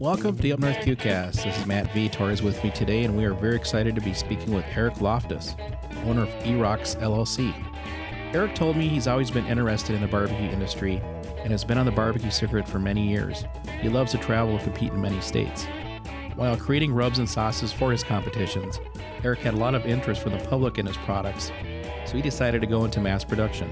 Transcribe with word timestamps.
Welcome 0.00 0.34
to 0.34 0.42
the 0.42 0.54
Up 0.54 0.60
North 0.60 0.78
QueCast. 0.78 1.44
This 1.44 1.58
is 1.58 1.66
Matt 1.66 1.92
V. 1.92 2.08
Torres 2.08 2.40
with 2.40 2.64
me 2.64 2.70
today, 2.70 3.04
and 3.04 3.14
we 3.14 3.26
are 3.26 3.34
very 3.34 3.54
excited 3.54 3.94
to 3.94 4.00
be 4.00 4.14
speaking 4.14 4.54
with 4.54 4.64
Eric 4.74 4.94
Lofthus, 4.94 5.54
owner 6.06 6.22
of 6.22 6.30
Eroc's 6.42 6.94
LLC. 6.94 7.52
Eric 8.32 8.54
told 8.54 8.78
me 8.78 8.88
he's 8.88 9.06
always 9.06 9.30
been 9.30 9.44
interested 9.44 9.94
in 9.94 10.00
the 10.00 10.08
barbecue 10.08 10.48
industry 10.48 11.02
and 11.40 11.50
has 11.50 11.64
been 11.64 11.76
on 11.76 11.84
the 11.84 11.92
barbecue 11.92 12.30
circuit 12.30 12.66
for 12.66 12.78
many 12.78 13.06
years. 13.06 13.44
He 13.82 13.90
loves 13.90 14.12
to 14.12 14.18
travel 14.18 14.54
and 14.54 14.64
compete 14.64 14.90
in 14.90 15.02
many 15.02 15.20
states. 15.20 15.66
While 16.34 16.56
creating 16.56 16.94
rubs 16.94 17.18
and 17.18 17.28
sauces 17.28 17.70
for 17.70 17.92
his 17.92 18.02
competitions, 18.02 18.80
Eric 19.22 19.40
had 19.40 19.52
a 19.52 19.58
lot 19.58 19.74
of 19.74 19.84
interest 19.84 20.22
from 20.22 20.32
the 20.32 20.42
public 20.46 20.78
in 20.78 20.86
his 20.86 20.96
products, 20.96 21.52
so 22.06 22.16
he 22.16 22.22
decided 22.22 22.62
to 22.62 22.66
go 22.66 22.86
into 22.86 23.02
mass 23.02 23.22
production. 23.22 23.70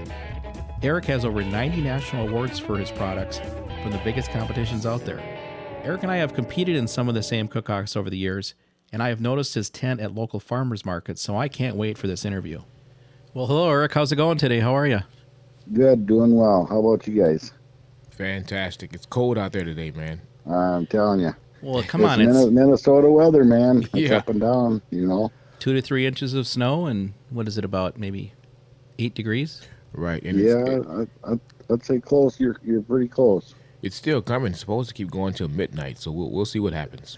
Eric 0.83 1.05
has 1.05 1.25
over 1.25 1.43
90 1.43 1.81
national 1.81 2.27
awards 2.27 2.59
for 2.59 2.77
his 2.77 2.91
products 2.91 3.39
from 3.81 3.89
the 3.89 4.01
biggest 4.03 4.29
competitions 4.29 4.85
out 4.85 5.03
there. 5.05 5.38
Eric 5.83 6.03
and 6.03 6.11
I 6.11 6.17
have 6.17 6.33
competed 6.33 6.75
in 6.75 6.87
some 6.87 7.07
of 7.09 7.15
the 7.15 7.23
same 7.23 7.47
cook-offs 7.47 7.95
over 7.95 8.09
the 8.09 8.17
years, 8.17 8.53
and 8.91 9.01
I 9.01 9.09
have 9.09 9.21
noticed 9.21 9.53
his 9.55 9.69
tent 9.69 9.99
at 9.99 10.13
local 10.13 10.39
farmers 10.39 10.85
markets, 10.85 11.21
so 11.21 11.37
I 11.37 11.47
can't 11.47 11.75
wait 11.75 11.97
for 11.97 12.07
this 12.07 12.25
interview. 12.25 12.61
Well, 13.33 13.47
hello, 13.47 13.69
Eric. 13.69 13.93
How's 13.93 14.11
it 14.11 14.17
going 14.17 14.37
today? 14.37 14.59
How 14.59 14.75
are 14.75 14.85
you? 14.85 14.99
Good, 15.73 16.05
doing 16.05 16.35
well. 16.35 16.65
How 16.65 16.79
about 16.79 17.07
you 17.07 17.21
guys? 17.23 17.53
Fantastic. 18.11 18.93
It's 18.93 19.05
cold 19.05 19.37
out 19.37 19.51
there 19.51 19.63
today, 19.63 19.91
man. 19.91 20.21
I'm 20.49 20.85
telling 20.87 21.21
you. 21.21 21.33
Well, 21.61 21.83
come 21.83 22.01
it's 22.01 22.09
on. 22.11 22.21
It's 22.21 22.45
Minnesota 22.51 23.09
weather, 23.09 23.43
man. 23.43 23.83
It's 23.83 23.93
Yeah. 23.93 24.17
up 24.17 24.29
and 24.29 24.41
down, 24.41 24.81
you 24.91 25.07
know. 25.07 25.31
two 25.59 25.73
to 25.73 25.81
three 25.81 26.05
inches 26.05 26.33
of 26.33 26.45
snow, 26.47 26.85
and 26.87 27.13
what 27.29 27.47
is 27.47 27.57
it 27.57 27.65
about? 27.65 27.97
Maybe 27.97 28.33
eight 28.97 29.13
degrees? 29.15 29.61
Right. 29.93 30.21
And 30.23 30.39
yeah, 30.39 30.57
it's, 30.65 30.85
it- 30.87 31.09
I, 31.23 31.31
I, 31.33 31.39
I'd 31.73 31.83
say 31.83 31.99
close. 31.99 32.39
You're 32.39 32.57
you're 32.63 32.81
pretty 32.81 33.07
close. 33.07 33.55
It's 33.81 33.95
still 33.95 34.21
coming. 34.21 34.51
It's 34.51 34.59
supposed 34.59 34.89
to 34.89 34.93
keep 34.95 35.09
going 35.11 35.33
till 35.33 35.47
midnight, 35.47 35.97
so 35.99 36.11
we'll, 36.11 36.29
we'll 36.31 36.45
see 36.45 36.59
what 36.59 36.73
happens. 36.73 37.17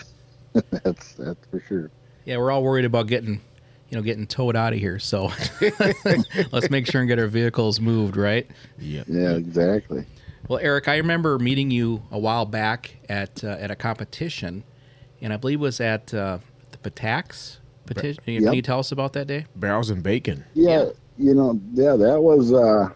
that's 0.72 1.14
that's 1.14 1.46
for 1.48 1.60
sure. 1.68 1.92
Yeah, 2.26 2.38
we're 2.38 2.52
all 2.52 2.64
worried 2.64 2.86
about 2.86 3.08
getting, 3.08 3.42
you 3.90 3.98
know, 3.98 4.02
getting 4.02 4.28
towed 4.28 4.56
out 4.56 4.74
of 4.74 4.80
here. 4.80 5.00
So 5.00 5.32
let's 6.52 6.70
make 6.70 6.86
sure 6.88 7.02
and 7.02 7.08
get 7.08 7.20
our 7.20 7.28
vehicles 7.28 7.80
moved, 7.80 8.16
right? 8.18 8.50
Yeah. 8.78 9.04
Yeah, 9.08 9.32
exactly. 9.32 10.06
Well, 10.48 10.60
Eric, 10.60 10.88
I 10.88 10.98
remember 10.98 11.40
meeting 11.40 11.72
you 11.72 12.04
a 12.12 12.20
while 12.20 12.46
back 12.46 12.96
at 13.10 13.44
uh, 13.44 13.48
at 13.60 13.72
a 13.72 13.76
competition, 13.76 14.64
and 15.22 15.32
I 15.32 15.38
believe 15.38 15.60
it 15.60 15.64
was 15.64 15.80
at 15.80 16.14
uh, 16.14 16.40
the 16.72 16.90
Patax. 16.90 17.58
Petition. 17.86 18.24
Can 18.24 18.44
Yep. 18.44 18.54
you 18.54 18.62
tell 18.62 18.80
us 18.80 18.92
about 18.92 19.14
that 19.14 19.28
day? 19.28 19.48
Barrels 19.56 19.90
and 19.90 20.02
bacon. 20.04 20.46
Yeah, 20.54 20.90
you 21.22 21.36
know, 21.36 21.60
yeah, 21.74 21.96
that 21.96 22.22
was 22.22 22.54
uh, 22.54 22.90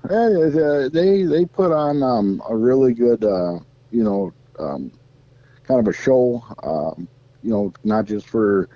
they 0.89 1.23
they 1.23 1.45
put 1.45 1.71
on 1.71 2.03
um 2.03 2.41
a 2.49 2.55
really 2.55 2.93
good 2.93 3.23
uh 3.23 3.59
you 3.91 4.03
know 4.03 4.33
um 4.59 4.91
kind 5.63 5.79
of 5.79 5.87
a 5.87 5.93
show 5.93 6.41
um 6.63 7.07
you 7.41 7.49
know 7.51 7.73
not 7.83 8.05
just 8.05 8.27
for 8.27 8.69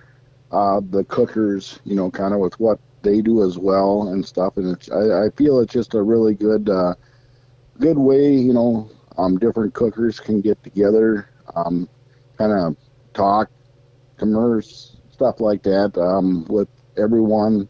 uh 0.51 0.81
the 0.91 1.03
cookers 1.05 1.79
you 1.85 1.95
know 1.95 2.09
kind 2.11 2.33
of 2.33 2.39
with 2.39 2.59
what 2.59 2.79
they 3.03 3.21
do 3.21 3.43
as 3.43 3.57
well 3.57 4.09
and 4.09 4.25
stuff 4.25 4.57
and 4.57 4.67
it's 4.75 4.89
I, 4.91 5.25
I 5.25 5.29
feel 5.35 5.59
it's 5.59 5.73
just 5.73 5.93
a 5.95 6.01
really 6.01 6.35
good 6.35 6.69
uh 6.69 6.95
good 7.79 7.97
way 7.97 8.33
you 8.33 8.53
know 8.53 8.89
um 9.17 9.37
different 9.37 9.73
cookers 9.73 10.19
can 10.19 10.41
get 10.41 10.61
together 10.63 11.29
um 11.55 11.87
kind 12.37 12.51
of 12.53 12.75
talk 13.13 13.49
commerce 14.17 14.97
stuff 15.11 15.39
like 15.39 15.63
that 15.63 15.97
um 15.97 16.45
with 16.49 16.69
everyone 16.97 17.67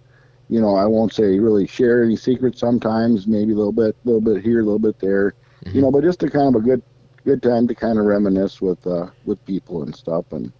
you 0.49 0.59
know, 0.59 0.75
I 0.75 0.85
won't 0.85 1.13
say 1.13 1.37
really 1.39 1.67
share 1.67 2.03
any 2.03 2.15
secrets 2.15 2.59
sometimes, 2.59 3.27
maybe 3.27 3.53
a 3.53 3.55
little 3.55 3.71
bit, 3.71 3.95
a 4.03 4.07
little 4.07 4.21
bit 4.21 4.43
here, 4.43 4.61
a 4.61 4.63
little 4.63 4.79
bit 4.79 4.99
there, 4.99 5.35
you 5.73 5.81
know, 5.81 5.91
but 5.91 6.03
just 6.03 6.23
a 6.23 6.29
kind 6.29 6.55
of 6.55 6.61
a 6.61 6.65
good, 6.65 6.81
good 7.23 7.43
time 7.43 7.67
to 7.67 7.75
kind 7.75 7.99
of 7.99 8.05
reminisce 8.05 8.59
with, 8.59 8.85
uh, 8.87 9.07
with 9.25 9.43
people 9.45 9.83
and 9.83 9.95
stuff 9.95 10.25
and 10.31 10.51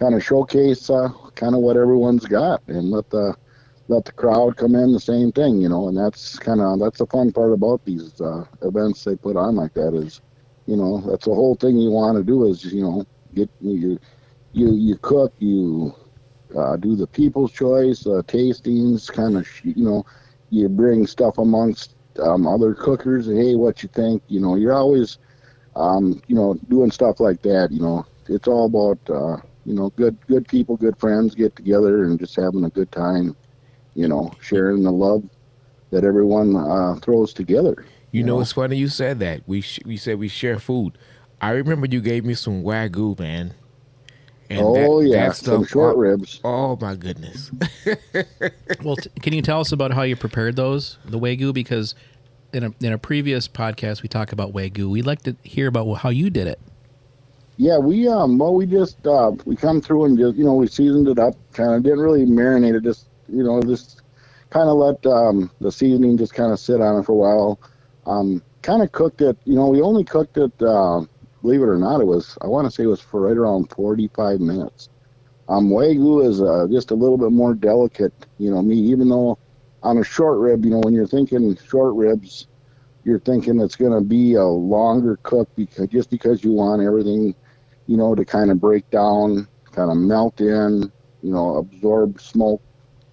kind 0.00 0.14
of 0.14 0.24
showcase, 0.24 0.88
uh, 0.88 1.08
kind 1.34 1.54
of 1.54 1.60
what 1.60 1.76
everyone's 1.76 2.24
got 2.24 2.62
and 2.68 2.90
let 2.90 3.10
the, 3.10 3.34
let 3.88 4.04
the 4.04 4.12
crowd 4.12 4.56
come 4.56 4.74
in 4.74 4.92
the 4.92 5.00
same 5.00 5.30
thing, 5.32 5.60
you 5.60 5.68
know, 5.68 5.88
and 5.88 5.96
that's 5.96 6.38
kind 6.38 6.60
of, 6.60 6.80
that's 6.80 6.98
the 6.98 7.06
fun 7.06 7.30
part 7.30 7.52
about 7.52 7.84
these, 7.84 8.18
uh, 8.20 8.44
events 8.62 9.04
they 9.04 9.16
put 9.16 9.36
on 9.36 9.54
like 9.54 9.74
that 9.74 9.94
is, 9.94 10.22
you 10.66 10.76
know, 10.76 11.00
that's 11.08 11.26
the 11.26 11.34
whole 11.34 11.54
thing 11.54 11.76
you 11.76 11.90
want 11.90 12.16
to 12.16 12.24
do 12.24 12.46
is, 12.46 12.64
you 12.64 12.82
know, 12.82 13.04
get, 13.34 13.50
you, 13.60 13.98
you, 14.52 14.74
you 14.74 14.96
cook, 14.96 15.32
you, 15.38 15.94
uh, 16.56 16.76
do 16.76 16.96
the 16.96 17.06
people's 17.06 17.52
choice 17.52 18.06
uh, 18.06 18.22
tastings 18.26 19.12
kind 19.12 19.36
of 19.36 19.46
you 19.64 19.84
know 19.84 20.04
you 20.50 20.68
bring 20.68 21.06
stuff 21.06 21.38
amongst 21.38 21.94
um, 22.22 22.46
other 22.46 22.74
cookers 22.74 23.26
hey 23.26 23.54
what 23.54 23.82
you 23.82 23.88
think 23.92 24.22
you 24.28 24.40
know 24.40 24.54
you're 24.56 24.72
always 24.72 25.18
um, 25.74 26.20
you 26.26 26.34
know 26.34 26.54
doing 26.68 26.90
stuff 26.90 27.20
like 27.20 27.42
that 27.42 27.70
you 27.70 27.80
know 27.80 28.06
it's 28.28 28.48
all 28.48 28.66
about 28.66 28.98
uh, 29.10 29.36
you 29.64 29.74
know 29.74 29.90
good 29.96 30.16
good 30.26 30.46
people 30.48 30.76
good 30.76 30.98
friends 30.98 31.34
get 31.34 31.54
together 31.56 32.04
and 32.04 32.18
just 32.18 32.34
having 32.36 32.64
a 32.64 32.70
good 32.70 32.90
time 32.92 33.36
you 33.94 34.08
know 34.08 34.30
sharing 34.40 34.82
the 34.82 34.90
love 34.92 35.22
that 35.90 36.04
everyone 36.04 36.56
uh, 36.56 36.94
throws 37.02 37.32
together 37.32 37.84
You 38.12 38.22
know, 38.24 38.36
Yeah. 38.36 38.42
it's 38.42 38.52
funny 38.52 38.76
you 38.76 38.88
said 38.88 39.18
that. 39.20 39.42
We 39.46 39.60
sh- 39.60 39.80
we 39.84 39.96
said 39.98 40.18
we 40.18 40.28
share 40.28 40.58
food. 40.58 40.96
I 41.40 41.50
remember 41.50 41.86
you 41.86 42.00
gave 42.00 42.24
me 42.24 42.34
some 42.34 42.62
wagyu, 42.62 43.18
man. 43.18 43.52
And 44.48 44.60
oh 44.62 45.02
that- 45.02 45.08
yeah 45.08 45.28
that 45.28 45.36
some 45.36 45.64
short 45.64 45.96
oh, 45.96 45.98
ribs 45.98 46.40
Oh 46.44 46.78
my 46.80 46.94
goodness. 46.94 47.50
Well, 48.82 48.96
t- 48.96 49.10
can 49.20 49.32
you 49.32 49.42
tell 49.42 49.60
us 49.60 49.72
about 49.72 49.92
how 49.92 50.02
you 50.02 50.16
prepared 50.16 50.54
those, 50.56 50.98
the 51.04 51.18
wagyu? 51.18 51.52
Because 51.52 51.94
in 52.52 52.64
a 52.64 52.72
in 52.80 52.92
a 52.92 52.98
previous 52.98 53.48
podcast 53.48 54.02
we 54.02 54.08
talked 54.08 54.32
about 54.32 54.52
wagyu. 54.52 54.88
We'd 54.88 55.06
like 55.06 55.22
to 55.22 55.36
hear 55.42 55.66
about 55.66 55.92
how 55.94 56.10
you 56.10 56.30
did 56.30 56.46
it. 56.46 56.60
Yeah, 57.56 57.78
we 57.78 58.06
um 58.06 58.38
well 58.38 58.54
we 58.54 58.66
just 58.66 59.06
uh 59.06 59.32
we 59.44 59.56
come 59.56 59.80
through 59.80 60.04
and 60.04 60.18
just 60.18 60.36
you 60.36 60.44
know 60.44 60.54
we 60.54 60.66
seasoned 60.66 61.08
it 61.08 61.18
up 61.18 61.34
kind 61.52 61.74
of 61.74 61.82
didn't 61.82 62.00
really 62.00 62.26
marinate 62.26 62.76
it 62.76 62.84
just 62.84 63.06
you 63.28 63.42
know 63.42 63.62
just 63.62 64.02
kind 64.50 64.68
of 64.68 64.76
let 64.76 65.04
um 65.06 65.50
the 65.60 65.72
seasoning 65.72 66.16
just 66.16 66.34
kind 66.34 66.52
of 66.52 66.60
sit 66.60 66.80
on 66.80 67.00
it 67.00 67.04
for 67.04 67.12
a 67.12 67.14
while 67.14 67.58
um 68.06 68.42
kind 68.62 68.82
of 68.82 68.92
cooked 68.92 69.20
it 69.20 69.36
you 69.44 69.54
know 69.54 69.68
we 69.68 69.80
only 69.80 70.04
cooked 70.04 70.36
it 70.36 70.52
uh, 70.62 71.00
believe 71.46 71.62
it 71.62 71.68
or 71.68 71.78
not 71.78 72.00
it 72.00 72.06
was 72.06 72.36
I 72.42 72.46
want 72.46 72.66
to 72.66 72.70
say 72.70 72.84
it 72.84 72.88
was 72.88 73.00
for 73.00 73.20
right 73.20 73.36
around 73.36 73.70
45 73.70 74.40
minutes 74.40 74.88
um 75.48 75.70
wagyu 75.70 76.26
is 76.26 76.40
uh, 76.40 76.66
just 76.70 76.90
a 76.90 76.94
little 76.94 77.18
bit 77.18 77.32
more 77.32 77.54
delicate 77.54 78.14
you 78.38 78.50
know 78.50 78.62
Me, 78.62 78.76
even 78.76 79.08
though 79.08 79.38
on 79.82 79.98
a 79.98 80.04
short 80.04 80.38
rib 80.38 80.64
you 80.64 80.70
know 80.70 80.80
when 80.80 80.94
you're 80.94 81.06
thinking 81.06 81.56
short 81.56 81.94
ribs 81.94 82.48
you're 83.04 83.20
thinking 83.20 83.60
it's 83.60 83.76
going 83.76 83.92
to 83.92 84.00
be 84.00 84.34
a 84.34 84.44
longer 84.44 85.18
cook 85.22 85.48
because 85.54 85.88
just 85.88 86.10
because 86.10 86.42
you 86.42 86.52
want 86.52 86.82
everything 86.82 87.34
you 87.86 87.96
know, 87.96 88.14
to 88.14 88.24
kind 88.24 88.50
of 88.50 88.60
break 88.60 88.88
down, 88.90 89.48
kind 89.72 89.90
of 89.90 89.96
melt 89.96 90.40
in, 90.40 90.92
you 91.22 91.32
know, 91.32 91.56
absorb 91.56 92.20
smoke 92.20 92.62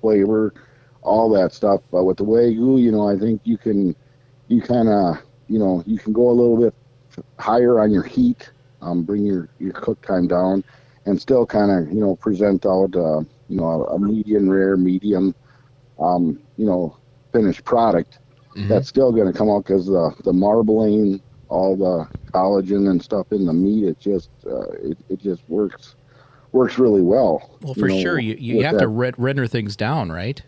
flavor, 0.01 0.53
all 1.01 1.29
that 1.29 1.53
stuff. 1.53 1.81
But 1.91 2.05
with 2.05 2.17
the 2.17 2.25
Wagyu, 2.25 2.81
you 2.81 2.91
know, 2.91 3.07
I 3.07 3.17
think 3.17 3.41
you 3.43 3.57
can, 3.57 3.95
you 4.47 4.61
kind 4.61 4.89
of, 4.89 5.17
you 5.47 5.59
know, 5.59 5.83
you 5.85 5.99
can 5.99 6.13
go 6.13 6.29
a 6.29 6.31
little 6.31 6.57
bit 6.57 6.73
higher 7.39 7.79
on 7.79 7.91
your 7.91 8.03
heat, 8.03 8.51
um, 8.81 9.03
bring 9.03 9.25
your, 9.25 9.49
your 9.59 9.73
cook 9.73 10.01
time 10.05 10.27
down, 10.27 10.63
and 11.05 11.19
still 11.19 11.45
kind 11.45 11.71
of, 11.71 11.93
you 11.93 11.99
know, 11.99 12.15
present 12.15 12.65
out, 12.65 12.95
uh, 12.95 13.19
you 13.49 13.57
know, 13.57 13.85
a, 13.85 13.99
medium 13.99 14.49
rare, 14.49 14.77
medium, 14.77 15.35
um, 15.99 16.39
you 16.57 16.65
know, 16.65 16.97
finished 17.31 17.63
product. 17.65 18.19
Mhm. 18.55 18.67
That's 18.67 18.87
still 18.87 19.11
going 19.11 19.31
to 19.31 19.37
come 19.37 19.49
out 19.49 19.65
because 19.65 19.87
the, 19.87 20.15
the 20.23 20.33
marbling, 20.33 21.21
all 21.49 21.75
the 21.75 22.07
collagen 22.31 22.89
and 22.89 23.01
stuff 23.01 23.31
in 23.31 23.45
the 23.45 23.53
meat, 23.53 23.85
it 23.85 23.99
just 23.99 24.29
uh, 24.45 24.71
it, 24.71 24.97
it 25.09 25.19
just 25.19 25.41
works 25.47 25.95
works 26.51 26.77
really 26.77 27.01
well. 27.01 27.57
Well, 27.61 27.73
for 27.73 27.87
know, 27.87 27.99
sure, 27.99 28.19
you, 28.19 28.35
you 28.39 28.63
have 28.63 28.73
to 28.73 28.79
that. 28.79 28.87
red, 28.87 29.15
render 29.17 29.47
things 29.47 29.75
down, 29.75 30.11
right? 30.11 30.41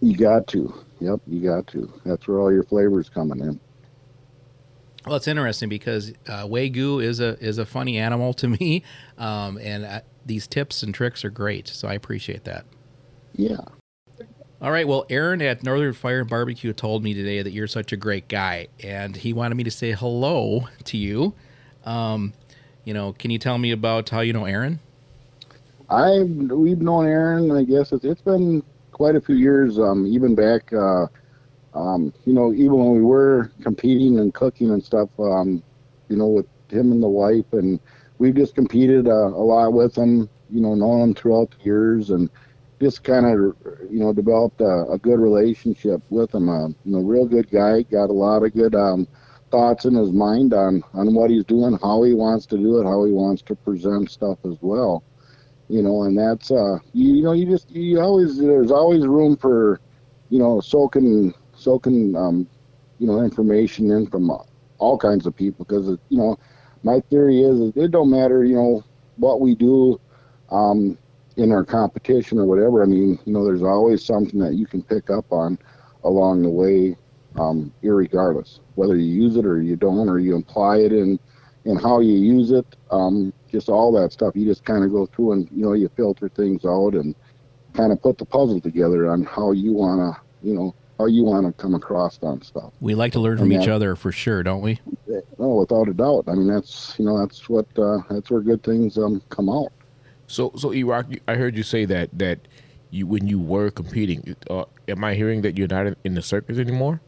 You 0.00 0.16
got 0.16 0.46
to. 0.48 0.72
Yep, 1.00 1.20
you 1.26 1.40
got 1.40 1.66
to. 1.68 1.92
That's 2.04 2.28
where 2.28 2.38
all 2.38 2.52
your 2.52 2.62
flavors 2.62 3.08
coming 3.08 3.40
in. 3.40 3.60
Well, 5.06 5.16
it's 5.16 5.28
interesting 5.28 5.68
because 5.68 6.12
uh, 6.28 6.44
wagyu 6.44 7.02
is 7.02 7.20
a 7.20 7.38
is 7.42 7.58
a 7.58 7.66
funny 7.66 7.98
animal 7.98 8.34
to 8.34 8.48
me, 8.60 8.82
um, 9.18 9.58
and 9.58 9.84
uh, 9.84 10.00
these 10.26 10.46
tips 10.46 10.82
and 10.82 10.94
tricks 10.94 11.24
are 11.24 11.30
great. 11.30 11.68
So 11.68 11.88
I 11.88 11.94
appreciate 11.94 12.44
that. 12.44 12.64
Yeah. 13.34 13.60
All 14.62 14.70
right. 14.70 14.86
Well, 14.86 15.06
Aaron 15.08 15.40
at 15.40 15.62
Northern 15.62 15.94
Fire 15.94 16.20
and 16.20 16.28
Barbecue 16.28 16.74
told 16.74 17.02
me 17.02 17.14
today 17.14 17.40
that 17.40 17.52
you're 17.52 17.66
such 17.66 17.92
a 17.92 17.96
great 17.96 18.28
guy, 18.28 18.68
and 18.82 19.16
he 19.16 19.32
wanted 19.32 19.54
me 19.54 19.64
to 19.64 19.70
say 19.70 19.92
hello 19.92 20.68
to 20.84 20.98
you. 20.98 21.34
Um, 21.84 22.34
you 22.84 22.92
know, 22.92 23.14
can 23.14 23.30
you 23.30 23.38
tell 23.38 23.56
me 23.56 23.70
about 23.70 24.10
how 24.10 24.20
you 24.20 24.34
know 24.34 24.44
Aaron? 24.44 24.80
I 25.88 26.22
we've 26.22 26.80
known 26.80 27.06
Aaron. 27.06 27.50
I 27.50 27.64
guess 27.64 27.92
it's 27.92 28.04
it's 28.04 28.20
been 28.20 28.62
quite 28.92 29.16
a 29.16 29.20
few 29.20 29.34
years. 29.34 29.78
Um, 29.78 30.06
even 30.06 30.34
back, 30.34 30.72
uh, 30.74 31.06
um, 31.74 32.12
you 32.24 32.32
know, 32.32 32.52
even 32.52 32.72
when 32.74 32.92
we 32.92 33.02
were 33.02 33.50
competing 33.62 34.18
and 34.18 34.34
cooking 34.34 34.70
and 34.70 34.82
stuff. 34.82 35.08
Um, 35.18 35.62
you 36.10 36.16
know, 36.16 36.26
with 36.26 36.46
him 36.68 36.92
and 36.92 37.02
the 37.02 37.08
wife, 37.08 37.52
and 37.52 37.80
we've 38.18 38.34
just 38.34 38.54
competed 38.54 39.06
uh, 39.08 39.28
a 39.28 39.44
lot 39.44 39.72
with 39.72 39.96
him. 39.96 40.28
You 40.50 40.60
know, 40.60 40.74
known 40.74 41.00
him 41.00 41.14
throughout 41.14 41.52
the 41.52 41.64
years, 41.64 42.10
and 42.10 42.28
just 42.80 43.04
kind 43.04 43.24
of 43.24 43.56
you 43.90 44.00
know 44.00 44.12
developed 44.12 44.60
a, 44.60 44.86
a 44.90 44.98
good 44.98 45.20
relationship 45.20 46.02
with 46.10 46.34
him. 46.34 46.48
Uh, 46.48 46.68
you 46.68 46.76
know, 46.84 47.00
real 47.00 47.26
good 47.26 47.48
guy. 47.50 47.82
Got 47.82 48.10
a 48.10 48.12
lot 48.12 48.42
of 48.42 48.52
good 48.52 48.74
um, 48.74 49.06
thoughts 49.50 49.84
in 49.84 49.94
his 49.94 50.10
mind 50.10 50.52
on 50.52 50.82
on 50.92 51.14
what 51.14 51.30
he's 51.30 51.44
doing, 51.44 51.78
how 51.80 52.02
he 52.02 52.12
wants 52.12 52.46
to 52.46 52.58
do 52.58 52.80
it, 52.80 52.84
how 52.84 53.04
he 53.04 53.12
wants 53.12 53.42
to 53.42 53.54
present 53.54 54.10
stuff 54.10 54.38
as 54.44 54.56
well. 54.60 55.04
You 55.68 55.82
know, 55.82 56.02
and 56.02 56.18
that's 56.18 56.50
uh, 56.50 56.78
you, 56.92 57.14
you 57.14 57.22
know, 57.22 57.32
you 57.32 57.46
just 57.46 57.70
you 57.70 58.00
always 58.00 58.36
there's 58.38 58.72
always 58.72 59.06
room 59.06 59.36
for, 59.36 59.80
you 60.28 60.40
know, 60.40 60.60
soaking 60.60 61.32
soaking 61.60 62.16
um, 62.16 62.48
you 62.98 63.06
know, 63.06 63.20
information 63.22 63.90
in 63.90 64.06
from 64.06 64.30
all 64.78 64.98
kinds 64.98 65.26
of 65.26 65.36
people 65.36 65.64
because 65.64 65.88
you 66.08 66.18
know, 66.18 66.38
my 66.82 67.00
theory 67.10 67.42
is, 67.42 67.72
it 67.76 67.90
don't 67.90 68.10
matter, 68.10 68.44
you 68.44 68.54
know, 68.54 68.84
what 69.16 69.40
we 69.40 69.54
do. 69.54 70.00
Um, 70.50 70.98
in 71.36 71.52
our 71.52 71.64
competition 71.64 72.38
or 72.38 72.44
whatever, 72.44 72.82
I 72.82 72.86
mean, 72.86 73.18
you 73.24 73.32
know, 73.32 73.44
there's 73.44 73.62
always 73.62 74.04
something 74.04 74.40
that 74.40 74.54
you 74.54 74.66
can 74.66 74.82
pick 74.82 75.08
up 75.10 75.32
on 75.32 75.58
along 76.04 76.42
the 76.42 76.50
way, 76.50 76.96
um, 77.38 77.72
irregardless 77.82 78.58
whether 78.80 78.96
you 78.96 79.22
use 79.22 79.36
it 79.36 79.44
or 79.44 79.60
you 79.60 79.76
don't, 79.76 80.08
or 80.08 80.18
you 80.18 80.36
apply 80.38 80.78
it 80.78 80.90
in 80.90 81.18
in 81.66 81.76
how 81.76 82.00
you 82.00 82.14
use 82.14 82.50
it. 82.50 82.64
Um, 82.90 83.30
just 83.50 83.68
all 83.68 83.92
that 83.92 84.10
stuff. 84.12 84.34
You 84.34 84.46
just 84.46 84.64
kind 84.64 84.84
of 84.84 84.90
go 84.90 85.04
through 85.04 85.32
and 85.32 85.48
you 85.52 85.62
know 85.64 85.74
you 85.74 85.90
filter 85.96 86.30
things 86.30 86.64
out 86.64 86.94
and 86.94 87.14
kind 87.74 87.92
of 87.92 88.00
put 88.00 88.16
the 88.16 88.24
puzzle 88.24 88.58
together 88.58 89.10
on 89.10 89.22
how 89.24 89.52
you 89.52 89.74
wanna, 89.74 90.18
you 90.42 90.54
know, 90.54 90.74
how 91.00 91.06
you 91.06 91.24
want 91.24 91.46
to 91.46 91.62
come 91.62 91.74
across 91.74 92.18
on 92.22 92.42
stuff. 92.42 92.72
We 92.80 92.94
like 92.94 93.12
to 93.12 93.20
learn 93.20 93.38
from 93.38 93.52
each 93.52 93.68
other 93.68 93.96
for 93.96 94.12
sure, 94.12 94.42
don't 94.42 94.60
we? 94.60 94.80
No, 95.38 95.48
without 95.54 95.88
a 95.88 95.94
doubt. 95.94 96.24
I 96.28 96.34
mean, 96.34 96.48
that's 96.48 96.94
you 96.98 97.06
know 97.06 97.18
that's 97.18 97.48
what 97.48 97.66
uh, 97.78 97.98
that's 98.10 98.30
where 98.30 98.40
good 98.40 98.62
things 98.62 98.98
um, 98.98 99.22
come 99.30 99.48
out. 99.48 99.72
So, 100.26 100.52
so 100.56 100.72
E-Rock, 100.72 101.06
I 101.26 101.34
heard 101.34 101.56
you 101.56 101.62
say 101.62 101.86
that 101.86 102.16
that 102.18 102.46
you 102.90 103.06
when 103.06 103.26
you 103.26 103.38
were 103.38 103.70
competing, 103.70 104.36
uh, 104.50 104.64
am 104.88 105.02
I 105.02 105.14
hearing 105.14 105.40
that 105.42 105.56
you're 105.56 105.68
not 105.68 105.96
in 106.04 106.14
the 106.14 106.22
circus 106.22 106.58
anymore? 106.58 107.00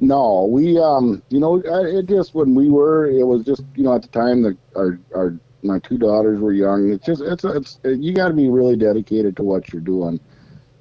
No, 0.00 0.46
we 0.46 0.78
um, 0.78 1.22
you 1.28 1.38
know, 1.38 1.62
it 1.64 2.06
just 2.06 2.34
when 2.34 2.54
we 2.56 2.68
were, 2.68 3.06
it 3.06 3.24
was 3.24 3.44
just 3.44 3.62
you 3.76 3.84
know 3.84 3.94
at 3.94 4.02
the 4.02 4.08
time 4.08 4.42
that 4.42 4.56
our 4.76 4.98
our 5.14 5.38
my 5.62 5.78
two 5.78 5.96
daughters 5.96 6.40
were 6.40 6.52
young. 6.52 6.90
It's 6.90 7.06
just 7.06 7.22
it's 7.22 7.44
it's 7.44 7.78
you 7.84 8.12
got 8.12 8.28
to 8.28 8.34
be 8.34 8.48
really 8.48 8.76
dedicated 8.76 9.36
to 9.36 9.44
what 9.44 9.72
you're 9.72 9.80
doing, 9.80 10.18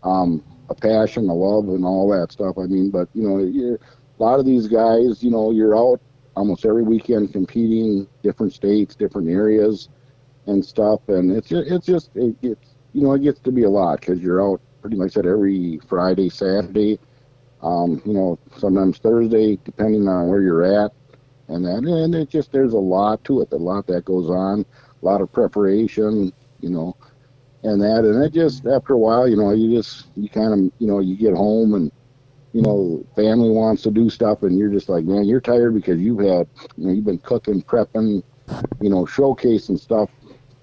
um, 0.01 0.43
a 0.71 0.75
passion, 0.75 1.29
a 1.29 1.33
love, 1.33 1.69
and 1.69 1.85
all 1.85 2.09
that 2.09 2.31
stuff. 2.31 2.57
I 2.57 2.65
mean, 2.65 2.89
but 2.89 3.09
you 3.13 3.23
know, 3.27 3.77
a 4.19 4.23
lot 4.23 4.39
of 4.39 4.45
these 4.45 4.67
guys, 4.67 5.23
you 5.23 5.31
know, 5.31 5.51
you're 5.51 5.77
out 5.77 6.01
almost 6.35 6.65
every 6.65 6.83
weekend 6.83 7.33
competing, 7.33 8.07
different 8.23 8.53
states, 8.53 8.95
different 8.95 9.29
areas 9.29 9.89
and 10.47 10.63
stuff. 10.63 11.01
And 11.07 11.31
it's 11.31 11.49
just, 11.49 11.71
it's 11.71 11.85
just 11.85 12.15
it 12.15 12.39
gets 12.41 12.75
you 12.93 13.03
know 13.03 13.13
it 13.13 13.23
gets 13.23 13.39
to 13.41 13.51
be 13.51 13.63
a 13.63 13.69
lot 13.69 13.99
because 13.99 14.19
you're 14.19 14.41
out 14.41 14.61
pretty 14.81 14.97
much 14.97 15.17
at 15.17 15.25
every 15.25 15.79
Friday, 15.87 16.29
Saturday, 16.29 16.99
um, 17.61 18.01
you 18.05 18.13
know, 18.13 18.39
sometimes 18.57 18.97
Thursday, 18.97 19.57
depending 19.63 20.07
on 20.07 20.27
where 20.27 20.41
you're 20.41 20.63
at, 20.63 20.91
and 21.47 21.65
then 21.65 21.85
and 21.85 22.15
it 22.15 22.29
just 22.29 22.51
there's 22.51 22.73
a 22.73 22.79
lot 22.79 23.23
to 23.25 23.41
it, 23.41 23.51
a 23.51 23.57
lot 23.57 23.87
that 23.87 24.05
goes 24.05 24.29
on, 24.29 24.65
a 25.01 25.05
lot 25.05 25.21
of 25.21 25.31
preparation, 25.31 26.31
you 26.61 26.69
know, 26.69 26.95
and 27.63 27.81
that, 27.81 28.03
and 28.03 28.23
it 28.23 28.33
just 28.33 28.65
after 28.65 28.93
a 28.93 28.97
while, 28.97 29.27
you 29.27 29.37
know, 29.37 29.51
you 29.51 29.75
just 29.75 30.07
you 30.15 30.29
kind 30.29 30.53
of 30.53 30.59
you 30.79 30.87
know 30.87 30.99
you 30.99 31.15
get 31.15 31.33
home 31.33 31.73
and 31.73 31.91
you 32.53 32.61
know, 32.61 33.05
family 33.15 33.49
wants 33.49 33.81
to 33.83 33.91
do 33.91 34.09
stuff, 34.09 34.43
and 34.43 34.57
you're 34.57 34.69
just 34.69 34.89
like, 34.89 35.05
man, 35.05 35.23
you're 35.25 35.41
tired 35.41 35.73
because 35.73 35.99
you've 35.99 36.19
had, 36.19 36.47
you 36.75 36.85
know, 36.85 36.91
you've 36.91 37.05
been 37.05 37.19
cooking, 37.19 37.61
prepping, 37.61 38.23
you 38.81 38.89
know, 38.89 39.05
showcasing 39.05 39.79
stuff 39.79 40.09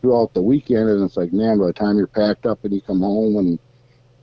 throughout 0.00 0.32
the 0.34 0.42
weekend, 0.42 0.88
and 0.88 1.04
it's 1.04 1.16
like, 1.16 1.32
man, 1.32 1.58
by 1.58 1.66
the 1.66 1.72
time 1.72 1.96
you're 1.96 2.06
packed 2.06 2.46
up 2.46 2.62
and 2.64 2.74
you 2.74 2.80
come 2.82 3.00
home 3.00 3.36
and 3.36 3.58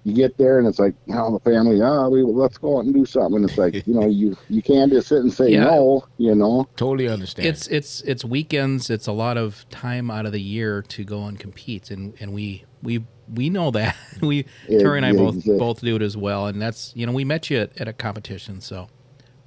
you 0.06 0.14
get 0.14 0.38
there 0.38 0.60
and 0.60 0.68
it's 0.68 0.78
like, 0.78 0.94
you 1.08 1.16
know, 1.16 1.32
the 1.32 1.40
family, 1.50 1.82
ah, 1.82 2.06
oh, 2.06 2.10
we 2.10 2.22
let's 2.22 2.60
go 2.60 2.78
out 2.78 2.86
and 2.86 2.94
do 2.94 3.06
something. 3.06 3.38
And 3.38 3.50
it's 3.50 3.58
like, 3.58 3.86
you 3.88 3.94
know, 3.96 4.06
you 4.06 4.38
you 4.50 4.62
can't 4.62 4.92
just 4.92 5.08
sit 5.08 5.18
and 5.18 5.34
say 5.34 5.50
yeah. 5.50 5.64
no, 5.64 6.06
you 6.18 6.36
know. 6.36 6.68
Totally 6.76 7.10
understand. 7.10 7.48
It's 7.48 7.68
it's 7.68 8.02
it's 8.02 8.24
weekends. 8.24 8.92
It's 8.92 9.08
a 9.08 9.12
lot 9.12 9.36
of 9.36 9.68
time 9.72 10.12
out 10.12 10.28
of 10.28 10.32
the 10.32 10.42
year 10.42 10.84
to 10.84 11.04
go 11.04 11.26
and 11.26 11.40
compete, 11.40 11.90
and 11.90 12.14
and 12.20 12.34
we 12.34 12.66
we 12.84 13.04
we 13.34 13.50
know 13.50 13.72
that 13.72 13.96
we 14.22 14.46
yeah, 14.70 14.80
Tori 14.80 15.00
and 15.00 15.06
I 15.08 15.14
both 15.14 15.38
exactly. 15.38 15.58
both 15.58 15.82
do 15.82 15.96
it 15.96 16.04
as 16.04 16.16
well. 16.16 16.46
And 16.46 16.62
that's 16.62 16.94
you 16.96 17.08
know 17.08 17.12
we 17.12 17.26
met 17.26 17.50
you 17.50 17.58
at, 17.58 17.82
at 17.82 17.88
a 17.88 17.94
competition, 17.94 18.62
so 18.62 18.88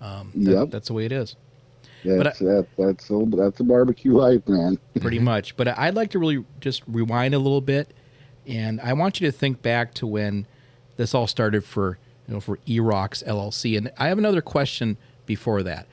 um, 0.00 0.32
that, 0.34 0.50
yep. 0.50 0.70
that's 0.70 0.88
the 0.88 0.94
way 0.94 1.04
it 1.04 1.12
is. 1.12 1.36
That's, 2.04 2.40
I, 2.40 2.44
that, 2.44 2.66
that's 2.76 3.10
a, 3.10 3.24
that's 3.30 3.60
a 3.60 3.64
barbecue 3.64 4.16
life, 4.16 4.46
man. 4.48 4.78
pretty 5.00 5.18
much. 5.18 5.56
But 5.56 5.76
I'd 5.78 5.94
like 5.94 6.10
to 6.12 6.18
really 6.18 6.44
just 6.60 6.82
rewind 6.86 7.34
a 7.34 7.38
little 7.38 7.60
bit, 7.60 7.92
and 8.48 8.80
I 8.80 8.94
want 8.94 9.20
you 9.20 9.30
to 9.30 9.32
think 9.36 9.62
back 9.62 9.94
to 9.94 10.06
when 10.06 10.46
this 10.96 11.14
all 11.14 11.26
started 11.26 11.64
for 11.64 11.98
you 12.26 12.34
know 12.34 12.40
for 12.40 12.56
Eroc's 12.66 13.22
LLC. 13.22 13.76
And 13.76 13.92
I 13.98 14.08
have 14.08 14.18
another 14.18 14.42
question 14.42 14.96
before 15.26 15.62
that. 15.62 15.86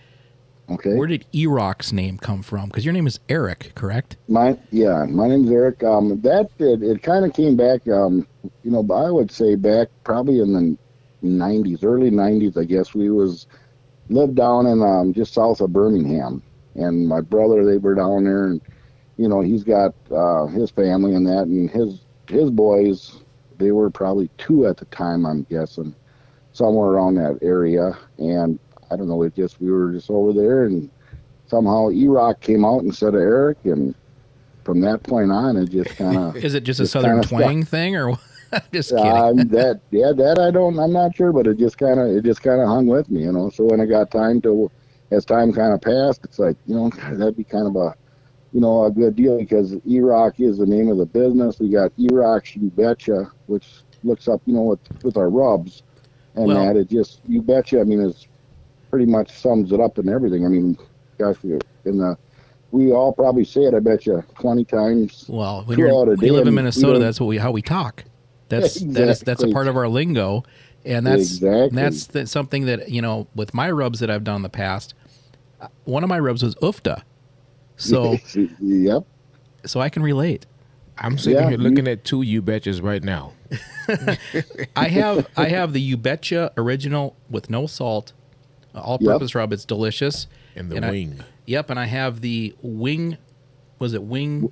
Okay. 0.69 0.95
Where 0.95 1.07
did 1.07 1.25
Eroc's 1.31 1.91
name 1.91 2.17
come 2.17 2.41
from? 2.41 2.69
Because 2.69 2.85
your 2.85 2.93
name 2.93 3.05
is 3.05 3.19
Eric, 3.29 3.73
correct? 3.75 4.17
My 4.27 4.57
yeah, 4.71 5.05
my 5.07 5.27
name's 5.27 5.51
Eric. 5.51 5.83
Um, 5.83 6.19
that 6.21 6.49
it, 6.57 6.81
it 6.81 7.03
kind 7.03 7.25
of 7.25 7.33
came 7.33 7.55
back. 7.55 7.87
Um, 7.87 8.27
you 8.63 8.71
know, 8.71 8.85
I 8.91 9.11
would 9.11 9.29
say 9.29 9.55
back 9.55 9.89
probably 10.03 10.39
in 10.39 10.53
the 10.53 10.77
'90s, 11.27 11.83
early 11.83 12.09
'90s. 12.09 12.57
I 12.57 12.63
guess 12.63 12.95
we 12.95 13.11
was 13.11 13.45
lived 14.09 14.35
down 14.35 14.65
in 14.65 14.81
um, 14.81 15.13
just 15.13 15.33
south 15.33 15.61
of 15.61 15.71
Birmingham, 15.71 16.41
and 16.73 17.07
my 17.07 17.21
brother 17.21 17.63
they 17.63 17.77
were 17.77 17.93
down 17.93 18.23
there, 18.23 18.47
and 18.47 18.61
you 19.17 19.27
know 19.27 19.41
he's 19.41 19.63
got 19.63 19.93
uh, 20.09 20.47
his 20.47 20.71
family 20.71 21.13
and 21.13 21.27
that, 21.27 21.43
and 21.43 21.69
his 21.69 22.04
his 22.29 22.49
boys 22.49 23.19
they 23.57 23.71
were 23.71 23.89
probably 23.89 24.29
two 24.37 24.67
at 24.67 24.77
the 24.77 24.85
time, 24.85 25.25
I'm 25.25 25.43
guessing, 25.43 25.95
somewhere 26.53 26.89
around 26.89 27.15
that 27.15 27.39
area, 27.41 27.97
and 28.17 28.59
I 28.91 28.95
don't 28.95 29.07
know, 29.07 29.23
it 29.23 29.35
just 29.35 29.61
we 29.61 29.71
were 29.71 29.91
just 29.91 30.09
over 30.09 30.33
there, 30.33 30.65
and 30.65 30.89
somehow 31.47 31.89
E-Rock 31.91 32.41
came 32.41 32.65
out 32.65 32.83
instead 32.83 33.15
of 33.15 33.21
Eric, 33.21 33.57
and 33.63 33.95
from 34.63 34.81
that 34.81 35.03
point 35.03 35.31
on, 35.31 35.57
it 35.57 35.69
just 35.69 35.95
kind 35.95 36.17
of 36.17 36.35
is 36.43 36.53
it 36.53 36.63
just, 36.63 36.79
just 36.79 36.95
a 36.95 36.99
southern 36.99 37.21
twang 37.21 37.61
stuck. 37.61 37.71
thing 37.71 37.95
or? 37.95 38.17
just 38.71 38.89
kidding. 38.89 39.05
Um, 39.05 39.37
that 39.49 39.81
yeah, 39.91 40.11
that 40.15 40.39
I 40.39 40.51
don't. 40.51 40.79
I'm 40.79 40.93
not 40.93 41.15
sure, 41.15 41.31
but 41.31 41.47
it 41.47 41.57
just 41.57 41.77
kind 41.77 41.99
of 41.99 42.07
it 42.07 42.23
just 42.23 42.41
kind 42.41 42.61
of 42.61 42.67
hung 42.67 42.87
with 42.87 43.09
me, 43.09 43.21
you 43.21 43.31
know. 43.31 43.49
So 43.49 43.65
when 43.65 43.81
I 43.81 43.85
got 43.85 44.11
time 44.11 44.41
to, 44.41 44.71
as 45.11 45.25
time 45.25 45.53
kind 45.53 45.73
of 45.73 45.81
passed, 45.81 46.21
it's 46.23 46.39
like 46.39 46.57
you 46.65 46.75
know 46.75 46.89
that'd 46.89 47.37
be 47.37 47.43
kind 47.43 47.67
of 47.67 47.75
a, 47.75 47.95
you 48.55 48.61
know, 48.61 48.85
a 48.85 48.91
good 48.91 49.17
deal 49.17 49.37
because 49.37 49.75
E-Rock 49.85 50.39
is 50.39 50.59
the 50.59 50.65
name 50.65 50.87
of 50.87 50.97
the 50.97 51.05
business. 51.05 51.59
We 51.59 51.67
got 51.67 51.91
E-Rock 51.97 52.55
You 52.55 52.69
Betcha, 52.69 53.29
which 53.47 53.67
looks 54.05 54.29
up, 54.29 54.41
you 54.45 54.53
know, 54.53 54.61
with 54.61 54.79
with 55.03 55.17
our 55.17 55.29
rubs, 55.29 55.83
and 56.35 56.47
well, 56.47 56.65
that 56.65 56.77
it 56.79 56.89
just 56.89 57.19
You 57.27 57.41
Betcha. 57.41 57.81
I 57.81 57.83
mean, 57.83 57.99
it's 57.99 58.29
pretty 58.89 59.07
much 59.07 59.29
sums 59.29 59.73
it 59.73 59.81
up 59.81 59.97
and 59.97 60.09
everything. 60.09 60.45
I 60.45 60.47
mean, 60.47 60.77
gosh, 61.17 61.35
in 61.43 61.59
the 61.97 62.17
we 62.71 62.93
all 62.93 63.11
probably 63.11 63.43
say 63.43 63.63
it. 63.63 63.73
I 63.73 63.79
bet 63.79 64.05
you 64.05 64.23
twenty 64.39 64.63
times. 64.63 65.25
Well, 65.27 65.63
when 65.65 65.77
you're, 65.77 66.15
we 66.15 66.31
live 66.31 66.47
in 66.47 66.53
Minnesota, 66.53 66.97
that's 66.97 67.19
what 67.19 67.27
we 67.27 67.37
how 67.37 67.51
we 67.51 67.61
talk. 67.61 68.05
That's 68.47 68.77
exactly. 68.77 68.93
that 68.93 69.09
is 69.09 69.19
that's 69.19 69.43
a 69.43 69.49
part 69.49 69.67
of 69.67 69.75
our 69.75 69.89
lingo, 69.89 70.45
and 70.85 71.05
that's 71.05 71.23
exactly. 71.23 71.75
that's 71.75 72.07
the, 72.07 72.25
something 72.25 72.67
that 72.67 72.87
you 72.87 73.01
know 73.01 73.27
with 73.35 73.53
my 73.53 73.69
rubs 73.69 73.99
that 73.99 74.09
I've 74.09 74.23
done 74.23 74.37
in 74.37 74.41
the 74.43 74.49
past. 74.49 74.93
Uh, 75.59 75.67
one 75.83 76.03
of 76.03 76.09
my 76.09 76.19
rubs 76.19 76.41
was 76.41 76.55
Uff 76.61 76.81
Da, 76.83 76.97
so 77.77 78.17
yep. 78.59 79.05
So 79.65 79.79
I 79.79 79.89
can 79.89 80.03
relate. 80.03 80.45
I'm 80.97 81.17
sitting 81.17 81.39
yeah, 81.39 81.49
here 81.49 81.57
looking 81.57 81.87
you, 81.87 81.91
at 81.91 82.05
two 82.05 82.21
you 82.21 82.41
betches 82.41 82.81
right 82.81 83.03
now. 83.03 83.33
I 84.75 84.87
have 84.87 85.27
I 85.35 85.49
have 85.49 85.73
the 85.73 85.81
you 85.81 85.97
betcha 85.97 86.51
original 86.57 87.15
with 87.29 87.49
no 87.49 87.67
salt, 87.67 88.13
uh, 88.73 88.79
all-purpose 88.79 89.31
yep. 89.31 89.35
rub. 89.35 89.53
It's 89.53 89.65
delicious. 89.65 90.27
And 90.55 90.71
the 90.71 90.77
and 90.77 90.89
wing. 90.89 91.17
I, 91.19 91.23
yep, 91.45 91.69
and 91.69 91.79
I 91.79 91.85
have 91.85 92.21
the 92.21 92.55
wing. 92.61 93.17
Was 93.79 93.93
it 93.93 94.03
wing? 94.03 94.51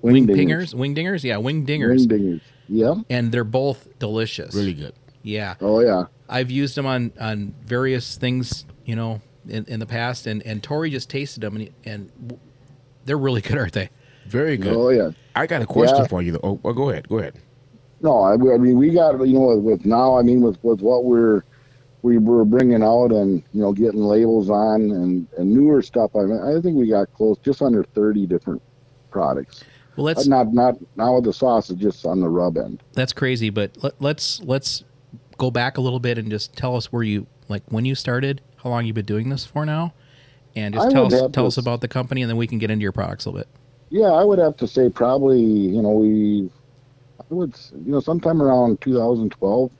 Wing, 0.00 0.26
wing 0.26 0.36
pingers, 0.36 0.74
wing 0.74 0.94
dingers, 0.94 1.24
yeah, 1.24 1.38
wing 1.38 1.66
dingers. 1.66 2.08
Wing 2.08 2.20
dingers. 2.20 2.40
Yeah. 2.68 2.94
And 3.10 3.32
they're 3.32 3.44
both 3.44 3.88
delicious. 3.98 4.54
Really 4.54 4.74
good. 4.74 4.94
Yeah. 5.22 5.54
Oh 5.60 5.80
yeah. 5.80 6.04
I've 6.28 6.50
used 6.50 6.76
them 6.76 6.86
on 6.86 7.12
on 7.20 7.54
various 7.64 8.16
things, 8.16 8.64
you 8.84 8.96
know, 8.96 9.20
in, 9.48 9.64
in 9.66 9.80
the 9.80 9.86
past, 9.86 10.26
and 10.26 10.42
and 10.42 10.62
Tori 10.62 10.90
just 10.90 11.10
tasted 11.10 11.40
them, 11.40 11.56
and 11.56 11.70
and 11.84 12.38
they're 13.04 13.18
really 13.18 13.40
good, 13.40 13.58
aren't 13.58 13.72
they? 13.72 13.90
Very 14.26 14.56
good. 14.56 14.74
Oh 14.74 14.88
yeah. 14.90 15.10
I 15.36 15.46
got 15.46 15.62
a 15.62 15.66
question 15.66 15.98
yeah. 15.98 16.06
for 16.06 16.22
you 16.22 16.32
though. 16.32 16.40
Oh, 16.42 16.60
well, 16.62 16.74
go 16.74 16.90
ahead. 16.90 17.08
Go 17.08 17.18
ahead. 17.18 17.34
No, 18.00 18.22
I, 18.22 18.34
I 18.34 18.58
mean 18.58 18.76
we 18.76 18.90
got 18.90 19.18
you 19.26 19.34
know 19.34 19.56
with 19.56 19.84
now 19.84 20.18
I 20.18 20.22
mean 20.22 20.40
with 20.40 20.62
with 20.62 20.80
what 20.80 21.04
we're 21.04 21.42
we 22.02 22.18
were 22.18 22.44
bringing 22.44 22.82
out 22.82 23.12
and 23.12 23.42
you 23.52 23.62
know 23.62 23.72
getting 23.72 24.02
labels 24.02 24.50
on 24.50 24.90
and, 24.90 25.26
and 25.38 25.52
newer 25.52 25.80
stuff. 25.82 26.14
I 26.14 26.20
mean, 26.20 26.38
I 26.38 26.60
think 26.60 26.76
we 26.76 26.88
got 26.88 27.12
close 27.14 27.38
just 27.38 27.62
under 27.62 27.82
thirty 27.82 28.26
different 28.26 28.62
products. 29.10 29.64
Well, 29.96 30.04
let's 30.04 30.26
not 30.26 30.52
not 30.52 30.74
not 30.96 31.14
with 31.14 31.24
the 31.24 31.32
sausage, 31.32 31.78
just 31.78 32.04
on 32.04 32.20
the 32.20 32.28
rub 32.28 32.58
end. 32.58 32.82
That's 32.92 33.12
crazy, 33.12 33.48
but 33.48 33.76
let, 33.82 33.94
let's 34.00 34.40
let's 34.42 34.84
go 35.38 35.50
back 35.50 35.78
a 35.78 35.80
little 35.80 36.00
bit 36.00 36.18
and 36.18 36.30
just 36.30 36.54
tell 36.54 36.76
us 36.76 36.92
where 36.92 37.02
you 37.02 37.26
like 37.48 37.62
when 37.68 37.84
you 37.84 37.94
started, 37.94 38.42
how 38.56 38.70
long 38.70 38.84
you've 38.84 38.94
been 38.94 39.04
doing 39.06 39.30
this 39.30 39.46
for 39.46 39.64
now, 39.64 39.94
and 40.56 40.74
just 40.74 40.86
I 40.88 40.90
tell 40.92 41.06
us 41.12 41.30
tell 41.32 41.46
us 41.46 41.56
about 41.56 41.80
the 41.80 41.88
company, 41.88 42.22
and 42.22 42.30
then 42.30 42.36
we 42.36 42.46
can 42.46 42.58
get 42.58 42.70
into 42.70 42.82
your 42.82 42.92
products 42.92 43.24
a 43.26 43.30
little 43.30 43.40
bit. 43.40 43.48
Yeah, 43.90 44.06
I 44.12 44.24
would 44.24 44.38
have 44.38 44.56
to 44.58 44.66
say 44.66 44.88
probably 44.88 45.40
you 45.40 45.82
know 45.82 45.90
we, 45.90 46.50
I 47.20 47.24
would 47.34 47.54
you 47.84 47.92
know 47.92 48.00
sometime 48.00 48.40
around 48.42 48.80
2012, 48.80 49.70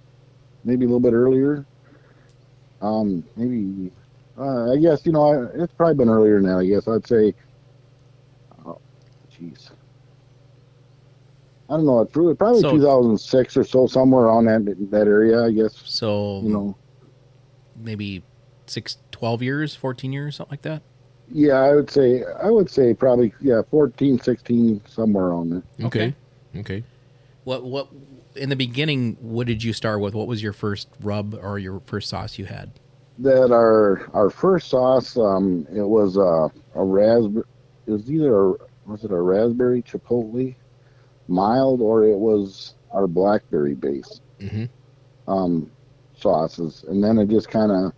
maybe 0.64 0.84
a 0.84 0.88
little 0.88 1.00
bit 1.00 1.12
earlier. 1.12 1.64
Um, 2.82 3.24
maybe 3.36 3.90
Uh, 4.38 4.72
I 4.72 4.76
guess 4.78 5.06
you 5.06 5.12
know 5.12 5.22
I, 5.54 5.62
it's 5.62 5.72
probably 5.72 5.94
been 5.94 6.08
earlier 6.08 6.40
now. 6.40 6.58
I 6.58 6.66
guess 6.66 6.86
I'd 6.88 7.06
say. 7.06 7.34
Oh, 8.66 8.78
jeez. 9.32 9.70
I 11.70 11.76
don't 11.76 11.86
know. 11.86 12.04
Probably, 12.04 12.34
probably 12.34 12.60
So- 12.60 12.72
2006 12.72 13.56
or 13.56 13.64
so, 13.64 13.86
somewhere 13.86 14.24
around 14.26 14.44
that 14.46 14.90
that 14.90 15.06
area. 15.06 15.44
I 15.44 15.50
guess 15.50 15.74
So 15.84 16.40
you 16.42 16.50
know. 16.52 16.76
maybe 17.76 18.22
six, 18.66 18.98
12 19.14 19.42
years, 19.42 19.76
14 19.76 20.12
years, 20.12 20.37
something 20.37 20.50
like 20.52 20.62
that. 20.62 20.83
Yeah, 21.30 21.54
I 21.54 21.73
would 21.75 21.88
say 21.88 22.25
I 22.42 22.50
would 22.50 22.68
say 22.68 22.92
probably 22.92 23.33
yeah 23.40 23.62
14, 23.71 24.18
16, 24.18 24.83
somewhere 24.87 25.33
on 25.33 25.49
there. 25.50 25.62
Okay. 25.87 26.14
Okay. 26.56 26.83
What 27.44 27.64
what 27.64 27.88
in 28.35 28.49
the 28.50 28.56
beginning? 28.56 29.16
What 29.21 29.47
did 29.47 29.62
you 29.62 29.73
start 29.73 30.00
with? 30.00 30.14
What 30.14 30.26
was 30.26 30.42
your 30.42 30.52
first 30.52 30.88
rub 31.00 31.38
or 31.40 31.59
your 31.59 31.80
first 31.87 32.09
sauce 32.11 32.38
you 32.38 32.44
had? 32.47 32.73
That 33.21 33.52
our 33.52 34.11
our 34.12 34.28
first 34.30 34.68
sauce, 34.68 35.16
um, 35.16 35.66
it 35.73 35.83
was 35.87 36.18
uh, 36.18 36.49
a 36.75 36.85
raspberry. 36.85 37.44
It 37.87 37.92
was 37.92 38.11
either 38.11 38.35
a, 38.50 38.54
was 38.87 39.04
it 39.04 39.12
a 39.12 39.21
raspberry 39.21 39.80
chipotle 39.83 40.54
mild 41.28 41.80
or 41.80 42.04
it 42.04 42.18
was 42.18 42.75
our 42.90 43.06
blackberry 43.06 43.75
base 43.75 44.21
Mhm. 44.40 44.68
um, 45.26 45.71
sauces, 46.16 46.85
and 46.88 47.02
then 47.02 47.18
it 47.18 47.28
just 47.28 47.49
kind 47.49 47.73
of 47.73 47.92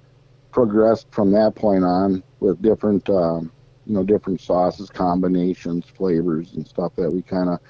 progressed 0.57 1.07
from 1.11 1.31
that 1.33 1.55
point 1.55 1.85
on 1.85 2.23
with 2.41 2.63
different 2.63 3.09
um, 3.11 3.53
you 3.85 3.93
know 3.95 4.03
different 4.03 4.41
sauces, 4.41 4.89
combinations, 4.89 5.85
flavors, 5.85 6.55
and 6.55 6.67
stuff 6.67 6.95
that 6.97 7.11
we 7.11 7.21
kind 7.21 7.51
of 7.51 7.61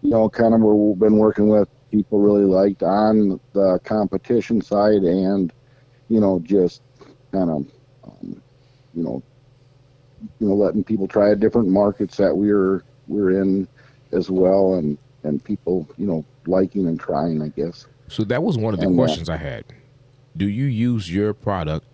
you 0.00 0.10
know 0.10 0.28
kind 0.30 0.54
of 0.54 0.60
were 0.60 0.96
been 0.96 1.18
working 1.18 1.48
with. 1.48 1.68
People 1.90 2.20
really 2.20 2.44
liked 2.44 2.82
on 2.82 3.38
the 3.52 3.78
competition 3.84 4.62
side 4.62 5.02
and 5.02 5.52
you 6.08 6.20
know, 6.20 6.40
just 6.40 6.82
kind 7.32 7.50
of, 7.50 7.66
um, 8.04 8.42
you 8.94 9.02
know, 9.02 9.22
you 10.40 10.48
know, 10.48 10.54
letting 10.54 10.84
people 10.84 11.08
try 11.08 11.34
different 11.34 11.68
markets 11.68 12.16
that 12.18 12.36
we're 12.36 12.84
we're 13.08 13.42
in 13.42 13.66
as 14.12 14.30
well, 14.30 14.74
and 14.74 14.98
and 15.22 15.42
people, 15.42 15.88
you 15.96 16.06
know, 16.06 16.24
liking 16.46 16.86
and 16.86 17.00
trying, 17.00 17.40
I 17.42 17.48
guess. 17.48 17.86
So 18.08 18.24
that 18.24 18.42
was 18.42 18.58
one 18.58 18.74
of 18.74 18.80
the 18.80 18.86
And, 18.86 18.94
uh, 18.94 19.02
questions 19.02 19.28
I 19.30 19.38
had. 19.38 19.64
Do 20.36 20.48
you 20.48 20.64
use 20.64 21.12
your 21.12 21.32
product 21.32 21.91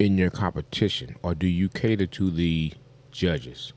in 0.00 0.16
your 0.16 0.30
competition, 0.30 1.14
or 1.22 1.34
do 1.34 1.46
you 1.46 1.68
cater 1.68 2.06
to 2.06 2.30
the 2.30 2.72
judges? 3.12 3.74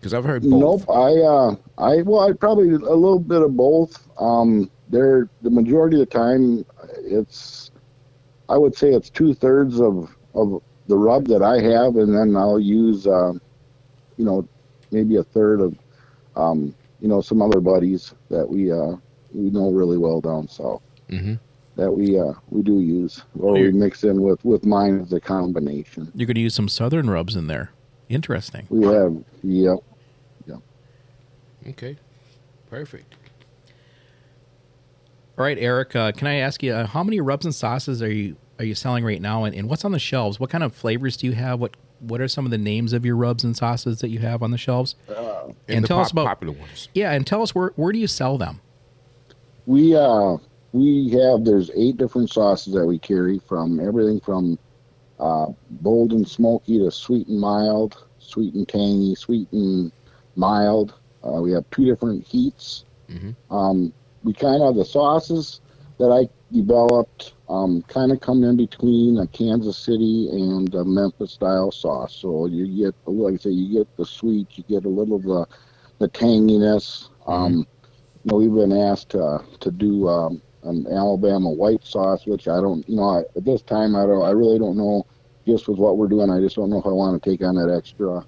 Because 0.00 0.14
I've 0.14 0.24
heard 0.24 0.42
both. 0.42 0.86
Nope, 0.86 0.90
I 0.90 1.12
uh, 1.20 1.56
I 1.78 2.02
well, 2.02 2.28
I 2.28 2.32
probably 2.32 2.70
a 2.70 2.78
little 2.78 3.18
bit 3.18 3.42
of 3.42 3.56
both. 3.56 4.08
Um, 4.18 4.70
there, 4.88 5.28
the 5.42 5.50
majority 5.50 6.00
of 6.00 6.08
the 6.08 6.18
time, 6.18 6.64
it's, 6.98 7.70
I 8.48 8.56
would 8.56 8.74
say 8.74 8.92
it's 8.92 9.10
two 9.10 9.34
thirds 9.34 9.80
of 9.80 10.14
of 10.34 10.62
the 10.88 10.96
rub 10.96 11.26
that 11.28 11.42
I 11.42 11.60
have, 11.60 11.96
and 11.96 12.14
then 12.14 12.36
I'll 12.36 12.60
use, 12.60 13.06
uh, 13.06 13.32
you 14.16 14.24
know, 14.24 14.46
maybe 14.90 15.16
a 15.16 15.24
third 15.24 15.60
of, 15.60 15.78
um, 16.36 16.74
you 17.00 17.08
know, 17.08 17.20
some 17.20 17.40
other 17.40 17.60
buddies 17.60 18.14
that 18.30 18.48
we 18.48 18.72
uh, 18.72 18.96
we 19.32 19.50
know 19.50 19.70
really 19.70 19.98
well 19.98 20.20
down 20.20 20.48
south 20.48 20.82
hmm 21.10 21.34
that 21.76 21.90
we 21.90 22.18
uh, 22.18 22.32
we 22.50 22.62
do 22.62 22.80
use, 22.80 23.22
or 23.38 23.52
we 23.54 23.60
You're- 23.60 23.72
mix 23.72 24.04
in 24.04 24.22
with 24.22 24.44
with 24.44 24.64
mine 24.64 25.00
as 25.00 25.12
a 25.12 25.20
combination. 25.20 26.10
You're 26.14 26.26
going 26.26 26.34
to 26.36 26.40
use 26.40 26.54
some 26.54 26.68
southern 26.68 27.10
rubs 27.10 27.34
in 27.36 27.46
there. 27.46 27.70
Interesting. 28.08 28.66
We 28.70 28.86
have, 28.86 29.16
yep. 29.42 29.78
yep. 30.46 30.58
Okay. 31.68 31.96
Perfect. 32.70 33.14
All 35.36 35.44
right, 35.44 35.58
Eric. 35.58 35.96
Uh, 35.96 36.12
can 36.12 36.26
I 36.28 36.36
ask 36.36 36.62
you 36.62 36.72
uh, 36.72 36.86
how 36.86 37.02
many 37.02 37.20
rubs 37.20 37.44
and 37.44 37.54
sauces 37.54 38.02
are 38.02 38.12
you 38.12 38.36
are 38.58 38.64
you 38.64 38.74
selling 38.74 39.04
right 39.04 39.20
now, 39.20 39.44
and, 39.44 39.54
and 39.54 39.68
what's 39.68 39.84
on 39.84 39.92
the 39.92 39.98
shelves? 39.98 40.38
What 40.38 40.50
kind 40.50 40.62
of 40.62 40.74
flavors 40.74 41.16
do 41.16 41.26
you 41.26 41.32
have? 41.32 41.58
What 41.58 41.76
what 42.00 42.20
are 42.20 42.28
some 42.28 42.44
of 42.44 42.50
the 42.50 42.58
names 42.58 42.92
of 42.92 43.04
your 43.04 43.16
rubs 43.16 43.42
and 43.42 43.56
sauces 43.56 44.00
that 44.00 44.10
you 44.10 44.18
have 44.20 44.42
on 44.42 44.50
the 44.52 44.58
shelves? 44.58 44.94
And 45.68 45.84
the 45.84 45.88
tell 45.88 46.00
us 46.00 46.12
about- 46.12 46.26
popular 46.26 46.52
ones. 46.52 46.88
Yeah, 46.94 47.12
and 47.12 47.26
tell 47.26 47.42
us 47.42 47.54
where 47.54 47.72
where 47.76 47.90
do 47.92 47.98
you 47.98 48.06
sell 48.06 48.38
them? 48.38 48.60
We 49.66 49.96
uh 49.96 50.36
we 50.74 51.10
have 51.10 51.44
there's 51.44 51.70
eight 51.76 51.98
different 51.98 52.30
sauces 52.30 52.74
that 52.74 52.86
we 52.86 52.98
carry 53.00 53.40
from 53.40 53.80
everything 53.80 54.20
from 54.20 54.58
uh, 55.20 55.46
bold 55.70 56.12
and 56.12 56.28
smoky 56.28 56.78
to 56.80 56.90
sweet 56.90 57.28
and 57.28 57.40
mild, 57.40 58.06
sweet 58.18 58.54
and 58.54 58.68
tangy, 58.68 59.14
sweet 59.14 59.52
and 59.52 59.92
mild. 60.36 60.94
Uh, 61.26 61.40
we 61.42 61.52
have 61.52 61.70
two 61.70 61.86
different 61.86 62.26
heats. 62.26 62.84
Mhm. 63.10 63.36
Um, 63.50 63.92
we 64.24 64.34
kind 64.34 64.62
of 64.62 64.76
the 64.76 64.84
sauces 64.84 65.60
that 65.98 66.10
I 66.10 66.28
developed 66.52 67.34
um, 67.48 67.82
kind 67.88 68.12
of 68.12 68.20
come 68.20 68.44
in 68.44 68.56
between 68.56 69.18
a 69.18 69.26
Kansas 69.28 69.78
City 69.78 70.28
and 70.32 70.74
a 70.74 70.84
Memphis 70.84 71.32
style 71.32 71.70
sauce. 71.72 72.14
So 72.16 72.46
you 72.46 72.66
get 72.66 72.94
like 73.06 73.34
I 73.34 73.38
say, 73.38 73.50
you 73.50 73.72
get 73.78 73.96
the 73.96 74.04
sweet, 74.04 74.58
you 74.58 74.64
get 74.68 74.84
a 74.84 74.88
little 74.88 75.16
of 75.16 75.22
the 75.22 75.46
the 75.98 76.08
tanginess. 76.08 77.10
Um, 77.26 77.66
you 78.24 78.30
know, 78.32 78.38
we've 78.38 78.54
been 78.54 78.72
asked 78.72 79.10
to 79.10 79.44
to 79.60 79.70
do 79.70 80.08
um, 80.08 80.42
an 80.64 80.86
Alabama 80.90 81.50
white 81.50 81.84
sauce, 81.84 82.26
which 82.26 82.48
I 82.48 82.56
don't, 82.60 82.88
you 82.88 82.96
know, 82.96 83.08
I, 83.10 83.20
at 83.36 83.44
this 83.44 83.62
time 83.62 83.94
I 83.96 84.06
don't, 84.06 84.22
I 84.24 84.30
really 84.30 84.58
don't 84.58 84.76
know. 84.76 85.06
Just 85.46 85.68
with 85.68 85.78
what 85.78 85.98
we're 85.98 86.08
doing, 86.08 86.30
I 86.30 86.40
just 86.40 86.56
don't 86.56 86.70
know 86.70 86.78
if 86.78 86.86
I 86.86 86.90
want 86.90 87.22
to 87.22 87.30
take 87.30 87.42
on 87.42 87.54
that 87.56 87.70
extra 87.70 88.24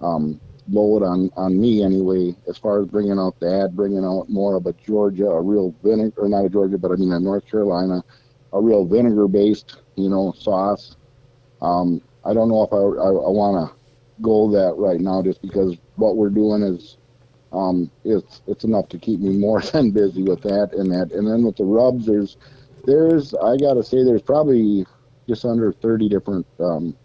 um, 0.00 0.40
load 0.68 1.02
on 1.02 1.30
on 1.36 1.58
me 1.58 1.82
anyway. 1.82 2.36
As 2.48 2.58
far 2.58 2.80
as 2.80 2.86
bringing 2.86 3.18
out 3.18 3.38
the 3.40 3.62
ad, 3.64 3.74
bringing 3.76 4.04
out 4.04 4.28
more 4.28 4.56
of 4.56 4.66
a 4.66 4.72
Georgia, 4.74 5.26
a 5.26 5.40
real 5.40 5.74
vinegar, 5.82 6.22
or 6.22 6.28
not 6.28 6.44
a 6.44 6.50
Georgia, 6.50 6.78
but 6.78 6.92
I 6.92 6.96
mean 6.96 7.12
a 7.12 7.18
North 7.20 7.46
Carolina, 7.46 8.04
a 8.52 8.60
real 8.60 8.84
vinegar 8.84 9.26
based, 9.26 9.80
you 9.96 10.10
know, 10.10 10.32
sauce. 10.36 10.96
Um, 11.62 12.02
I 12.24 12.34
don't 12.34 12.48
know 12.48 12.62
if 12.62 12.72
I 12.72 12.76
I, 12.76 13.08
I 13.08 13.30
want 13.30 13.70
to 13.70 13.76
go 14.22 14.50
that 14.50 14.74
right 14.76 15.00
now, 15.00 15.22
just 15.22 15.40
because 15.40 15.76
what 15.96 16.16
we're 16.16 16.30
doing 16.30 16.62
is 16.62 16.98
um, 17.52 17.90
it's 18.04 18.42
it's 18.46 18.64
enough 18.64 18.88
to 18.90 18.98
keep 18.98 19.20
me 19.20 19.36
more 19.36 19.60
than 19.72 19.90
busy 19.90 20.22
with 20.22 20.42
that 20.42 20.70
and 20.74 20.90
that. 20.92 21.12
And 21.12 21.26
then 21.26 21.44
with 21.44 21.56
the 21.56 21.64
rubs, 21.64 22.06
there's 22.06 22.36
there's 22.84 23.34
I 23.34 23.56
gotta 23.56 23.82
say 23.82 24.04
there's 24.04 24.22
probably 24.22 24.86
just 25.28 25.44
under 25.44 25.72
30 25.72 26.08
different, 26.08 26.46
um, 26.58 26.96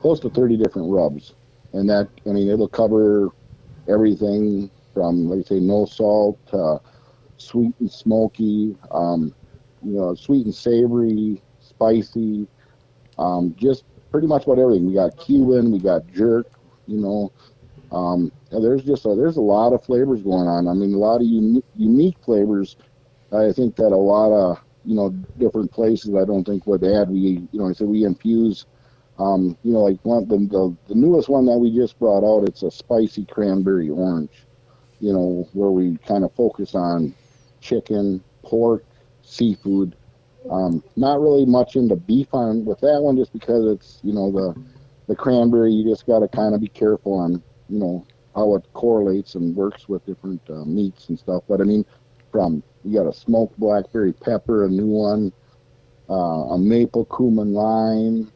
close 0.00 0.20
to 0.20 0.30
30 0.30 0.56
different 0.56 0.90
rubs, 0.90 1.34
and 1.72 1.88
that 1.88 2.08
I 2.26 2.30
mean 2.30 2.48
it'll 2.48 2.68
cover 2.68 3.30
everything 3.88 4.70
from 4.94 5.28
like 5.28 5.40
I 5.40 5.42
say 5.42 5.60
no 5.60 5.84
salt 5.86 6.38
to 6.48 6.80
sweet 7.36 7.74
and 7.80 7.90
smoky, 7.90 8.76
um, 8.90 9.34
you 9.82 9.92
know 9.92 10.14
sweet 10.14 10.44
and 10.46 10.54
savory, 10.54 11.42
spicy, 11.60 12.48
um, 13.18 13.54
just 13.56 13.84
pretty 14.10 14.26
much 14.26 14.46
what 14.46 14.58
everything. 14.58 14.86
We 14.86 14.94
got 14.94 15.16
Cuban, 15.18 15.70
we 15.72 15.78
got 15.78 16.06
jerk, 16.08 16.46
you 16.86 16.98
know. 16.98 17.32
Um, 17.90 18.30
there's 18.50 18.84
just 18.84 19.06
a, 19.06 19.14
there's 19.14 19.36
a 19.36 19.42
lot 19.42 19.72
of 19.72 19.84
flavors 19.84 20.22
going 20.22 20.48
on. 20.48 20.68
I 20.68 20.74
mean, 20.74 20.94
a 20.94 20.98
lot 20.98 21.20
of 21.20 21.26
uni- 21.26 21.64
unique 21.74 22.16
flavors. 22.22 22.76
I 23.32 23.52
think 23.52 23.76
that 23.76 23.92
a 23.92 23.96
lot 23.96 24.32
of 24.32 24.58
you 24.84 24.94
know 24.94 25.10
different 25.38 25.70
places 25.70 26.14
I 26.14 26.24
don't 26.24 26.44
think 26.44 26.66
would 26.66 26.84
add. 26.84 27.10
We 27.10 27.18
you 27.18 27.48
know 27.52 27.68
I 27.68 27.72
said 27.72 27.88
we 27.88 28.04
infuse. 28.04 28.66
Um, 29.18 29.56
you 29.64 29.72
know, 29.72 29.80
like 29.80 29.98
one 30.04 30.28
the, 30.28 30.36
the 30.36 30.76
the 30.88 30.94
newest 30.94 31.28
one 31.28 31.46
that 31.46 31.58
we 31.58 31.74
just 31.74 31.98
brought 31.98 32.24
out. 32.24 32.48
It's 32.48 32.62
a 32.62 32.70
spicy 32.70 33.24
cranberry 33.24 33.90
orange. 33.90 34.46
You 35.00 35.12
know, 35.12 35.48
where 35.52 35.70
we 35.70 35.96
kind 35.98 36.24
of 36.24 36.32
focus 36.34 36.74
on 36.74 37.14
chicken, 37.60 38.22
pork, 38.42 38.84
seafood. 39.22 39.96
Um, 40.50 40.82
not 40.96 41.20
really 41.20 41.44
much 41.44 41.76
into 41.76 41.96
beef 41.96 42.28
on 42.32 42.64
with 42.64 42.80
that 42.80 43.00
one, 43.00 43.16
just 43.16 43.32
because 43.32 43.66
it's 43.66 44.00
you 44.02 44.12
know 44.12 44.30
the 44.30 44.60
the 45.06 45.16
cranberry. 45.16 45.72
You 45.72 45.88
just 45.88 46.06
got 46.06 46.20
to 46.20 46.28
kind 46.28 46.54
of 46.54 46.60
be 46.60 46.68
careful 46.68 47.14
on 47.14 47.42
you 47.68 47.78
know 47.78 48.06
how 48.34 48.54
it 48.54 48.64
correlates 48.72 49.34
and 49.34 49.54
works 49.56 49.88
with 49.88 50.04
different 50.06 50.40
uh, 50.50 50.64
meats 50.64 51.08
and 51.08 51.18
stuff. 51.18 51.42
But 51.48 51.60
I 51.60 51.64
mean, 51.64 51.84
from 52.30 52.62
you 52.84 52.98
got 52.98 53.08
a 53.08 53.12
smoked 53.12 53.58
blackberry 53.58 54.12
pepper, 54.12 54.64
a 54.64 54.68
new 54.68 54.86
one, 54.86 55.32
uh, 56.08 56.14
a 56.54 56.58
maple 56.58 57.04
cumin 57.06 57.52
lime, 57.52 58.32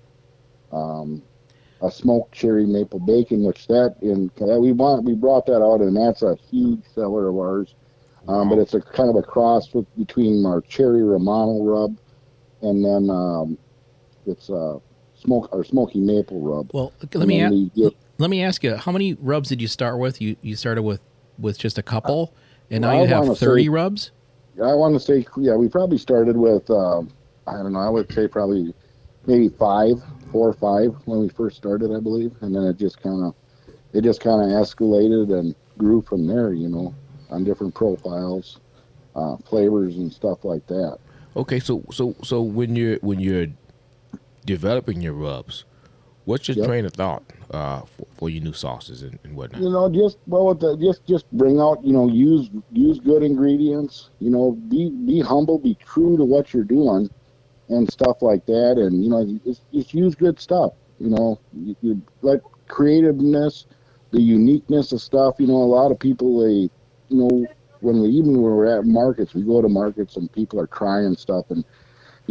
um, 0.73 1.23
a 1.83 1.91
smoked 1.91 2.33
cherry 2.33 2.67
maple 2.67 3.01
bacon, 3.01 3.43
which 3.45 3.67
that 3.69 3.97
in 4.03 4.31
that 4.37 4.59
we 4.61 4.73
want 4.73 5.05
we 5.05 5.15
brought 5.15 5.47
that 5.47 5.63
out, 5.63 5.81
and 5.81 5.97
that's 5.97 6.23
a 6.23 6.37
huge 6.51 6.83
seller 6.95 7.29
of 7.29 7.37
ours. 7.37 7.75
Um, 8.29 8.49
but 8.49 8.59
it's 8.59 8.75
a 8.75 8.81
kind 8.81 9.11
of 9.11 9.17
a 9.17 9.23
cross 9.23 9.75
with, 9.75 9.85
between 9.97 10.47
our 10.47 10.61
cherry 10.61 11.03
romano 11.03 11.61
rub, 11.65 11.97
and 12.63 12.85
then 12.85 13.11
um, 13.11 13.59
it's 14.27 14.49
a 14.49 14.81
smoke 15.15 15.49
or 15.53 15.65
smoky 15.65 15.99
maple 15.99 16.41
rub. 16.41 16.71
Well, 16.73 16.93
let 17.15 17.27
me 17.27 17.39
then 17.41 17.53
a- 17.53 17.55
we 17.57 17.71
get- 17.75 17.95
let 18.19 18.31
me 18.31 18.43
ask 18.43 18.63
you, 18.65 18.77
how 18.77 18.93
many 18.93 19.15
rubs 19.15 19.49
did 19.49 19.61
you 19.61 19.69
start 19.69 19.99
with? 19.99 20.21
You 20.21 20.37
you 20.43 20.57
started 20.57 20.83
with 20.83 21.01
with 21.39 21.59
just 21.59 21.79
a 21.79 21.83
couple, 21.83 22.35
and 22.71 22.83
now 22.83 22.91
I 22.91 23.03
you 23.03 23.07
have 23.09 23.25
wanna 23.25 23.37
say- 23.37 23.47
thirty 23.47 23.69
rubs. 23.69 24.11
I 24.63 24.75
want 24.75 24.93
to 24.95 25.01
say, 25.01 25.25
yeah, 25.39 25.57
we 25.57 25.67
probably 25.67 25.97
started 25.97 26.37
with, 26.37 26.69
um, 26.71 27.09
I 27.47 27.55
don't 27.55 27.73
know, 27.73 27.79
I 27.79 27.89
would 27.89 28.13
say 28.13 28.29
probably 28.29 28.75
maybe 29.27 29.49
five, 29.49 29.95
four 30.31 30.47
or 30.47 30.53
five 30.53 30.95
when 31.07 31.21
we 31.21 31.31
first 31.31 31.57
started, 31.57 31.91
I 31.91 32.01
believe, 32.01 32.33
and 32.43 32.55
then 32.55 32.65
it 32.65 32.77
just 32.77 33.01
kind 33.03 33.25
of, 33.25 33.35
it 33.95 34.03
just 34.03 34.21
kind 34.21 34.43
of 34.43 34.49
escalated 34.49 35.33
and 35.37 35.55
grew 35.79 36.03
from 36.03 36.27
there, 36.27 36.53
you 36.53 36.69
know, 36.69 36.95
on 37.31 37.45
different 37.45 37.75
profiles, 37.75 38.61
uh, 39.17 39.39
flavors 39.49 39.97
and 39.97 40.13
stuff 40.13 40.45
like 40.45 40.67
that. 40.67 40.99
Okay, 41.35 41.59
so 41.59 41.83
so 41.91 42.15
so 42.23 42.43
when 42.43 42.77
you're 42.77 42.99
when 43.01 43.21
you're 43.21 43.47
developing 44.45 45.01
your 45.01 45.15
rubs, 45.15 45.65
what's 46.25 46.49
your 46.49 46.57
Yep. 46.57 46.67
train 46.67 46.85
of 46.87 46.93
thought 46.93 47.23
uh, 47.51 47.81
for, 47.83 48.07
for 48.15 48.31
your 48.31 48.43
new 48.43 48.53
sauces 48.53 49.03
and, 49.03 49.19
and 49.25 49.37
whatnot? 49.37 49.63
you 49.63 49.71
know 49.71 49.91
just 49.91 50.19
well 50.27 50.47
with 50.47 50.61
the, 50.61 50.77
just 50.79 51.05
just 51.07 51.31
bring 51.33 51.61
out 51.61 51.83
you 51.85 51.93
know 51.93 52.09
use 52.09 52.51
use 52.73 52.99
good 53.01 53.23
ingredients 53.23 54.11
you 54.19 54.31
know 54.31 54.53
be 54.69 54.91
be 55.07 55.21
humble 55.21 55.59
be 55.59 55.75
true 55.77 56.17
to 56.17 56.25
what 56.25 56.53
you're 56.55 56.65
doing 56.65 57.09
and 57.69 57.91
stuff 57.91 58.23
like 58.23 58.45
that 58.47 58.77
and 58.79 59.03
you 59.05 59.11
know 59.11 59.25
just, 59.45 59.63
just 59.73 59.95
use 59.95 60.15
good 60.15 60.39
stuff 60.41 60.73
you 60.99 61.09
know 61.11 61.39
you, 61.53 61.77
you 61.83 62.03
let 62.23 62.41
creativeness 62.69 63.67
the 64.13 64.21
uniqueness 64.21 64.93
of 64.93 65.01
stuff 65.01 65.35
you 65.39 65.47
know 65.47 65.57
a 65.57 65.73
lot 65.79 65.91
of 65.91 65.99
people 65.99 66.41
they 66.41 66.71
you 67.09 67.19
know 67.19 67.47
when 67.81 68.01
we 68.01 68.09
even 68.09 68.33
when 68.33 68.43
we're 68.43 68.79
at 68.79 68.85
markets 68.85 69.35
we 69.35 69.43
go 69.43 69.61
to 69.61 69.69
markets 69.69 70.17
and 70.17 70.33
people 70.33 70.59
are 70.61 70.67
trying 70.69 71.15
stuff 71.15 71.45
and 71.51 71.65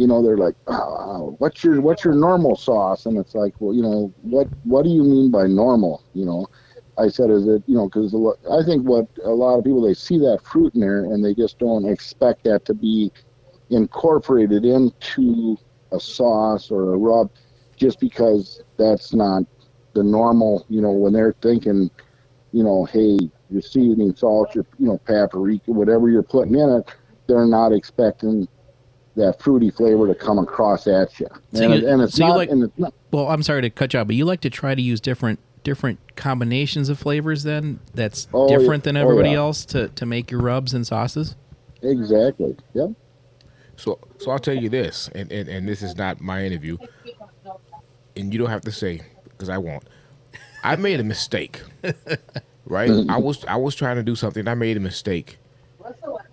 you 0.02 0.08
know 0.08 0.20
they're 0.20 0.36
like 0.36 0.56
oh, 0.66 0.96
oh, 0.98 1.36
what's 1.38 1.62
your 1.62 1.80
what's 1.80 2.04
your 2.04 2.14
normal 2.14 2.56
sauce? 2.56 3.06
And 3.06 3.16
it's 3.16 3.36
like 3.36 3.54
well 3.60 3.72
you 3.72 3.82
know 3.82 4.12
what 4.22 4.48
what 4.64 4.82
do 4.82 4.90
you 4.90 5.04
mean 5.04 5.30
by 5.30 5.46
normal? 5.46 6.02
You 6.12 6.24
know? 6.24 6.46
I 6.98 7.06
said 7.08 7.30
is 7.30 7.46
it 7.46 7.62
you 7.68 7.76
know 7.76 7.86
because 7.88 8.12
I 8.50 8.64
think 8.64 8.82
what 8.82 9.06
a 9.24 9.30
lot 9.30 9.58
of 9.58 9.64
people 9.64 9.80
they 9.80 9.94
see 9.94 10.18
that 10.18 10.40
fruit 10.42 10.74
in 10.74 10.80
there 10.80 11.04
and 11.04 11.24
they 11.24 11.34
just 11.34 11.60
don't 11.60 11.88
expect 11.88 12.42
that 12.44 12.64
to 12.64 12.74
be 12.74 13.12
incorporated 13.70 14.64
into 14.64 15.56
a 15.92 16.00
sauce 16.00 16.72
or 16.72 16.94
a 16.94 16.98
rub 16.98 17.30
just 17.76 18.00
because 18.00 18.60
that's 18.76 19.14
not 19.14 19.44
the 19.94 20.02
normal 20.02 20.66
you 20.68 20.80
know 20.82 20.90
when 20.90 21.12
they're 21.12 21.36
thinking 21.42 21.88
you 22.50 22.64
know 22.64 22.84
hey 22.86 23.16
your 23.50 23.62
seasoning 23.62 24.16
salt 24.16 24.52
your 24.52 24.66
you 24.80 24.86
know 24.86 24.98
paprika 25.06 25.70
whatever 25.70 26.10
you're 26.10 26.24
putting 26.24 26.56
in 26.56 26.70
it 26.70 26.90
they're 27.28 27.46
not 27.46 27.72
expecting 27.72 28.48
that 29.16 29.40
fruity 29.42 29.70
flavor 29.70 30.06
to 30.06 30.14
come 30.14 30.38
across 30.38 30.86
at 30.86 31.18
you 31.20 31.26
So 31.52 31.64
and, 31.64 31.74
you- 31.74 31.86
it, 31.88 31.92
and 31.92 32.02
it's 32.02 32.14
so 32.16 32.24
you 32.24 32.28
not 32.30 32.36
like- 32.36 32.50
and 32.50 32.64
it's 32.64 32.78
not 32.78 32.94
Well, 33.10 33.28
I'm 33.28 33.42
sorry 33.42 33.62
to 33.62 33.70
cut 33.70 33.92
you 33.92 34.00
out, 34.00 34.06
but 34.06 34.16
you 34.16 34.24
like 34.24 34.40
to 34.42 34.50
try 34.50 34.74
to 34.74 34.82
use 34.82 35.00
different 35.00 35.38
different 35.64 36.00
combinations 36.16 36.88
of 36.88 36.98
flavors 36.98 37.44
then 37.44 37.78
that's 37.94 38.26
Oh, 38.34 38.50
yeah. 38.50 38.58
different 38.58 38.82
than 38.84 38.96
Oh, 38.96 39.02
everybody 39.02 39.30
yeah. 39.30 39.36
else 39.36 39.64
to, 39.66 39.88
to 39.90 40.04
make 40.06 40.30
your 40.30 40.40
rubs 40.40 40.74
and 40.74 40.84
sauces? 40.86 41.36
exactly 41.82 42.56
yep 42.74 42.90
So, 43.76 43.98
so 44.18 44.30
I'll 44.30 44.38
tell 44.38 44.56
you 44.56 44.68
this, 44.68 45.08
and, 45.14 45.30
and, 45.32 45.48
and 45.48 45.68
this 45.68 45.82
is 45.82 45.96
not 45.96 46.20
my 46.20 46.44
interview, 46.44 46.78
and 48.16 48.32
you 48.32 48.38
don't 48.38 48.50
have 48.50 48.60
to 48.62 48.72
say 48.72 49.02
because 49.24 49.48
I 49.48 49.58
won't. 49.58 49.82
I 50.64 50.76
made 50.76 51.00
a 51.00 51.04
mistake, 51.04 51.62
right? 52.66 52.90
I 53.08 53.18
was 53.18 53.44
I 53.46 53.56
was 53.56 53.74
trying 53.74 53.96
to 53.96 54.02
do 54.04 54.14
something. 54.14 54.46
I 54.46 54.54
made 54.54 54.76
a 54.76 54.80
mistake, 54.80 55.38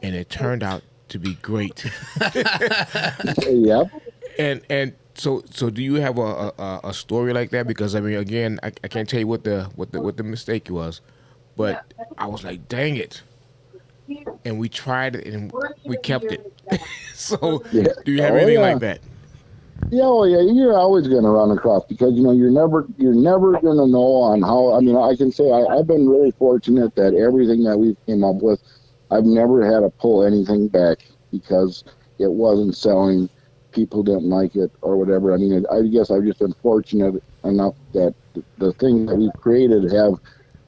and 0.04 0.16
it 0.16 0.30
turned 0.30 0.62
out 0.64 0.84
to 1.10 1.20
be 1.20 1.36
great. 1.36 1.86
yep 3.48 3.88
And 4.38 4.62
and 4.70 4.94
so 5.16 5.44
so 5.50 5.70
do 5.70 5.82
you 5.84 5.96
have 5.96 6.18
a 6.18 6.54
a, 6.58 6.80
a 6.86 6.94
story 6.94 7.34
like 7.34 7.50
that? 7.52 7.68
Because 7.68 7.96
I 7.96 8.00
mean, 8.00 8.16
again, 8.18 8.60
I, 8.64 8.72
I 8.84 8.88
can't 8.88 9.08
tell 9.10 9.20
you 9.20 9.28
what 9.28 9.44
the 9.44 9.66
what 9.76 9.92
the 9.92 10.02
what 10.02 10.18
the 10.18 10.24
mistake 10.24 10.70
was, 10.70 11.02
but 11.58 11.94
I 12.18 12.28
was 12.28 12.44
like, 12.44 12.68
dang 12.68 12.96
it. 12.98 13.24
And 14.46 14.58
we 14.60 14.70
tried 14.70 15.16
it 15.16 15.28
and 15.28 15.52
we 15.86 15.98
kept 15.98 16.32
it. 16.32 16.42
so, 17.14 17.64
Yeah. 17.72 17.94
do 18.06 18.12
you 18.12 18.22
have 18.24 18.34
Oh, 18.34 18.38
anything 18.38 18.60
yeah. 18.62 18.62
like 18.62 18.80
that? 18.80 19.02
Yeah, 19.92 20.06
well, 20.08 20.28
yeah, 20.28 20.42
you're 20.42 20.78
always 20.78 21.08
going 21.08 21.24
to 21.24 21.30
run 21.30 21.52
across 21.52 21.86
because 21.86 22.14
you 22.14 22.22
know 22.22 22.32
you're 22.32 22.52
never 22.52 22.86
you're 22.98 23.14
never 23.14 23.54
going 23.60 23.78
to 23.78 23.88
know 23.88 24.16
on 24.22 24.42
how. 24.42 24.74
I 24.76 24.82
mean, 24.82 24.96
I 24.98 25.16
can 25.16 25.32
say 25.32 25.52
I, 25.52 25.64
I've 25.78 25.88
been 25.88 26.08
really 26.08 26.32
fortunate 26.32 26.96
that 26.96 27.14
everything 27.16 27.64
that 27.64 27.78
we 27.78 27.96
came 28.06 28.24
up 28.24 28.38
with, 28.42 28.62
I've 29.12 29.26
never 29.26 29.66
had 29.66 29.82
to 29.82 29.90
pull 29.90 30.24
anything 30.24 30.68
back 30.68 31.00
because 31.32 31.84
it 32.20 32.32
wasn't 32.32 32.76
selling. 32.76 33.30
People 33.72 34.04
didn't 34.04 34.30
like 34.30 34.56
it 34.56 34.72
or 34.82 34.98
whatever. 34.98 35.34
I 35.34 35.38
mean, 35.38 35.66
I 35.72 35.82
guess 35.84 36.12
I've 36.12 36.24
just 36.24 36.40
been 36.40 36.54
fortunate 36.54 37.22
enough 37.44 37.76
that 37.94 38.14
the, 38.58 38.74
things 38.74 39.10
that 39.10 39.16
we've 39.16 39.34
created 39.34 39.92
have 39.92 40.14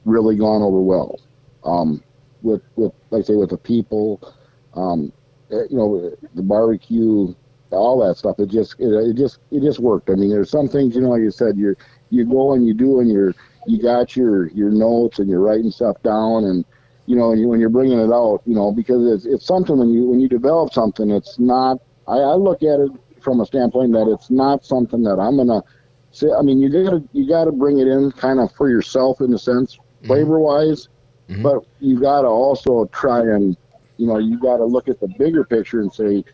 really 0.04 0.36
gone 0.36 0.62
over 0.62 0.80
well. 0.80 1.20
Um, 1.64 2.02
with 2.42 2.62
with 2.76 2.92
like 3.10 3.20
I 3.20 3.24
say 3.24 3.34
with 3.36 3.50
the 3.50 3.58
people, 3.58 4.34
um, 4.74 5.12
eh, 5.50 5.64
you 5.70 5.76
know, 5.76 6.12
the 6.34 6.42
barbecue 6.42 7.34
all 7.72 8.06
that 8.06 8.16
stuff. 8.16 8.38
It 8.38 8.48
just 8.48 8.78
it, 8.78 8.88
it 8.88 9.16
just 9.16 9.38
it 9.50 9.60
just 9.60 9.80
worked. 9.80 10.10
I 10.10 10.14
mean, 10.14 10.30
there's 10.30 10.50
some 10.50 10.68
things 10.68 10.94
you 10.94 11.02
know, 11.02 11.10
like 11.10 11.22
you 11.22 11.30
said, 11.30 11.56
you're, 11.56 11.76
you 12.10 12.24
go 12.24 12.52
and 12.52 12.66
you 12.66 12.74
do 12.74 13.00
and 13.00 13.10
you're 13.10 13.34
you 13.66 13.80
got 13.80 14.16
your 14.16 14.48
your 14.50 14.70
notes 14.70 15.18
and 15.18 15.28
you're 15.28 15.40
writing 15.40 15.70
stuff 15.70 16.02
down 16.02 16.44
and 16.44 16.64
you 17.06 17.16
know 17.16 17.30
when 17.30 17.60
you're 17.60 17.68
bringing 17.70 17.98
it 17.98 18.12
out, 18.12 18.40
you 18.46 18.54
know, 18.54 18.72
because 18.72 19.06
it's 19.06 19.26
it's 19.26 19.46
something 19.46 19.78
when 19.78 19.90
you 19.90 20.08
when 20.08 20.20
you 20.20 20.28
develop 20.28 20.72
something, 20.72 21.10
it's 21.10 21.38
not. 21.38 21.78
I, 22.06 22.18
I 22.18 22.34
look 22.34 22.62
at 22.62 22.80
it 22.80 22.90
from 23.20 23.40
a 23.40 23.46
standpoint 23.46 23.92
that 23.92 24.08
it's 24.08 24.30
not 24.30 24.64
something 24.64 25.02
that 25.04 25.18
I'm 25.18 25.36
gonna 25.36 25.62
say. 26.10 26.28
I 26.36 26.42
mean, 26.42 26.60
you 26.60 26.68
gotta 26.70 27.02
you 27.12 27.28
gotta 27.28 27.52
bring 27.52 27.78
it 27.78 27.88
in 27.88 28.10
kind 28.12 28.40
of 28.40 28.52
for 28.52 28.68
yourself 28.68 29.20
in 29.20 29.32
a 29.34 29.38
sense, 29.38 29.78
flavor 30.04 30.38
wise, 30.40 30.88
Mhm. 31.28 31.42
but 31.42 31.64
you 31.80 32.00
gotta 32.00 32.28
also 32.28 32.86
try 32.92 33.20
and 33.20 33.56
you 33.96 34.06
know 34.06 34.18
you 34.18 34.38
gotta 34.38 34.64
look 34.64 34.88
at 34.88 35.00
the 35.00 35.08
bigger 35.08 35.44
picture 35.44 35.80
and 35.80 35.92
say 35.92 36.24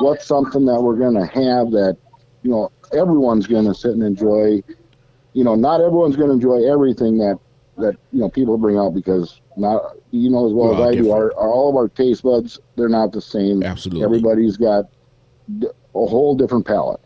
what's 0.00 0.26
something 0.26 0.64
that 0.66 0.80
we're 0.80 0.96
going 0.96 1.14
to 1.14 1.26
have 1.26 1.70
that 1.70 1.96
you 2.42 2.50
know 2.50 2.70
everyone's 2.92 3.46
going 3.46 3.64
to 3.66 3.74
sit 3.74 3.92
and 3.92 4.02
enjoy 4.02 4.60
you 5.32 5.44
know 5.44 5.54
not 5.54 5.80
everyone's 5.80 6.16
going 6.16 6.28
to 6.28 6.34
enjoy 6.34 6.70
everything 6.70 7.16
that 7.18 7.38
that 7.76 7.96
you 8.12 8.20
know 8.20 8.28
people 8.28 8.56
bring 8.56 8.76
out 8.78 8.94
because 8.94 9.40
not 9.56 9.82
you 10.10 10.30
know 10.30 10.46
as 10.46 10.52
well 10.52 10.74
as 10.74 10.80
I 10.80 10.92
do 10.92 11.04
different. 11.04 11.14
our, 11.14 11.34
our 11.34 11.48
all 11.48 11.70
of 11.70 11.76
our 11.76 11.88
taste 11.88 12.22
buds 12.22 12.58
they're 12.76 12.88
not 12.88 13.12
the 13.12 13.20
same 13.20 13.62
Absolutely. 13.62 14.04
everybody's 14.04 14.56
got 14.56 14.86
a 15.62 15.68
whole 15.94 16.36
different 16.36 16.66
palate 16.66 17.00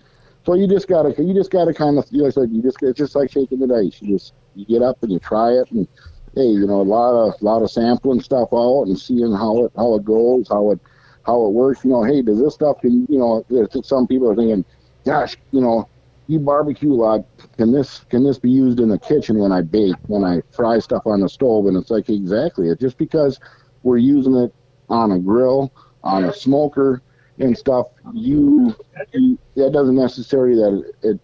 so 0.44 0.54
you 0.54 0.66
just 0.66 0.88
gotta 0.88 1.14
you 1.22 1.34
just 1.34 1.50
gotta 1.50 1.72
kind 1.72 1.98
of 1.98 2.10
like 2.12 2.28
I 2.28 2.30
said 2.30 2.50
you 2.50 2.62
just 2.62 2.82
it's 2.82 2.98
just 2.98 3.14
like 3.14 3.30
shaking 3.30 3.58
the 3.58 3.66
dice 3.66 4.00
you 4.00 4.16
just 4.16 4.34
you 4.54 4.64
get 4.64 4.82
up 4.82 5.02
and 5.02 5.12
you 5.12 5.18
try 5.18 5.52
it 5.52 5.70
and 5.70 5.86
hey 6.34 6.46
you 6.46 6.66
know 6.66 6.80
a 6.80 6.82
lot 6.82 7.12
of 7.14 7.40
lot 7.42 7.62
of 7.62 7.70
sampling 7.70 8.20
stuff 8.20 8.48
out 8.52 8.84
and 8.84 8.98
seeing 8.98 9.32
how 9.32 9.64
it 9.64 9.72
how 9.76 9.94
it 9.94 10.04
goes 10.04 10.48
how 10.48 10.70
it 10.70 10.80
how 11.26 11.44
it 11.46 11.52
works 11.52 11.84
you 11.84 11.90
know 11.90 12.02
hey 12.02 12.22
does 12.22 12.38
this 12.40 12.54
stuff 12.54 12.80
can 12.80 13.06
you 13.08 13.18
know 13.18 13.44
some 13.82 14.06
people 14.06 14.30
are 14.30 14.36
thinking 14.36 14.64
gosh 15.04 15.36
you 15.52 15.60
know 15.60 15.88
you 16.26 16.38
barbecue 16.38 16.92
a 16.92 16.94
lot 16.94 17.20
can 17.56 17.72
this 17.72 18.04
can 18.10 18.24
this 18.24 18.38
be 18.38 18.50
used 18.50 18.80
in 18.80 18.88
the 18.88 18.98
kitchen 18.98 19.38
when 19.38 19.52
I 19.52 19.62
bake 19.62 19.96
when 20.06 20.24
I 20.24 20.42
fry 20.52 20.78
stuff 20.78 21.02
on 21.06 21.20
the 21.20 21.28
stove? 21.28 21.66
And 21.66 21.76
it's 21.76 21.90
like 21.90 22.08
exactly. 22.08 22.68
It's 22.68 22.80
just 22.80 22.98
because 22.98 23.38
we're 23.82 23.98
using 23.98 24.34
it 24.36 24.52
on 24.88 25.12
a 25.12 25.18
grill 25.18 25.72
on 26.02 26.24
a 26.24 26.32
smoker 26.32 27.02
and 27.38 27.56
stuff 27.56 27.86
you, 28.12 28.74
you 29.12 29.38
that 29.56 29.72
doesn't 29.72 29.96
necessarily 29.96 30.54
that 30.56 30.94
it, 31.02 31.10
it 31.10 31.20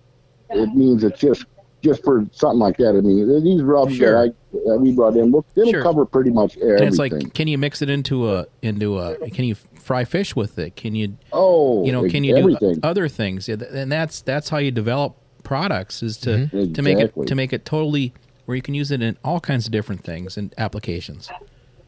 it 0.51 0.75
means 0.75 1.05
it's 1.05 1.21
just 1.21 1.45
just 1.83 2.05
for 2.05 2.27
something 2.33 2.59
like 2.59 2.77
that. 2.79 2.91
I 2.91 3.01
mean, 3.01 3.43
these 3.45 3.63
rubs 3.63 3.95
Sure. 3.97 4.13
that 4.27 4.33
I 4.33 4.59
that 4.69 4.79
we 4.79 4.93
brought 4.93 5.17
in, 5.17 5.31
will 5.33 5.45
it'll 5.55 5.71
Sure. 5.71 5.83
cover 5.83 6.05
pretty 6.05 6.31
much 6.31 6.57
everything. 6.59 6.79
And 6.79 6.89
it's 6.89 6.99
like, 6.99 7.35
can 7.35 7.49
you 7.49 7.57
mix 7.59 7.83
it 7.83 7.91
into 7.91 8.31
a 8.31 8.47
into 8.63 8.99
a? 8.99 9.17
Can 9.31 9.45
you 9.45 9.55
fry 9.55 10.05
fish 10.05 10.35
with 10.37 10.59
it? 10.59 10.77
Can 10.77 10.95
you 10.95 11.17
oh, 11.33 11.85
you 11.85 11.93
know? 11.93 12.09
Can 12.09 12.25
you 12.25 12.37
everything? 12.37 12.75
do 12.75 12.81
other 12.83 13.09
things? 13.09 13.49
Yeah, 13.49 13.57
and 13.73 13.91
that's 13.91 14.21
that's 14.23 14.49
how 14.49 14.59
you 14.59 14.71
develop 14.71 15.17
products 15.43 16.03
is 16.03 16.17
to 16.19 16.49
Mhm. 16.53 16.75
to 16.75 16.83
make 16.83 16.99
it 16.99 17.15
to 17.27 17.35
make 17.35 17.53
it 17.53 17.65
totally 17.65 18.13
where 18.47 18.57
you 18.57 18.63
can 18.63 18.75
use 18.75 18.91
it 18.91 19.01
in 19.01 19.17
all 19.25 19.41
kinds 19.41 19.67
of 19.67 19.73
different 19.73 20.03
things 20.03 20.37
and 20.37 20.53
applications. 20.59 21.29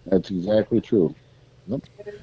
That's 0.07 0.31
exactly 0.31 0.81
true. 0.81 1.15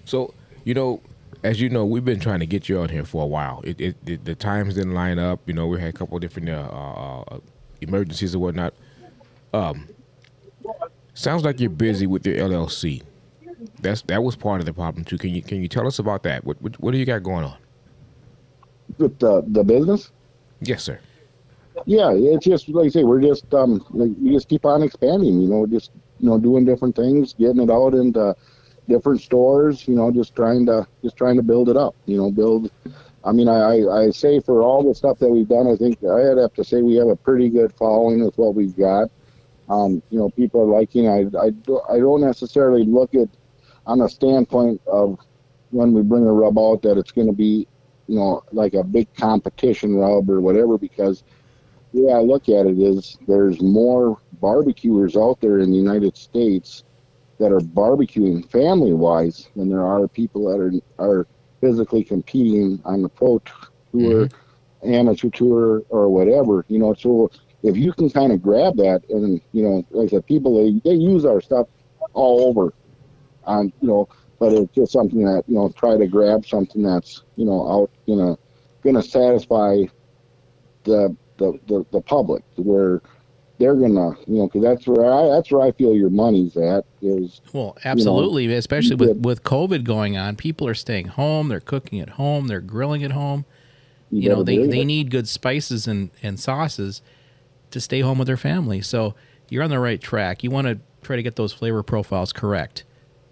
So, 0.06 0.34
you 0.64 0.74
know, 0.74 1.02
as 1.44 1.62
you 1.62 1.70
know, 1.70 1.86
we've 1.86 2.04
been 2.06 2.20
trying 2.20 2.40
to 2.40 2.46
get 2.46 2.68
you 2.68 2.80
on 2.80 2.90
here 2.90 3.06
for 3.06 3.24
a 3.24 3.28
while. 3.28 3.62
It, 3.64 3.80
it, 3.80 3.96
it 4.06 4.26
the 4.26 4.36
times 4.36 4.76
didn't 4.76 4.94
line 4.94 5.20
up. 5.20 5.40
You 5.46 5.54
know, 5.54 5.68
we 5.68 5.80
had 5.80 5.90
a 5.90 5.94
couple 5.94 6.16
of 6.18 6.22
different 6.22 6.50
uh, 6.50 6.68
uh, 6.72 7.22
uh, 7.36 7.40
emergencies 7.82 8.36
or 8.36 8.40
whatnot. 8.40 8.74
Um, 9.54 9.88
sounds 11.14 11.44
like 11.44 11.60
you're 11.60 11.70
busy 11.70 12.08
with 12.08 12.26
your 12.26 12.36
LLC. 12.38 13.04
That's 13.82 14.02
that 14.04 14.24
was 14.24 14.36
part 14.36 14.60
of 14.62 14.66
the 14.66 14.74
problem 14.74 15.04
too. 15.04 15.18
Can 15.18 15.32
you 15.32 15.42
can 15.42 15.62
you 15.62 15.68
tell 15.68 15.88
us 15.88 16.00
about 16.00 16.24
that? 16.24 16.44
What 16.46 16.62
what, 16.62 16.80
what 16.80 16.92
do 16.92 16.98
you 16.98 17.06
got 17.06 17.24
going 17.24 17.44
on? 17.46 17.58
With 18.98 19.20
the 19.20 19.44
the 19.48 19.64
business, 19.64 20.12
Yes, 20.62 20.84
sir. 20.84 21.00
yeah, 21.86 22.12
it's 22.14 22.46
just 22.46 22.70
like 22.70 22.86
I 22.88 22.90
say, 22.90 23.04
we're 23.04 23.22
just 23.22 23.54
um, 23.54 23.86
like, 23.92 24.12
we 24.22 24.32
just 24.34 24.50
keep 24.50 24.66
on 24.66 24.82
expanding. 24.84 25.42
You 25.42 25.48
know, 25.50 25.66
just 25.66 25.92
you 26.20 26.30
know, 26.30 26.38
doing 26.40 26.66
different 26.66 26.96
things, 26.96 27.34
getting 27.34 27.62
it 27.62 27.70
out 27.70 27.94
into 27.94 28.36
different 28.88 29.22
stores. 29.22 29.88
You 29.88 29.96
know, 29.96 30.12
just 30.12 30.36
trying 30.36 30.66
to 30.68 30.88
just 31.04 31.18
trying 31.18 31.36
to 31.38 31.44
build 31.44 31.70
it 31.70 31.78
up. 31.78 31.96
You 32.06 32.18
know, 32.18 32.32
build. 32.32 32.72
I 33.24 33.32
mean, 33.32 33.50
I 33.50 33.86
I 33.86 34.10
say 34.12 34.40
for 34.40 34.62
all 34.62 34.84
the 34.84 34.96
stuff 34.96 35.20
that 35.20 35.30
we've 35.30 35.48
done, 35.48 35.68
I 35.68 35.76
think 35.76 36.04
I'd 36.04 36.38
have 36.38 36.54
to 36.54 36.64
say 36.64 36.82
we 36.82 36.96
have 36.96 37.10
a 37.10 37.16
pretty 37.16 37.50
good 37.50 37.74
following 37.74 38.24
with 38.24 38.38
what 38.38 38.56
we've 38.56 38.76
got. 38.76 39.10
Um, 39.70 40.02
you 40.10 40.20
know, 40.20 40.30
people 40.30 40.62
are 40.62 40.80
liking. 40.80 41.08
I 41.08 41.26
I 41.38 41.50
do, 41.50 41.82
I 41.90 41.98
don't 41.98 42.22
necessarily 42.22 42.86
look 42.86 43.14
at 43.16 43.28
on 43.86 44.02
a 44.02 44.10
standpoint 44.10 44.82
of 44.88 45.20
when 45.72 45.94
we 45.94 46.02
bring 46.02 46.26
a 46.26 46.32
rub 46.32 46.58
out 46.58 46.82
that 46.84 46.98
it's 46.98 47.12
going 47.12 47.28
to 47.28 47.34
be, 47.34 47.68
you 48.08 48.16
know, 48.16 48.42
like 48.52 48.74
a 48.74 48.84
big 48.84 49.14
competition 49.16 49.96
rub 49.96 50.30
or 50.30 50.40
whatever. 50.40 50.78
Because 50.78 51.24
the 51.94 52.06
way 52.06 52.14
I 52.14 52.20
look 52.22 52.48
at 52.48 52.68
it 52.68 52.80
is 52.80 53.18
there's 53.28 53.62
more 53.62 54.18
barbecuers 54.34 55.18
out 55.18 55.42
there 55.42 55.60
in 55.60 55.72
the 55.72 55.78
United 55.78 56.16
States 56.16 56.84
that 57.38 57.52
are 57.52 57.60
barbecuing 57.60 58.50
family 58.50 58.94
wise 58.94 59.50
than 59.56 59.70
there 59.70 59.86
are 59.86 60.08
people 60.08 60.46
that 60.46 60.60
are 60.60 60.72
are 61.06 61.28
physically 61.62 62.04
competing 62.04 62.82
on 62.86 63.02
the 63.02 63.10
pro 63.10 63.40
tour 63.40 64.28
mm-hmm. 64.28 64.94
amateur 64.94 65.30
tour 65.30 65.84
or 65.90 66.10
whatever. 66.10 66.66
You 66.68 66.80
know, 66.80 66.94
so 66.94 67.32
if 67.64 67.76
you 67.76 67.94
can 67.94 68.10
kind 68.10 68.32
of 68.32 68.42
grab 68.42 68.78
that, 68.78 69.02
and 69.10 69.42
you 69.52 69.64
know, 69.64 69.86
like 69.92 70.08
I 70.08 70.10
said, 70.10 70.26
people 70.26 70.64
they, 70.64 70.90
they 70.90 70.96
use 70.96 71.26
our 71.26 71.42
stuff 71.42 71.68
all 72.14 72.48
over, 72.48 72.74
on 73.44 73.74
you 73.82 73.88
know, 73.88 74.10
but 74.40 74.54
it's 74.54 74.74
just 74.74 74.92
something 74.92 75.24
that 75.26 75.44
you 75.48 75.56
know, 75.56 75.70
try 75.70 75.98
to 75.98 76.08
grab 76.08 76.46
something 76.46 76.82
that's 76.82 77.24
you 77.36 77.46
know 77.46 77.70
out, 77.70 77.92
you 78.06 78.16
know, 78.16 78.40
gonna 78.84 79.04
satisfy 79.04 79.84
the 80.84 81.16
the 81.38 81.60
the, 81.68 81.86
the 81.92 82.02
public 82.02 82.44
where 82.56 83.02
they're 83.60 83.76
gonna 83.76 84.12
you 84.26 84.38
know 84.40 84.48
because 84.48 84.64
that's 84.64 84.88
where 84.88 85.12
I 85.12 85.28
that's 85.36 85.52
where 85.52 85.62
I 85.62 85.72
feel 85.72 85.94
your 85.94 86.10
money's 86.10 86.56
at 86.58 86.86
is 87.02 87.42
Well, 87.54 87.78
absolutely, 87.84 88.52
especially 88.54 88.96
with 88.96 89.10
did- 89.10 89.26
with 89.26 89.44
COVID 89.44 89.84
going 89.84 90.18
on, 90.18 90.36
people 90.36 90.68
are 90.68 90.74
staying 90.74 91.08
home, 91.08 91.50
they're 91.50 91.60
cooking 91.60 92.00
at 92.00 92.12
home, 92.12 92.48
they're 92.48 92.62
grilling 92.62 93.04
at 93.04 93.12
home. 93.12 93.46
You, 94.12 94.30
know, 94.30 94.42
they, 94.42 94.66
they 94.66 94.84
need 94.86 95.12
good 95.12 95.28
spices 95.28 95.88
and 95.88 96.10
and 96.24 96.40
sauces 96.40 97.04
to 97.70 97.80
stay 97.80 98.00
home 98.00 98.18
with 98.18 98.26
their 98.26 98.38
family. 98.38 98.82
So 98.82 99.14
you're 99.50 99.62
on 99.62 99.70
the 99.70 99.80
right 99.80 100.02
track. 100.02 100.44
You 100.44 100.50
want 100.50 100.66
to 100.66 100.80
try 101.04 101.16
to 101.16 101.22
get 101.22 101.36
those 101.36 101.54
flavor 101.54 101.84
profiles 101.84 102.34
correct, 102.34 102.86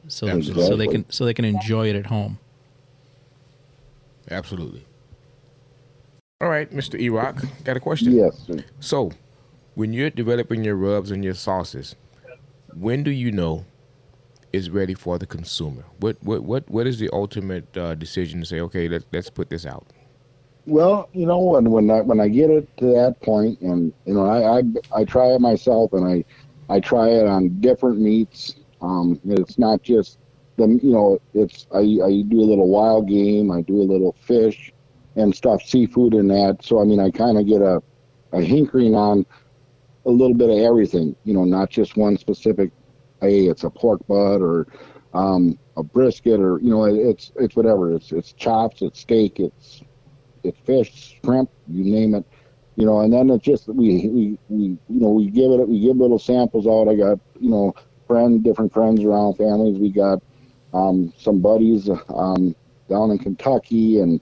so 0.08 0.40
so 0.42 0.76
they 0.76 0.88
can 0.88 1.10
so 1.10 1.26
they 1.26 1.34
can 1.34 1.46
enjoy 1.46 1.90
it 1.90 1.96
at 1.96 2.08
home. 2.08 2.38
Absolutely. 4.30 4.86
All 6.42 6.50
right, 6.50 6.72
Mr. 6.72 7.00
E-Rock, 7.00 7.42
got 7.64 7.78
a 7.78 7.80
question. 7.80 8.12
yes 8.12 8.38
sir. 8.46 8.64
So, 8.80 9.12
when 9.78 9.94
you're 9.94 10.10
developing 10.10 10.64
your 10.64 10.76
rubs 10.76 11.12
and 11.12 11.24
your 11.24 11.36
sauces, 11.36 11.96
when 12.74 13.04
do 13.04 13.12
you 13.12 13.32
know 13.32 13.64
it's 14.52 14.70
ready 14.70 14.96
for 14.96 15.20
the 15.20 15.28
consumer? 15.28 15.86
What 16.00 16.18
what 16.24 16.42
what 16.42 16.68
what 16.68 16.88
is 16.88 16.98
the 16.98 17.12
ultimate 17.14 17.78
uh, 17.78 17.94
decision 17.94 18.40
to 18.40 18.46
say, 18.48 18.60
okay, 18.62 18.88
let, 18.90 19.04
let's 19.14 19.30
put 19.30 19.52
this 19.52 19.68
out? 19.68 19.86
Well, 20.66 21.10
you 21.14 21.28
know, 21.28 21.38
when 21.38 21.70
when 21.70 21.92
I 21.92 22.02
when 22.02 22.20
I 22.20 22.28
get 22.28 22.50
it 22.50 22.76
to 22.78 22.86
that 22.86 23.22
point, 23.22 23.62
and 23.62 23.94
you 24.06 24.16
know, 24.16 24.26
I 24.26 24.58
I, 24.58 25.02
I 25.02 25.06
try 25.06 25.28
it 25.28 25.42
myself, 25.42 25.94
and 25.94 26.08
I 26.08 26.26
I 26.74 26.80
try 26.80 27.10
it 27.10 27.28
on 27.28 27.62
different 27.62 28.00
meats. 28.00 28.56
Um, 28.82 29.22
it's 29.26 29.60
not 29.60 29.84
just 29.84 30.18
the 30.56 30.68
you 30.82 30.92
know, 30.92 31.22
it's 31.36 31.68
I 31.72 31.82
I 31.82 32.24
do 32.28 32.40
a 32.40 32.50
little 32.50 32.68
wild 32.68 33.08
game, 33.08 33.52
I 33.52 33.62
do 33.62 33.80
a 33.80 33.88
little 33.94 34.16
fish, 34.22 34.74
and 35.16 35.36
stuff, 35.36 35.62
seafood, 35.62 36.16
and 36.16 36.32
that. 36.32 36.64
So 36.64 36.82
I 36.82 36.84
mean, 36.84 37.00
I 37.00 37.12
kind 37.12 37.38
of 37.38 37.46
get 37.46 37.62
a 37.62 37.84
a 38.34 38.42
hinkering 38.42 38.96
on 38.96 39.24
a 40.08 40.12
little 40.12 40.34
bit 40.34 40.50
of 40.50 40.58
everything. 40.58 41.16
You 41.26 41.34
know, 41.34 41.44
not 41.44 41.70
just 41.70 41.98
one 41.98 42.18
specific. 42.18 42.72
Hey, 43.22 43.48
it's 43.48 43.64
a 43.64 43.70
pork 43.70 44.06
butt 44.08 44.42
or 44.42 44.68
um, 45.14 45.60
a 45.76 45.84
brisket, 45.84 46.40
or 46.40 46.60
you 46.60 46.70
know, 46.70 46.86
it's 46.86 47.32
it's 47.36 47.56
whatever. 47.56 47.94
It's 47.94 48.12
it's 48.12 48.34
chops, 48.34 48.82
it's 48.82 49.00
steak, 49.00 49.40
it's 49.40 49.84
it's 50.44 50.58
fish, 50.60 51.20
shrimp, 51.24 51.50
you 51.68 51.84
name 51.84 52.16
it, 52.16 52.26
you 52.76 52.86
know. 52.86 53.02
And 53.02 53.14
then 53.14 53.30
it's 53.30 53.44
just 53.44 53.68
we 53.68 54.08
we, 54.08 54.40
we 54.50 54.64
you 54.66 54.80
know 54.88 55.10
we 55.10 55.30
give 55.30 55.52
it 55.52 55.68
we 55.68 55.80
give 55.82 55.98
little 55.98 56.20
samples 56.20 56.66
out. 56.68 56.88
I 56.90 56.96
got 56.96 57.20
you 57.40 57.50
know 57.50 57.74
friends, 58.08 58.44
different 58.44 58.74
friends 58.74 59.04
around 59.04 59.36
families. 59.36 59.78
We 59.78 59.90
got 59.92 60.22
um, 60.74 61.14
some 61.18 61.42
buddies 61.42 61.90
um, 62.10 62.56
down 62.90 63.12
in 63.12 63.18
Kentucky 63.18 64.00
and 64.00 64.22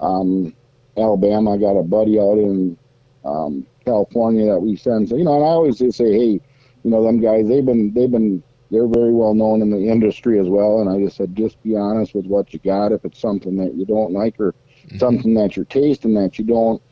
um, 0.00 0.54
Alabama. 0.96 1.54
I 1.54 1.58
got 1.58 1.78
a 1.78 1.82
buddy 1.82 2.18
out 2.18 2.38
in 2.38 2.76
um, 3.24 3.66
California 3.86 4.46
that 4.46 4.60
we 4.60 4.76
send. 4.76 5.08
So 5.08 5.16
you 5.16 5.24
know, 5.24 5.36
and 5.36 5.44
I 5.44 5.48
always 5.48 5.78
just 5.78 5.98
say, 5.98 6.12
hey, 6.12 6.40
you 6.82 6.90
know, 6.90 7.02
them 7.02 7.20
guys 7.20 7.48
they've 7.48 7.64
been 7.64 7.94
they've 7.94 8.10
been 8.10 8.42
they're 8.70 8.88
very 8.88 9.12
well 9.12 9.32
known 9.32 9.62
in 9.62 9.70
the 9.70 9.88
industry 9.88 10.40
as 10.40 10.48
well. 10.48 10.80
And 10.80 10.90
I 10.90 10.98
just 10.98 11.16
said, 11.16 11.36
just 11.36 11.62
be 11.62 11.76
honest 11.76 12.14
with 12.14 12.26
what 12.26 12.52
you 12.52 12.58
got. 12.58 12.90
If 12.90 13.04
it's 13.04 13.20
something 13.20 13.56
that 13.56 13.74
you 13.74 13.86
don't 13.86 14.12
like 14.12 14.40
or 14.40 14.52
mm-hmm. 14.52 14.98
something 14.98 15.34
that 15.34 15.56
you're 15.56 15.64
tasting 15.66 16.14
that 16.14 16.38
you 16.38 16.44
don't 16.44 16.82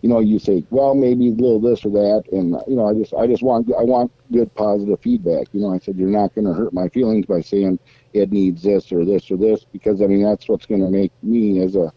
you 0.00 0.10
know 0.10 0.20
you 0.20 0.38
say 0.38 0.62
well 0.68 0.94
maybe 0.94 1.28
a 1.28 1.32
little 1.32 1.58
this 1.58 1.82
or 1.82 1.88
that 1.88 2.24
and 2.30 2.54
you 2.68 2.76
know 2.76 2.86
i 2.86 2.92
just 2.92 3.14
i 3.14 3.26
just 3.26 3.42
want 3.42 3.66
i 3.72 3.82
want 3.82 4.12
good 4.30 4.54
positive 4.54 5.00
feedback 5.00 5.46
you 5.52 5.62
know 5.62 5.72
i 5.72 5.78
said 5.78 5.96
you're 5.96 6.10
not 6.10 6.34
going 6.34 6.46
to 6.46 6.52
hurt 6.52 6.74
my 6.74 6.90
feelings 6.90 7.24
by 7.24 7.40
saying 7.40 7.78
it 8.12 8.30
needs 8.30 8.62
this 8.62 8.92
or 8.92 9.02
this 9.06 9.30
or 9.30 9.38
this 9.38 9.64
because 9.72 10.02
i 10.02 10.06
mean 10.06 10.22
that's 10.22 10.46
what's 10.46 10.66
going 10.66 10.82
to 10.82 10.90
make 10.90 11.10
me 11.22 11.62
as 11.62 11.74
a 11.74 11.90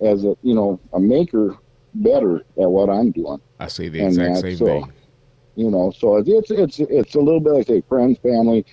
as 0.00 0.24
a 0.24 0.36
you 0.42 0.54
know 0.54 0.78
a 0.92 1.00
maker 1.00 1.56
better 1.94 2.36
at 2.36 2.70
what 2.70 2.88
i'm 2.88 3.10
doing 3.10 3.40
I 3.60 3.68
say 3.68 3.88
the 3.88 4.04
exact 4.04 4.38
same 4.38 4.56
so- 4.56 4.66
thing. 4.66 4.92
you 5.54 5.70
know 5.70 5.92
so 5.96 6.16
it's 6.16 6.28
it's 6.28 6.50
it's, 6.50 6.80
it's 6.80 7.14
a 7.14 7.20
little 7.20 7.40
bit 7.40 7.52
like 7.52 7.66
say 7.66 7.82
friends 7.88 8.18
family 8.18 8.64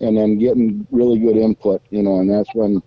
and 0.00 0.16
then 0.16 0.38
getting 0.38 0.86
really 0.90 1.18
good 1.18 1.36
input 1.36 1.82
you 1.90 2.02
know 2.02 2.20
and 2.20 2.30
that's 2.30 2.52
when 2.54 2.82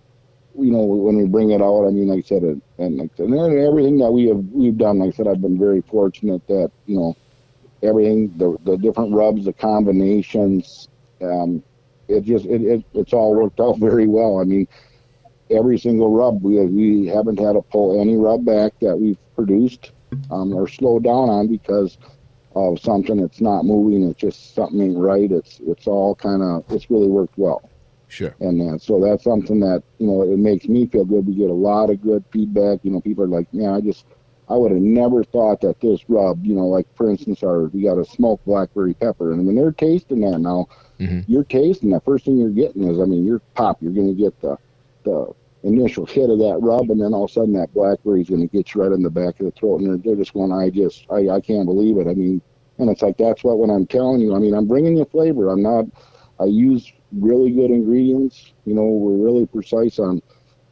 you 0.56 0.70
know 0.70 0.84
when 0.84 1.16
we 1.16 1.26
bring 1.26 1.50
it 1.50 1.60
out 1.60 1.86
i 1.86 1.90
mean 1.90 2.08
like 2.08 2.24
i 2.24 2.28
said 2.28 2.44
it, 2.44 2.58
and 2.78 2.96
like 2.98 3.10
and 3.18 3.32
then 3.32 3.58
everything 3.58 3.98
that 3.98 4.10
we 4.10 4.26
have 4.26 4.38
we've 4.52 4.78
done 4.78 4.98
like 4.98 5.08
i 5.08 5.16
said 5.16 5.26
i've 5.26 5.40
been 5.42 5.58
very 5.58 5.82
fortunate 5.82 6.46
that 6.46 6.70
you 6.86 6.96
know 6.96 7.16
everything 7.82 8.32
the 8.38 8.56
the 8.64 8.76
different 8.76 9.12
rubs 9.12 9.44
the 9.44 9.52
combinations 9.52 10.88
um 11.22 11.62
it 12.08 12.22
just 12.24 12.44
it, 12.46 12.62
it 12.62 12.84
it's 12.94 13.12
all 13.12 13.34
worked 13.34 13.60
out 13.60 13.78
very 13.88 14.06
well 14.06 14.38
i 14.38 14.44
mean 14.44 14.66
every 15.50 15.78
single 15.78 16.12
rub 16.12 16.42
we 16.42 16.64
we 16.66 17.06
haven't 17.06 17.38
had 17.38 17.52
to 17.52 17.62
pull 17.62 18.00
any 18.00 18.16
rub 18.16 18.44
back 18.44 18.72
that 18.80 18.96
we've 18.96 19.18
produced 19.34 19.92
um, 20.30 20.52
or 20.54 20.66
slow 20.68 20.98
down 20.98 21.28
on 21.28 21.46
because 21.48 21.98
of 22.54 22.78
something 22.80 23.18
that's 23.18 23.40
not 23.40 23.64
moving. 23.64 24.08
It's 24.08 24.18
just 24.20 24.54
something 24.54 24.80
ain't 24.80 24.98
right. 24.98 25.30
It's 25.30 25.60
it's 25.66 25.86
all 25.86 26.14
kind 26.14 26.42
of 26.42 26.64
it's 26.70 26.90
really 26.90 27.08
worked 27.08 27.36
well, 27.36 27.70
Sure. 28.08 28.34
and 28.40 28.60
uh, 28.60 28.78
so 28.78 29.00
that's 29.00 29.24
something 29.24 29.60
that 29.60 29.82
you 29.98 30.06
know 30.06 30.22
it 30.22 30.38
makes 30.38 30.68
me 30.68 30.86
feel 30.86 31.04
good. 31.04 31.26
We 31.26 31.34
get 31.34 31.50
a 31.50 31.54
lot 31.54 31.90
of 31.90 32.00
good 32.00 32.24
feedback. 32.32 32.80
You 32.82 32.90
know, 32.92 33.00
people 33.00 33.24
are 33.24 33.28
like, 33.28 33.52
man, 33.52 33.74
I 33.74 33.80
just 33.80 34.04
I 34.48 34.56
would 34.56 34.72
have 34.72 34.80
never 34.80 35.24
thought 35.24 35.60
that 35.60 35.80
this 35.80 36.00
rub, 36.08 36.44
you 36.44 36.54
know, 36.54 36.66
like 36.66 36.86
for 36.94 37.10
instance, 37.10 37.42
our 37.42 37.64
we 37.68 37.82
got 37.82 37.98
a 37.98 38.04
smoked 38.04 38.44
blackberry 38.44 38.94
pepper, 38.94 39.32
and 39.32 39.46
when 39.46 39.56
they're 39.56 39.72
tasting 39.72 40.20
that 40.20 40.38
now, 40.40 40.66
Mhm. 40.98 41.26
you're 41.26 41.44
tasting 41.44 41.90
the 41.90 42.00
first 42.00 42.24
thing 42.24 42.38
you're 42.38 42.50
getting 42.50 42.84
is, 42.84 42.98
I 43.00 43.04
mean, 43.04 43.24
you're 43.24 43.42
pop. 43.54 43.78
You're 43.80 43.92
going 43.92 44.08
to 44.08 44.14
get 44.14 44.38
the 44.40 44.56
the 45.04 45.32
initial 45.62 46.06
hit 46.06 46.30
of 46.30 46.38
that 46.38 46.58
rub, 46.60 46.90
and 46.90 47.00
then 47.00 47.12
all 47.14 47.24
of 47.24 47.30
a 47.30 47.32
sudden 47.32 47.52
that 47.54 47.72
blackberry 47.74 48.22
is 48.22 48.28
going 48.28 48.46
to 48.46 48.56
get 48.56 48.74
you 48.74 48.82
right 48.82 48.92
in 48.92 49.02
the 49.02 49.10
back 49.10 49.40
of 49.40 49.46
the 49.46 49.52
throat, 49.52 49.80
and 49.80 49.88
they're, 49.88 49.98
they're 49.98 50.22
just 50.22 50.34
going, 50.34 50.52
I 50.52 50.70
just 50.70 51.06
I 51.10 51.28
I 51.28 51.40
can't 51.40 51.66
believe 51.66 51.98
it. 51.98 52.06
I 52.06 52.14
mean, 52.14 52.40
and 52.78 52.90
it's 52.90 53.02
like 53.02 53.16
that's 53.16 53.44
what 53.44 53.58
when 53.58 53.70
I'm 53.70 53.86
telling 53.86 54.20
you, 54.20 54.34
I 54.34 54.38
mean, 54.38 54.54
I'm 54.54 54.66
bringing 54.66 54.96
you 54.96 55.04
flavor. 55.04 55.50
I'm 55.50 55.62
not. 55.62 55.86
I 56.40 56.44
use 56.44 56.92
really 57.12 57.50
good 57.50 57.70
ingredients. 57.70 58.52
You 58.64 58.74
know, 58.74 58.84
we're 58.84 59.24
really 59.24 59.46
precise 59.46 59.98
on 59.98 60.22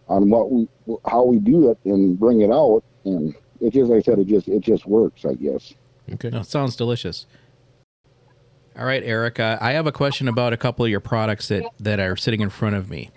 on 0.09 0.31
what 0.31 0.51
we 0.53 0.69
how 1.07 1.25
we 1.25 1.39
do 1.39 1.71
it 1.71 1.79
and 1.85 2.19
bring 2.19 2.43
it 2.43 2.51
out 2.53 2.85
and 3.05 3.35
it 3.61 3.73
just 3.73 3.91
like 3.91 3.99
I 3.99 4.03
said 4.03 4.21
it 4.21 4.29
just 4.29 4.47
it 4.47 4.61
just 4.61 4.87
works 4.87 5.25
I 5.25 5.35
guess 5.35 5.75
Okay. 6.13 6.31
No, 6.31 6.41
it 6.41 6.47
sounds 6.47 6.77
delicious. 6.77 7.27
All 8.79 8.85
right, 8.85 9.03
Eric. 9.03 9.41
Uh, 9.41 9.59
I 9.61 9.73
have 9.73 9.87
a 9.87 9.93
question 9.93 10.29
about 10.29 10.53
a 10.53 10.57
couple 10.57 10.85
of 10.85 10.91
your 10.91 11.01
products 11.01 11.49
that, 11.49 11.65
that 11.81 11.99
are 11.99 12.17
sitting 12.17 12.41
in 12.41 12.51
front 12.51 12.77
of 12.77 12.91
me. 12.91 13.11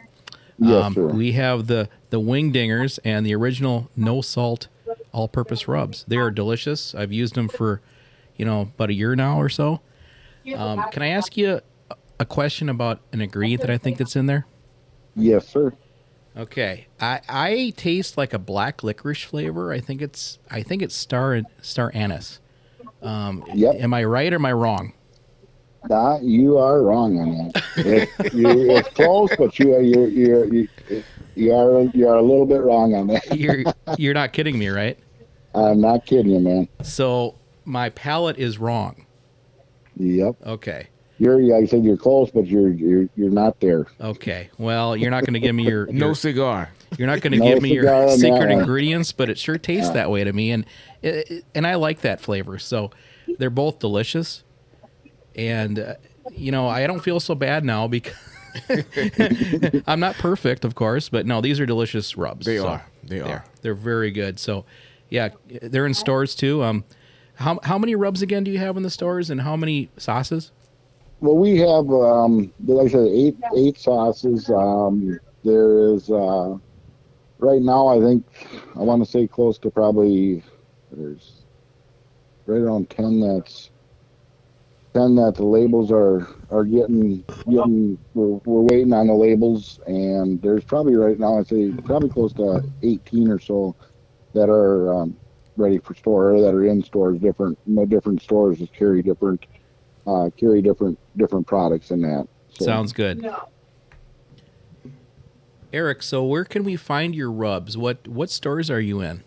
Yes 0.60 0.94
sir 0.94 1.10
Um, 1.10 1.18
we 1.18 1.32
have 1.34 1.68
the 1.68 1.90
the 2.10 2.20
wing 2.20 2.52
dingers 2.54 3.00
and 3.04 3.26
the 3.26 3.34
original 3.36 3.90
no 3.96 4.22
salt 4.22 4.68
all-purpose 5.12 5.68
rubs. 5.68 6.06
They 6.08 6.18
are 6.18 6.30
delicious. 6.30 6.94
I've 6.94 7.12
used 7.12 7.34
them 7.36 7.48
for, 7.48 7.82
you 8.38 8.46
know, 8.46 8.62
about 8.62 8.90
a 8.92 8.94
year 8.94 9.16
now 9.16 9.40
or 9.40 9.50
so. 9.50 9.82
Um, 10.56 10.84
can 10.92 11.02
I 11.02 11.08
ask 11.08 11.36
you 11.38 11.62
a- 11.90 11.96
a 12.20 12.26
question 12.26 12.70
about 12.70 13.00
an 13.12 13.20
ingredient 13.22 13.62
that 13.62 13.72
I 13.72 13.78
think 13.80 13.98
that's 13.98 14.16
in 14.16 14.26
there? 14.28 14.46
yes 15.16 15.48
sir 15.48 15.74
Okay, 16.38 16.88
I 17.02 17.22
I 17.28 17.74
taste 17.76 18.18
like 18.18 18.34
a 18.34 18.40
black 18.40 18.84
licorice 18.84 19.24
flavor. 19.24 19.74
I 19.74 19.80
think 19.80 20.02
it's 20.02 20.38
I 20.50 20.62
think 20.64 20.82
it's 20.84 20.96
star 20.96 21.42
star 21.62 21.92
anise. 21.94 22.40
Um, 23.02 23.44
Yep. 23.54 23.76
Am 23.80 23.94
I 23.94 24.04
right 24.04 24.32
or 24.32 24.36
am 24.36 24.46
I 24.46 24.54
wrong? 24.54 24.94
Nah, 25.88 26.20
you 26.22 26.58
are 26.58 26.82
wrong 26.84 27.20
on 27.20 27.38
that 27.38 27.64
it, 27.86 28.34
you, 28.34 28.76
it's 28.78 28.90
close 28.90 29.30
but 29.38 29.58
you 29.60 29.74
are 29.76 29.82
you 29.82 30.08
you 30.08 30.68
you 30.90 31.04
you 31.36 31.54
are 31.54 31.84
you 31.94 32.08
are 32.08 32.18
a 32.18 32.22
little 32.22 32.46
bit 32.46 32.62
wrong 32.62 32.94
on 32.96 33.08
that 33.08 33.38
You're 33.38 33.64
you're 33.98 34.14
not 34.14 34.34
kidding 34.34 34.58
me, 34.60 34.68
right? 34.70 34.98
I'm 35.56 35.80
not 35.82 36.06
kidding 36.06 36.32
you 36.32 36.40
man 36.40 36.68
So 36.82 37.36
my 37.66 37.90
palate 37.90 38.38
is 38.38 38.58
wrong. 38.58 39.06
yep 39.96 40.36
Okay. 40.46 40.88
you're 41.18 41.42
like 41.42 41.64
I 41.64 41.66
said 41.68 41.84
you're 41.84 41.98
close 41.98 42.30
but 42.32 42.46
you're 42.48 42.70
you're 42.72 43.08
you're 43.16 43.30
not 43.32 43.60
there 43.60 43.86
Okay. 44.02 44.50
Well, 44.58 44.96
you're 44.98 45.12
not 45.12 45.22
going 45.26 45.34
to 45.34 45.40
give 45.40 45.56
me 45.56 45.64
your, 45.64 45.86
No 45.92 46.08
your 46.08 46.16
cigar. 46.16 46.72
you're 46.98 47.08
not 47.08 47.22
going 47.22 47.32
to 47.34 47.40
No 47.40 47.46
give 47.46 47.62
me 47.62 47.74
your 47.74 48.10
secret 48.18 48.52
ingredients, 48.52 49.12
but 49.12 49.30
it 49.30 49.38
sure 49.38 49.58
tastes 49.58 49.92
that 49.92 50.10
way 50.12 50.24
to 50.24 50.34
me, 50.34 50.52
and 50.52 50.66
it, 51.02 51.30
it- 51.32 51.46
and 51.56 51.66
I 51.68 51.76
like 51.76 52.02
that 52.02 52.20
flavor. 52.22 52.58
So 52.60 52.92
they're 53.38 53.50
both 53.50 53.80
delicious, 53.80 54.44
and 55.40 55.80
uh, 55.80 55.94
you 56.32 56.52
know 56.52 56.68
I 56.68 56.86
don't 56.88 57.00
feel 57.04 57.20
so 57.20 57.34
bad 57.36 57.64
now 57.64 57.88
because 57.88 58.14
I'm 59.88 60.00
not 60.00 60.16
perfect, 60.16 60.66
of 60.66 60.76
course, 60.76 61.10
but 61.10 61.26
no, 61.26 61.40
these 61.42 61.60
are 61.60 61.66
delicious 61.66 62.18
rubs. 62.18 62.46
They 62.46 62.58
So 62.58 62.68
are. 62.68 62.86
They 63.04 63.20
they're, 63.20 63.28
are. 63.28 63.46
they're 63.62 63.74
very 63.76 64.12
good. 64.12 64.40
So 64.40 64.66
yeah, 65.10 65.30
they're 65.62 65.86
in 65.86 65.94
stores 65.94 66.36
too. 66.36 66.64
Um, 66.64 66.84
how 67.36 67.60
how 67.64 67.78
many 67.78 67.96
rubs 67.96 68.22
again 68.22 68.44
do 68.44 68.52
you 68.52 68.60
have 68.60 68.76
in 68.78 68.84
the 68.84 68.90
stores, 68.90 69.30
and 69.30 69.42
how 69.42 69.56
many 69.56 69.90
sauces? 69.98 70.52
Well, 71.22 71.38
we 71.38 71.58
have, 71.58 71.90
um, 71.92 72.52
like 72.66 72.88
I 72.88 72.90
said, 72.92 73.08
eight 73.08 73.38
eight 73.56 73.78
sauces. 73.78 74.50
Um, 74.50 75.20
there 75.44 75.94
is 75.94 76.10
uh, 76.10 76.58
right 77.40 77.62
now, 77.62 77.88
I 77.88 78.00
think 78.00 78.26
I 78.76 78.80
want 78.80 79.04
to 79.04 79.10
say 79.10 79.28
close 79.28 79.58
to 79.60 79.70
probably 79.70 80.44
there's 80.92 81.44
right 82.46 82.60
around 82.62 82.90
ten 82.90 83.20
that's 83.22 83.70
ten 85.00 85.16
that 85.16 85.36
the 85.36 85.46
labels 85.46 85.92
are 85.92 86.28
are 86.52 86.64
getting 86.64 87.24
getting 87.50 87.98
we're, 88.14 88.40
we're 88.46 88.62
waiting 88.62 88.94
on 88.94 89.08
the 89.08 89.14
labels 89.14 89.80
and 89.88 90.42
there's 90.42 90.64
probably 90.64 90.96
right 90.96 91.20
now 91.20 91.40
I'd 91.40 91.48
say 91.48 91.72
probably 91.84 92.10
close 92.10 92.34
to 92.34 92.64
18 92.84 93.30
or 93.30 93.40
so 93.40 93.76
that 94.34 94.50
are 94.50 94.94
um, 94.94 95.16
ready 95.58 95.80
for 95.80 95.96
store 95.96 96.34
or 96.34 96.42
that 96.42 96.54
are 96.54 96.66
in 96.66 96.84
stores 96.84 97.20
different 97.20 97.58
no 97.66 97.86
different 97.86 98.22
stores 98.22 98.60
that 98.60 98.74
carry 98.74 99.02
different 99.02 99.46
uh, 100.08 100.30
carry 100.38 100.62
different 100.62 100.98
different 101.18 101.48
products 101.48 101.92
in 101.92 102.02
that 102.02 102.28
so, 102.50 102.66
sounds 102.66 102.94
good. 102.94 103.30
Eric 105.72 106.02
so 106.02 106.24
where 106.24 106.46
can 106.46 106.64
we 106.64 106.76
find 106.76 107.14
your 107.16 107.32
rubs? 107.32 107.78
What 107.78 108.08
what 108.08 108.30
stores 108.30 108.72
are 108.72 108.82
you 108.82 109.02
in 109.02 109.24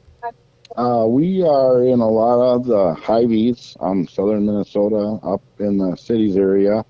uh, 0.76 1.06
we 1.06 1.42
are 1.42 1.84
in 1.84 2.00
a 2.00 2.08
lot 2.08 2.40
of 2.40 2.66
the 2.66 2.94
Hy-Vees, 2.94 3.76
um, 3.80 4.06
southern 4.06 4.46
Minnesota, 4.46 5.18
up 5.22 5.42
in 5.58 5.78
the 5.78 5.96
cities 5.96 6.36
area. 6.36 6.84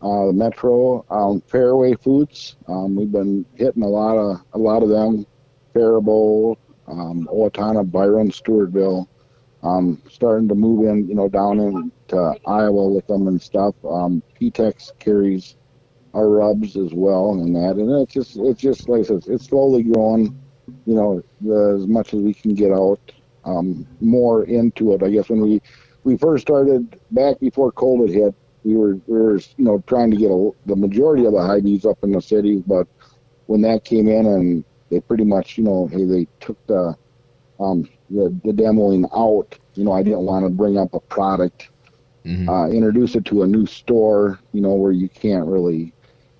Uh, 0.00 0.26
the 0.26 0.32
Metro, 0.32 1.04
um, 1.10 1.40
Fairway 1.48 1.94
Foods. 1.94 2.56
Um, 2.68 2.94
we've 2.94 3.10
been 3.10 3.44
hitting 3.54 3.82
a 3.82 3.88
lot 3.88 4.16
of 4.16 4.40
a 4.52 4.58
lot 4.58 4.84
of 4.84 4.88
them. 4.88 5.26
Faribault, 5.74 6.58
um, 6.86 7.28
Owatonna, 7.32 7.90
Byron, 7.90 8.30
Stewartville. 8.30 9.08
Um, 9.64 10.00
starting 10.08 10.46
to 10.48 10.54
move 10.54 10.86
in, 10.86 11.08
you 11.08 11.16
know, 11.16 11.28
down 11.28 11.58
into 11.58 12.34
Iowa 12.46 12.88
with 12.88 13.08
them 13.08 13.26
and 13.26 13.42
stuff. 13.42 13.74
Um, 13.84 14.22
P-Tex 14.34 14.92
carries 15.00 15.56
our 16.14 16.28
rubs 16.28 16.76
as 16.76 16.94
well 16.94 17.32
and 17.32 17.54
that, 17.56 17.76
and 17.76 17.90
it's 18.02 18.12
just 18.12 18.36
it's 18.36 18.60
just 18.60 18.88
like 18.88 19.00
I 19.00 19.04
said, 19.04 19.24
it's 19.26 19.46
slowly 19.46 19.82
growing 19.82 20.38
you 20.86 20.94
know, 20.94 21.22
the, 21.40 21.78
as 21.80 21.86
much 21.86 22.14
as 22.14 22.20
we 22.20 22.34
can 22.34 22.54
get 22.54 22.72
out 22.72 23.00
um, 23.44 23.86
more 24.00 24.44
into 24.44 24.92
it. 24.92 25.02
I 25.02 25.10
guess 25.10 25.28
when 25.28 25.40
we 25.40 25.62
we 26.04 26.16
first 26.16 26.42
started 26.42 26.98
back 27.10 27.40
before 27.40 27.72
COVID 27.72 28.12
hit, 28.12 28.34
we 28.64 28.76
were 28.76 28.94
we 29.06 29.18
were 29.18 29.36
you 29.36 29.64
know 29.64 29.82
trying 29.86 30.10
to 30.10 30.16
get 30.16 30.30
a, 30.30 30.50
the 30.66 30.76
majority 30.76 31.24
of 31.24 31.32
the 31.32 31.42
Hy-Vees 31.42 31.84
up 31.84 32.02
in 32.02 32.12
the 32.12 32.20
city, 32.20 32.62
but 32.66 32.86
when 33.46 33.62
that 33.62 33.84
came 33.84 34.08
in 34.08 34.26
and 34.26 34.64
they 34.90 35.00
pretty 35.00 35.24
much 35.24 35.58
you 35.58 35.64
know 35.64 35.88
hey 35.90 36.04
they 36.04 36.26
took 36.40 36.64
the 36.66 36.96
um, 37.60 37.88
the, 38.10 38.34
the 38.44 38.52
demoing 38.52 39.08
out. 39.14 39.58
You 39.74 39.84
know, 39.84 39.92
I 39.92 40.02
didn't 40.02 40.20
want 40.20 40.44
to 40.44 40.50
bring 40.50 40.78
up 40.78 40.94
a 40.94 41.00
product, 41.00 41.70
mm-hmm. 42.24 42.48
uh, 42.48 42.68
introduce 42.68 43.14
it 43.14 43.24
to 43.26 43.42
a 43.42 43.46
new 43.46 43.66
store. 43.66 44.38
You 44.52 44.60
know, 44.60 44.74
where 44.74 44.92
you 44.92 45.08
can't 45.08 45.46
really 45.46 45.92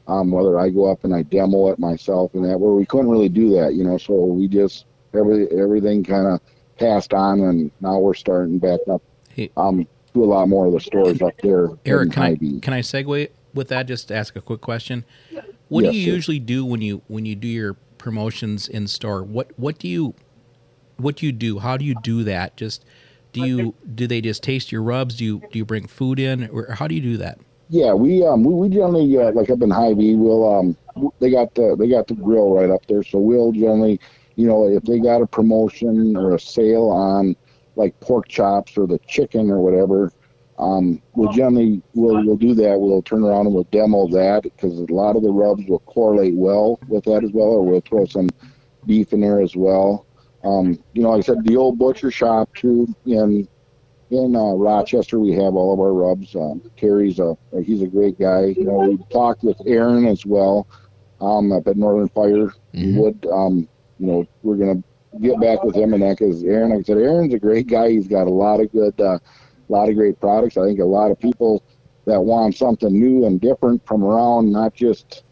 um, 0.08 0.30
whether 0.30 0.58
I 0.58 0.70
go 0.70 0.90
up 0.90 1.04
and 1.04 1.14
I 1.14 1.22
demo 1.22 1.68
it 1.68 1.78
myself 1.78 2.34
and 2.34 2.44
that, 2.44 2.58
where 2.58 2.72
we 2.72 2.86
couldn't 2.86 3.10
really 3.10 3.28
do 3.28 3.50
that, 3.50 3.74
you 3.74 3.84
know. 3.84 3.98
So 3.98 4.14
we 4.24 4.48
just 4.48 4.86
every 5.14 5.46
everything 5.50 6.02
kind 6.02 6.26
of 6.26 6.40
passed 6.78 7.12
on, 7.12 7.40
and 7.40 7.70
now 7.80 7.98
we're 7.98 8.14
starting 8.14 8.58
back 8.58 8.80
up 8.90 9.02
hey, 9.28 9.50
um, 9.56 9.86
do 10.14 10.24
a 10.24 10.26
lot 10.26 10.48
more 10.48 10.66
of 10.66 10.72
the 10.72 10.80
stores 10.80 11.20
up 11.22 11.34
there. 11.42 11.68
Eric, 11.84 12.12
can 12.12 12.22
I 12.22 12.34
can 12.36 12.72
I 12.72 12.80
segue 12.80 13.28
with 13.54 13.68
that? 13.68 13.86
Just 13.86 14.08
to 14.08 14.16
ask 14.16 14.34
a 14.34 14.40
quick 14.40 14.62
question. 14.62 15.04
What 15.68 15.84
yes, 15.84 15.92
do 15.92 15.98
you 15.98 16.04
sir. 16.06 16.14
usually 16.14 16.38
do 16.38 16.64
when 16.64 16.80
you 16.80 17.02
when 17.08 17.26
you 17.26 17.36
do 17.36 17.48
your 17.48 17.74
promotions 17.98 18.66
in 18.66 18.88
store? 18.88 19.22
What 19.22 19.52
what 19.56 19.78
do 19.78 19.88
you 19.88 20.14
what 20.96 21.16
do 21.16 21.26
you 21.26 21.32
do? 21.32 21.58
How 21.58 21.76
do 21.76 21.84
you 21.84 21.94
do 22.02 22.24
that? 22.24 22.56
Just 22.56 22.84
do 23.32 23.46
you 23.46 23.74
do 23.94 24.06
they 24.06 24.22
just 24.22 24.42
taste 24.42 24.72
your 24.72 24.82
rubs? 24.82 25.16
Do 25.16 25.24
you 25.24 25.42
do 25.52 25.58
you 25.58 25.66
bring 25.66 25.86
food 25.86 26.18
in, 26.18 26.48
or 26.48 26.72
how 26.72 26.88
do 26.88 26.94
you 26.94 27.02
do 27.02 27.18
that? 27.18 27.38
Yeah, 27.68 27.92
we 27.92 28.24
um 28.26 28.44
we, 28.44 28.54
we 28.54 28.68
generally 28.68 29.18
uh, 29.18 29.32
like 29.32 29.50
up 29.50 29.60
in 29.62 29.70
Hy-Vee, 29.70 30.16
we'll 30.16 30.48
um 30.48 30.76
they 31.20 31.30
got 31.30 31.54
the 31.54 31.76
they 31.78 31.88
got 31.88 32.06
the 32.06 32.14
grill 32.14 32.54
right 32.54 32.70
up 32.70 32.86
there, 32.86 33.02
so 33.02 33.18
we'll 33.18 33.52
generally 33.52 34.00
you 34.36 34.46
know 34.46 34.66
if 34.68 34.82
they 34.84 34.98
got 34.98 35.20
a 35.22 35.26
promotion 35.26 36.16
or 36.16 36.34
a 36.34 36.40
sale 36.40 36.88
on 36.88 37.36
like 37.76 37.98
pork 38.00 38.26
chops 38.28 38.76
or 38.78 38.86
the 38.86 38.98
chicken 39.06 39.50
or 39.50 39.60
whatever, 39.60 40.10
um 40.58 41.02
we'll 41.14 41.32
generally 41.32 41.82
we'll 41.94 42.24
we'll 42.24 42.36
do 42.36 42.54
that. 42.54 42.80
We'll 42.80 43.02
turn 43.02 43.22
around 43.22 43.46
and 43.46 43.54
we'll 43.54 43.64
demo 43.64 44.08
that 44.08 44.44
because 44.44 44.78
a 44.78 44.92
lot 44.92 45.16
of 45.16 45.22
the 45.22 45.30
rubs 45.30 45.64
will 45.68 45.80
correlate 45.80 46.34
well 46.34 46.78
with 46.88 47.04
that 47.04 47.22
as 47.22 47.32
well, 47.32 47.48
or 47.48 47.62
we'll 47.62 47.82
throw 47.82 48.06
some 48.06 48.30
beef 48.86 49.12
in 49.12 49.20
there 49.20 49.40
as 49.42 49.54
well. 49.54 50.06
Um, 50.42 50.78
you 50.94 51.02
know, 51.02 51.10
like 51.10 51.18
I 51.18 51.26
said, 51.26 51.44
the 51.44 51.56
old 51.56 51.78
butcher 51.78 52.10
shop 52.10 52.54
too 52.54 52.86
in 53.04 53.46
in 54.10 54.34
uh, 54.34 54.52
Rochester, 54.54 55.18
we 55.18 55.32
have 55.32 55.54
all 55.54 55.72
of 55.72 55.80
our 55.80 55.92
rubs. 55.92 56.34
Um, 56.34 56.62
Terry's 56.76 57.18
a 57.18 57.36
he's 57.62 57.82
a 57.82 57.86
great 57.86 58.18
guy. 58.18 58.46
You 58.56 58.64
know, 58.64 58.78
we 58.78 58.98
talked 59.10 59.44
with 59.44 59.60
Aaron 59.66 60.06
as 60.06 60.24
well 60.24 60.66
um, 61.20 61.52
up 61.52 61.66
at 61.66 61.76
Northern 61.76 62.08
Fire 62.08 62.52
mm-hmm. 62.74 62.96
Wood. 62.96 63.26
Um, 63.30 63.68
you 63.98 64.06
know, 64.06 64.26
we're 64.42 64.56
gonna 64.56 64.82
get 65.20 65.40
back 65.40 65.62
with 65.62 65.76
him 65.76 65.92
and 65.92 66.02
that 66.02 66.18
because 66.18 66.42
Aaron, 66.42 66.70
like 66.70 66.80
I 66.80 66.82
said, 66.82 66.98
Aaron's 66.98 67.34
a 67.34 67.38
great 67.38 67.66
guy. 67.66 67.90
He's 67.90 68.08
got 68.08 68.26
a 68.26 68.30
lot 68.30 68.60
of 68.60 68.72
good, 68.72 68.98
uh, 69.00 69.18
a 69.18 69.72
lot 69.72 69.88
of 69.88 69.94
great 69.94 70.20
products. 70.20 70.56
I 70.56 70.66
think 70.66 70.80
a 70.80 70.84
lot 70.84 71.10
of 71.10 71.18
people 71.18 71.62
that 72.06 72.20
want 72.20 72.56
something 72.56 72.92
new 72.92 73.26
and 73.26 73.40
different 73.40 73.86
from 73.86 74.02
around 74.02 74.50
not 74.50 74.74
just 74.74 75.24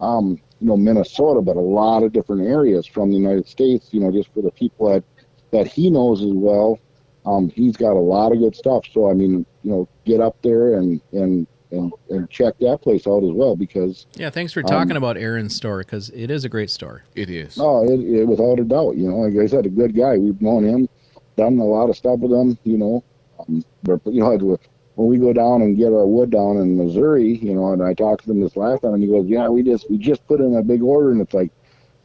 um, 0.00 0.40
you 0.60 0.68
know 0.68 0.76
Minnesota, 0.76 1.40
but 1.40 1.56
a 1.56 1.60
lot 1.60 2.04
of 2.04 2.12
different 2.12 2.46
areas 2.46 2.86
from 2.86 3.10
the 3.10 3.16
United 3.16 3.48
States. 3.48 3.88
You 3.92 4.00
know, 4.00 4.12
just 4.12 4.32
for 4.32 4.42
the 4.42 4.52
people 4.52 4.88
that 4.88 5.02
that 5.50 5.66
he 5.66 5.90
knows 5.90 6.22
as 6.22 6.32
well 6.32 6.78
um, 7.26 7.50
he's 7.50 7.76
got 7.76 7.92
a 7.92 8.00
lot 8.00 8.32
of 8.32 8.38
good 8.38 8.56
stuff. 8.56 8.84
So 8.92 9.10
I 9.10 9.14
mean, 9.14 9.44
you 9.62 9.70
know, 9.70 9.88
get 10.04 10.20
up 10.20 10.36
there 10.42 10.74
and 10.74 11.00
and 11.12 11.46
and, 11.72 11.92
and 12.08 12.28
check 12.30 12.54
that 12.58 12.80
place 12.82 13.06
out 13.06 13.22
as 13.22 13.30
well 13.30 13.54
because 13.54 14.06
yeah 14.14 14.28
thanks 14.28 14.52
for 14.52 14.60
talking 14.62 14.92
um, 14.92 14.96
about 14.96 15.16
aaron's 15.16 15.54
store 15.54 15.78
because 15.78 16.10
it 16.10 16.30
is 16.30 16.44
a 16.44 16.48
great 16.48 16.70
store. 16.70 17.04
It 17.14 17.30
is. 17.30 17.58
Oh 17.60 17.84
it, 17.84 18.00
it, 18.00 18.24
without 18.24 18.58
a 18.58 18.64
doubt 18.64 18.96
you 18.96 19.08
know 19.08 19.18
like 19.18 19.40
i 19.40 19.46
said 19.46 19.66
a 19.66 19.68
good 19.68 19.94
guy. 19.96 20.18
We've 20.18 20.40
known 20.40 20.64
him 20.64 20.88
done 21.36 21.58
a 21.58 21.64
lot 21.64 21.88
of 21.88 21.96
stuff 21.96 22.18
with 22.18 22.32
him 22.32 22.58
you 22.64 22.78
know. 22.78 23.04
Um, 23.38 23.64
but 23.82 24.00
you 24.06 24.20
know 24.20 24.58
when 24.96 25.08
we 25.08 25.16
go 25.16 25.32
down 25.32 25.62
and 25.62 25.76
get 25.76 25.92
our 25.92 26.06
wood 26.06 26.30
down 26.30 26.56
in 26.56 26.76
missouri 26.76 27.38
you 27.38 27.54
know 27.54 27.72
and 27.72 27.82
i 27.82 27.94
talked 27.94 28.24
to 28.24 28.30
him 28.30 28.40
this 28.40 28.56
last 28.56 28.82
time 28.82 28.94
and 28.94 29.02
he 29.02 29.08
goes 29.08 29.26
yeah 29.26 29.48
we 29.48 29.62
just 29.62 29.88
we 29.90 29.96
just 29.96 30.26
put 30.26 30.40
in 30.40 30.56
a 30.56 30.62
big 30.62 30.82
order 30.82 31.12
and 31.12 31.20
it's 31.20 31.32
like 31.32 31.52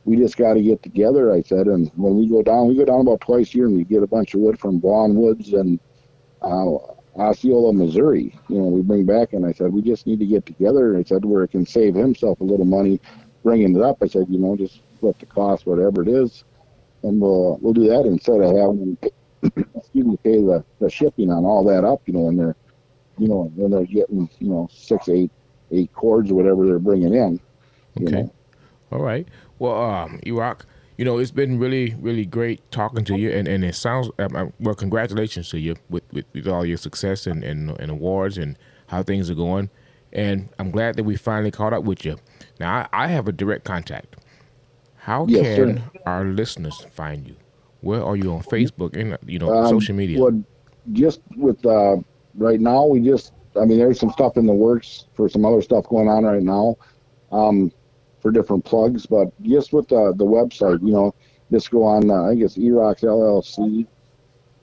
we 0.05 0.17
just 0.17 0.37
got 0.37 0.53
to 0.53 0.61
get 0.61 0.81
together. 0.83 1.33
I 1.33 1.41
said, 1.41 1.67
and 1.67 1.91
when 1.95 2.15
we 2.15 2.27
go 2.27 2.41
down, 2.41 2.67
we 2.67 2.75
go 2.75 2.85
down 2.85 3.01
about 3.01 3.21
twice 3.21 3.53
a 3.53 3.57
year, 3.57 3.65
and 3.65 3.75
we 3.75 3.83
get 3.83 4.03
a 4.03 4.07
bunch 4.07 4.33
of 4.33 4.39
wood 4.39 4.59
from 4.59 4.79
Vaughn 4.79 5.15
Woods 5.15 5.53
and 5.53 5.79
uh, 6.41 6.77
Osceola, 7.17 7.73
Missouri. 7.73 8.37
You 8.47 8.57
know, 8.57 8.65
we 8.65 8.81
bring 8.81 9.05
back, 9.05 9.33
and 9.33 9.45
I 9.45 9.51
said, 9.51 9.73
we 9.73 9.81
just 9.81 10.05
need 10.05 10.19
to 10.19 10.25
get 10.25 10.45
together. 10.45 10.95
I 10.95 11.03
said, 11.03 11.25
where 11.25 11.43
it 11.43 11.51
can 11.51 11.65
save 11.65 11.95
himself 11.95 12.39
a 12.39 12.43
little 12.43 12.65
money 12.65 13.01
bringing 13.43 13.75
it 13.75 13.81
up. 13.81 13.97
I 14.01 14.07
said, 14.07 14.27
you 14.29 14.39
know, 14.39 14.55
just 14.55 14.81
split 14.95 15.17
the 15.19 15.25
cost, 15.25 15.65
whatever 15.65 16.01
it 16.01 16.09
is, 16.09 16.43
and 17.03 17.21
we'll 17.21 17.57
we'll 17.61 17.73
do 17.73 17.87
that 17.87 18.05
instead 18.05 18.41
of 18.41 18.55
having 18.55 18.97
excuse 19.77 20.05
me 20.05 20.17
pay 20.23 20.41
the, 20.41 20.65
the 20.79 20.89
shipping 20.89 21.31
on 21.31 21.45
all 21.45 21.63
that 21.63 21.85
up. 21.85 22.01
You 22.05 22.13
know, 22.13 22.21
when 22.21 22.37
they're 22.37 22.55
you 23.17 23.27
know 23.27 23.51
when 23.55 23.71
they're 23.71 23.85
getting 23.85 24.29
you 24.39 24.49
know 24.49 24.67
six, 24.71 25.07
eight, 25.09 25.31
eight 25.71 25.93
cords 25.93 26.31
or 26.31 26.35
whatever 26.35 26.65
they're 26.65 26.79
bringing 26.79 27.13
in. 27.13 27.39
okay. 28.01 28.23
Know. 28.23 28.33
All 28.91 29.01
right. 29.01 29.27
Well, 29.59 29.81
um, 29.81 30.19
Iraq, 30.25 30.65
you 30.97 31.05
know, 31.05 31.17
it's 31.17 31.31
been 31.31 31.59
really, 31.59 31.95
really 31.99 32.25
great 32.25 32.59
talking 32.71 33.03
to 33.05 33.17
you, 33.17 33.29
and, 33.31 33.47
and 33.47 33.63
it 33.63 33.75
sounds 33.75 34.09
um, 34.19 34.53
well. 34.59 34.75
Congratulations 34.75 35.49
to 35.49 35.59
you 35.59 35.75
with, 35.89 36.03
with, 36.11 36.25
with 36.33 36.47
all 36.47 36.65
your 36.65 36.77
success 36.77 37.27
and, 37.27 37.43
and, 37.43 37.77
and 37.79 37.91
awards 37.91 38.37
and 38.37 38.57
how 38.87 39.03
things 39.03 39.29
are 39.29 39.35
going. 39.35 39.69
And 40.13 40.49
I'm 40.59 40.71
glad 40.71 40.95
that 40.95 41.03
we 41.03 41.17
finally 41.17 41.51
caught 41.51 41.73
up 41.73 41.83
with 41.83 42.05
you. 42.05 42.17
Now, 42.59 42.87
I, 42.93 43.05
I 43.05 43.07
have 43.07 43.27
a 43.27 43.31
direct 43.31 43.65
contact. 43.65 44.15
How 44.95 45.25
yes, 45.27 45.57
can 45.57 45.77
sir. 45.77 45.83
our 46.05 46.25
listeners 46.25 46.85
find 46.91 47.27
you? 47.27 47.35
Where 47.81 48.03
are 48.03 48.15
you 48.15 48.31
on 48.33 48.41
Facebook 48.41 48.95
and 48.97 49.17
you 49.29 49.37
know 49.37 49.53
um, 49.53 49.67
social 49.67 49.93
media? 49.93 50.19
Well, 50.19 50.43
just 50.93 51.21
with 51.35 51.63
uh, 51.65 51.97
right 52.35 52.59
now, 52.59 52.85
we 52.85 53.01
just 53.01 53.33
I 53.59 53.65
mean, 53.65 53.77
there's 53.77 53.99
some 53.99 54.11
stuff 54.11 54.37
in 54.37 54.45
the 54.45 54.53
works 54.53 55.05
for 55.13 55.29
some 55.29 55.45
other 55.45 55.61
stuff 55.61 55.87
going 55.87 56.07
on 56.07 56.25
right 56.25 56.41
now. 56.41 56.77
Um, 57.31 57.71
for 58.25 58.31
different 58.31 58.65
plugs. 58.65 59.05
But 59.05 59.27
just 59.43 59.71
with 59.71 59.87
the 59.87 60.11
the 60.17 60.25
website, 60.25 60.81
you 60.81 60.91
know, 60.91 61.13
just 61.51 61.69
go 61.69 61.83
on. 61.83 62.09
Uh, 62.09 62.23
I 62.23 62.33
guess, 62.33 62.57
LLC. 62.57 63.85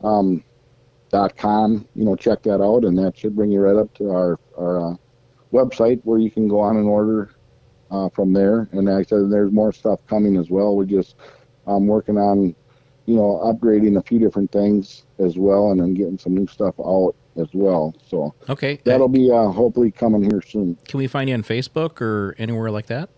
Um, 0.03 0.43
dot 1.11 1.37
com. 1.37 1.87
You 1.95 2.05
know, 2.05 2.17
check 2.17 2.43
that 2.43 2.61
out, 2.61 2.85
and 2.85 2.99
that 2.99 3.17
should 3.17 3.37
bring 3.37 3.53
you 3.53 3.61
right 3.61 3.77
up 3.77 3.95
to 3.95 4.11
our 4.11 4.41
our 4.59 4.91
uh, 4.91 4.97
website 5.53 6.01
where 6.03 6.19
you 6.19 6.29
can 6.29 6.49
go 6.49 6.59
on 6.59 6.77
and 6.77 6.89
order 6.89 7.31
uh, 7.93 8.09
from 8.09 8.33
there. 8.33 8.69
And 8.73 8.87
like 8.87 9.07
I 9.07 9.09
said, 9.09 9.31
there's 9.31 9.53
more 9.53 9.73
stuff 9.73 10.05
coming 10.09 10.37
as 10.37 10.51
well. 10.51 10.75
We're 10.75 10.85
just 10.85 11.15
um, 11.69 11.87
working 11.87 12.19
on, 12.19 12.57
you 13.07 13.15
know, 13.15 13.41
upgrading 13.45 13.97
a 13.97 14.03
few 14.03 14.19
different 14.19 14.51
things 14.51 15.05
as 15.21 15.39
well, 15.39 15.71
and 15.71 15.81
then 15.81 15.95
getting 15.95 16.19
some 16.19 16.35
new 16.35 16.49
stuff 16.49 16.75
out 16.81 17.15
as 17.37 17.47
well. 17.53 17.95
So 18.09 18.35
okay, 18.49 18.81
that'll 18.83 19.09
be 19.09 19.31
uh, 19.31 19.51
hopefully 19.51 19.93
coming 19.93 20.25
here 20.25 20.43
soon. 20.43 20.77
Can 20.89 20.99
we 20.99 21.07
find 21.07 21.29
you 21.29 21.37
on 21.37 21.45
Facebook 21.45 22.01
or 22.01 22.35
anywhere 22.39 22.73
like 22.73 22.87
that? 22.87 23.09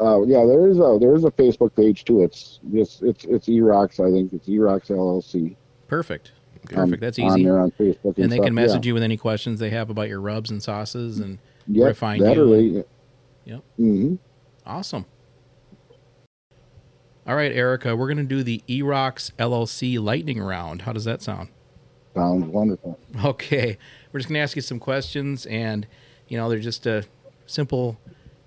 Uh, 0.00 0.22
yeah, 0.22 0.44
there 0.44 0.68
is 0.68 0.78
a 0.78 0.98
there 1.00 1.14
is 1.14 1.24
a 1.24 1.30
Facebook 1.30 1.74
page 1.76 2.04
too. 2.04 2.22
It's 2.22 2.58
just 2.72 3.02
it's 3.02 3.24
it's 3.24 3.46
Eroc's. 3.48 4.00
I 4.00 4.10
think 4.10 4.32
it's 4.32 4.48
Eroc's 4.48 4.88
LLC. 4.88 5.56
Perfect. 5.86 6.32
Perfect. 6.64 6.94
Um, 6.94 7.00
That's 7.00 7.18
easy. 7.18 7.28
On 7.28 7.42
there 7.42 7.58
on 7.58 7.70
Facebook, 7.72 8.16
and, 8.16 8.18
and 8.18 8.32
they 8.32 8.36
stuff. 8.36 8.46
can 8.46 8.54
message 8.54 8.86
yeah. 8.86 8.90
you 8.90 8.94
with 8.94 9.02
any 9.02 9.16
questions 9.16 9.60
they 9.60 9.70
have 9.70 9.90
about 9.90 10.08
your 10.08 10.20
rubs 10.20 10.50
and 10.50 10.62
sauces 10.62 11.20
and 11.20 11.38
yep, 11.66 11.82
where 11.82 11.94
find 11.94 12.22
you. 12.22 12.54
And, 12.54 12.84
yep. 13.44 13.62
Mm-hmm. 13.78 14.14
Awesome. 14.66 15.04
All 17.26 17.36
right, 17.36 17.52
Erica, 17.52 17.96
we're 17.96 18.06
going 18.06 18.18
to 18.18 18.22
do 18.24 18.42
the 18.42 18.62
Eroc's 18.68 19.32
LLC 19.38 20.02
lightning 20.02 20.40
round. 20.40 20.82
How 20.82 20.92
does 20.92 21.04
that 21.04 21.22
sound? 21.22 21.48
Sounds 22.14 22.44
wonderful. 22.46 22.98
Okay, 23.24 23.78
we're 24.12 24.20
just 24.20 24.28
going 24.28 24.34
to 24.34 24.42
ask 24.42 24.56
you 24.56 24.62
some 24.62 24.78
questions, 24.78 25.46
and 25.46 25.86
you 26.28 26.36
know 26.36 26.48
they're 26.48 26.58
just 26.58 26.86
a 26.86 27.04
simple, 27.46 27.98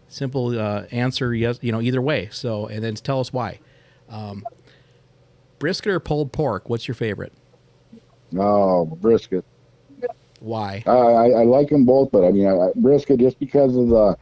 simple 0.07 0.57
uh, 0.59 0.83
answer. 0.91 1.33
Yes, 1.33 1.59
you 1.61 1.71
know 1.71 1.81
either 1.81 2.01
way. 2.01 2.29
So, 2.31 2.67
and 2.67 2.83
then 2.83 2.95
tell 2.95 3.19
us 3.19 3.31
why. 3.33 3.59
Um, 4.09 4.45
brisket 5.59 5.91
or 5.91 5.99
pulled 5.99 6.31
pork? 6.31 6.69
What's 6.69 6.87
your 6.87 6.95
favorite? 6.95 7.33
Oh, 8.37 8.85
brisket. 8.85 9.45
Why? 10.39 10.83
I, 10.85 10.91
I, 10.91 11.29
I 11.29 11.43
like 11.45 11.69
them 11.69 11.85
both, 11.85 12.11
but 12.11 12.23
I 12.23 12.31
mean, 12.31 12.47
I, 12.47 12.51
I- 12.51 12.71
brisket 12.75 13.19
just 13.19 13.39
because 13.39 13.75
of 13.75 13.87
the, 13.89 14.17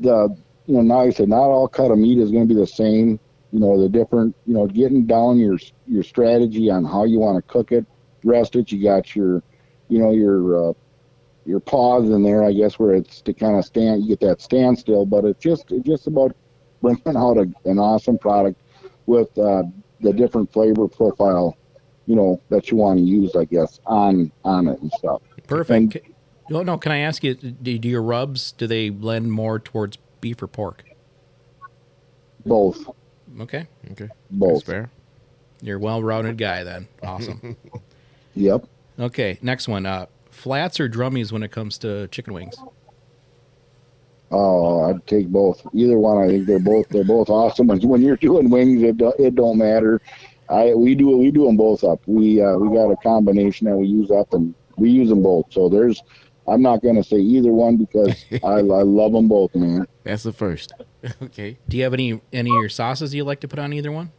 the, 0.00 0.36
you 0.66 0.74
know, 0.74 0.80
now 0.80 1.00
I 1.00 1.10
said 1.10 1.28
not 1.28 1.36
all 1.50 1.68
cut 1.68 1.90
of 1.90 1.98
meat 1.98 2.18
is 2.18 2.30
going 2.30 2.48
to 2.48 2.54
be 2.54 2.58
the 2.58 2.66
same. 2.66 3.20
You 3.52 3.60
know, 3.60 3.80
the 3.80 3.88
different, 3.88 4.34
you 4.46 4.54
know, 4.54 4.66
getting 4.66 5.06
down 5.06 5.38
your 5.38 5.58
your 5.86 6.02
strategy 6.02 6.70
on 6.70 6.84
how 6.84 7.04
you 7.04 7.20
want 7.20 7.36
to 7.36 7.42
cook 7.42 7.70
it, 7.70 7.86
rest 8.24 8.56
it. 8.56 8.72
You 8.72 8.82
got 8.82 9.14
your, 9.14 9.44
you 9.88 10.00
know, 10.00 10.10
your 10.10 10.70
uh, 10.70 10.72
your 11.46 11.60
pause 11.60 12.08
in 12.10 12.22
there, 12.22 12.42
I 12.44 12.52
guess, 12.52 12.78
where 12.78 12.94
it's 12.94 13.20
to 13.22 13.34
kind 13.34 13.56
of 13.58 13.64
stand. 13.64 14.02
You 14.02 14.08
get 14.16 14.20
that 14.20 14.40
standstill, 14.40 15.06
but 15.06 15.24
it's 15.24 15.40
just 15.42 15.70
it's 15.70 15.86
just 15.86 16.06
about 16.06 16.34
bringing 16.82 17.16
out 17.16 17.36
a, 17.38 17.46
an 17.64 17.78
awesome 17.78 18.18
product 18.18 18.60
with 19.06 19.36
uh, 19.38 19.62
the 20.00 20.12
different 20.12 20.52
flavor 20.52 20.88
profile, 20.88 21.56
you 22.06 22.16
know, 22.16 22.40
that 22.50 22.70
you 22.70 22.76
want 22.76 22.98
to 22.98 23.04
use, 23.04 23.34
I 23.36 23.44
guess, 23.44 23.80
on 23.86 24.30
on 24.44 24.68
it 24.68 24.80
and 24.80 24.90
stuff. 24.92 25.22
Perfect. 25.46 25.98
Oh 26.50 26.62
no, 26.62 26.76
can 26.78 26.92
I 26.92 26.98
ask 26.98 27.24
you? 27.24 27.34
Do, 27.34 27.78
do 27.78 27.88
your 27.88 28.02
rubs 28.02 28.52
do 28.52 28.66
they 28.66 28.90
lend 28.90 29.32
more 29.32 29.58
towards 29.58 29.96
beef 30.20 30.42
or 30.42 30.46
pork? 30.46 30.84
Both, 32.46 32.86
Okay, 33.40 33.66
Okay. 33.92 34.04
That's 34.06 34.12
both. 34.30 34.64
fair. 34.66 34.90
you're 35.62 35.78
a 35.78 35.80
well-rounded 35.80 36.36
guy 36.36 36.62
then. 36.64 36.88
Awesome. 37.02 37.56
Yep. 38.36 38.66
okay, 38.98 39.38
next 39.42 39.68
one. 39.68 39.86
Uh, 39.86 40.06
flats 40.34 40.80
or 40.80 40.88
drummies 40.88 41.32
when 41.32 41.42
it 41.42 41.50
comes 41.50 41.78
to 41.78 42.08
chicken 42.08 42.34
wings? 42.34 42.56
Oh, 44.30 44.84
I'd 44.84 45.06
take 45.06 45.28
both. 45.28 45.64
Either 45.72 45.98
one. 45.98 46.18
I 46.18 46.28
think 46.28 46.46
they're 46.46 46.58
both 46.58 46.88
they're 46.88 47.04
both 47.04 47.30
awesome. 47.30 47.68
When, 47.68 47.80
when 47.82 48.02
you're 48.02 48.16
doing 48.16 48.50
wings, 48.50 48.82
it 48.82 48.96
do, 48.98 49.12
it 49.18 49.34
don't 49.36 49.58
matter. 49.58 50.00
I 50.48 50.74
we 50.74 50.94
do 50.94 51.16
we 51.16 51.30
do 51.30 51.44
them 51.44 51.56
both 51.56 51.84
up. 51.84 52.00
We 52.06 52.42
uh, 52.42 52.56
we 52.56 52.74
got 52.76 52.90
a 52.90 52.96
combination 52.96 53.66
that 53.68 53.76
we 53.76 53.86
use 53.86 54.10
up, 54.10 54.32
and 54.34 54.54
we 54.76 54.90
use 54.90 55.08
them 55.08 55.22
both. 55.22 55.52
So 55.52 55.68
there's. 55.68 56.02
I'm 56.46 56.60
not 56.60 56.82
gonna 56.82 57.04
say 57.04 57.16
either 57.16 57.52
one 57.52 57.76
because 57.76 58.22
I, 58.44 58.58
I 58.58 58.82
love 58.82 59.12
them 59.12 59.28
both, 59.28 59.54
man. 59.54 59.86
That's 60.02 60.24
the 60.24 60.32
first. 60.32 60.72
okay. 61.22 61.58
Do 61.68 61.76
you 61.76 61.84
have 61.84 61.94
any 61.94 62.20
any 62.32 62.50
of 62.50 62.56
your 62.56 62.68
sauces 62.68 63.14
you 63.14 63.24
like 63.24 63.40
to 63.40 63.48
put 63.48 63.58
on 63.58 63.72
either 63.72 63.92
one? 63.92 64.12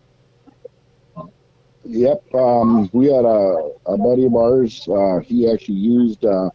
Yep. 1.86 2.34
Um, 2.34 2.90
we 2.94 3.06
had 3.08 3.26
a, 3.26 3.72
a 3.86 3.98
buddy 3.98 4.26
of 4.26 4.36
ours. 4.36 4.88
Uh, 4.88 5.20
he 5.20 5.50
actually 5.52 5.76
used 5.76 6.26
uh, 6.26 6.50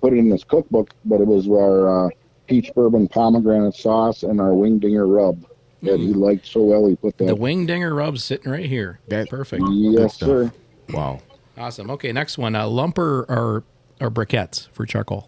put 0.00 0.12
it 0.12 0.18
in 0.18 0.30
his 0.30 0.44
cookbook, 0.44 0.94
but 1.04 1.20
it 1.20 1.26
was 1.26 1.48
our 1.48 2.06
uh, 2.06 2.10
peach 2.46 2.72
bourbon 2.74 3.08
pomegranate 3.08 3.74
sauce 3.74 4.22
and 4.22 4.40
our 4.40 4.54
wing 4.54 4.78
dinger 4.78 5.06
rub 5.06 5.44
that 5.82 5.98
he 5.98 6.12
liked 6.12 6.46
so 6.46 6.62
well. 6.62 6.86
He 6.86 6.96
put 6.96 7.18
that. 7.18 7.26
The 7.26 7.34
wing 7.34 7.66
dinger 7.66 7.94
rub's 7.94 8.24
sitting 8.24 8.50
right 8.50 8.64
here. 8.66 9.00
That- 9.08 9.28
perfect. 9.28 9.64
yes, 9.68 10.16
sir. 10.16 10.52
Wow. 10.90 11.20
Awesome. 11.58 11.90
Okay, 11.90 12.12
next 12.12 12.38
one. 12.38 12.54
Uh, 12.54 12.64
lumper 12.66 13.24
or 13.28 13.64
or 14.00 14.10
briquettes 14.10 14.68
for 14.72 14.84
charcoal. 14.84 15.26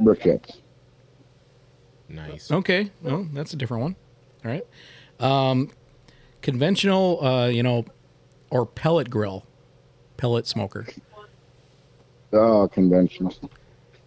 Briquettes. 0.00 0.58
Nice. 2.08 2.50
Okay, 2.50 2.90
well 3.02 3.26
that's 3.32 3.52
a 3.52 3.56
different 3.56 3.82
one. 3.84 3.96
All 4.44 4.50
right. 4.50 4.66
Um, 5.20 5.70
conventional, 6.42 7.24
uh, 7.24 7.46
you 7.48 7.62
know, 7.62 7.84
or 8.50 8.66
pellet 8.66 9.10
grill, 9.10 9.46
pellet 10.16 10.46
smoker. 10.46 10.86
Oh, 12.32 12.68
conventional. 12.68 13.34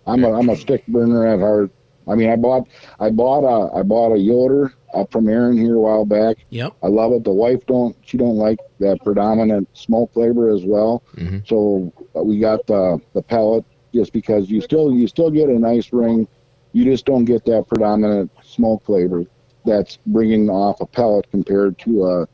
I'm 0.05 0.23
a 0.23 0.31
I'm 0.33 0.49
a 0.49 0.55
stick 0.55 0.85
burner 0.87 1.25
at 1.27 1.39
heart. 1.39 1.71
I 2.07 2.15
mean, 2.15 2.29
I 2.29 2.35
bought 2.35 2.67
I 2.99 3.09
bought 3.09 3.43
a 3.43 3.73
I 3.75 3.83
bought 3.83 4.13
a 4.13 4.17
Yoder 4.17 4.73
uh, 4.93 5.05
from 5.11 5.29
Aaron 5.29 5.57
here 5.57 5.75
a 5.75 5.79
while 5.79 6.05
back. 6.05 6.37
Yep. 6.49 6.73
I 6.83 6.87
love 6.87 7.13
it. 7.13 7.23
The 7.23 7.33
wife 7.33 7.65
don't 7.65 7.95
she 8.05 8.17
don't 8.17 8.35
like 8.35 8.59
that 8.79 8.99
predominant 9.03 9.69
smoke 9.73 10.13
flavor 10.13 10.49
as 10.49 10.63
well. 10.63 11.03
Mhm. 11.15 11.47
So 11.47 11.91
uh, 12.15 12.23
we 12.23 12.39
got 12.39 12.65
the 12.67 12.99
the 13.13 13.21
pellet 13.21 13.65
just 13.93 14.11
because 14.13 14.49
you 14.49 14.61
still 14.61 14.91
you 14.93 15.07
still 15.07 15.31
get 15.31 15.49
a 15.49 15.57
nice 15.57 15.93
ring. 15.93 16.27
You 16.73 16.83
just 16.85 17.05
don't 17.05 17.25
get 17.25 17.45
that 17.45 17.67
predominant 17.67 18.31
smoke 18.41 18.83
flavor 18.83 19.25
that's 19.65 19.97
bringing 20.07 20.49
off 20.49 20.81
a 20.81 20.85
pellet 20.85 21.29
compared 21.31 21.77
to 21.79 22.05
a 22.05 22.27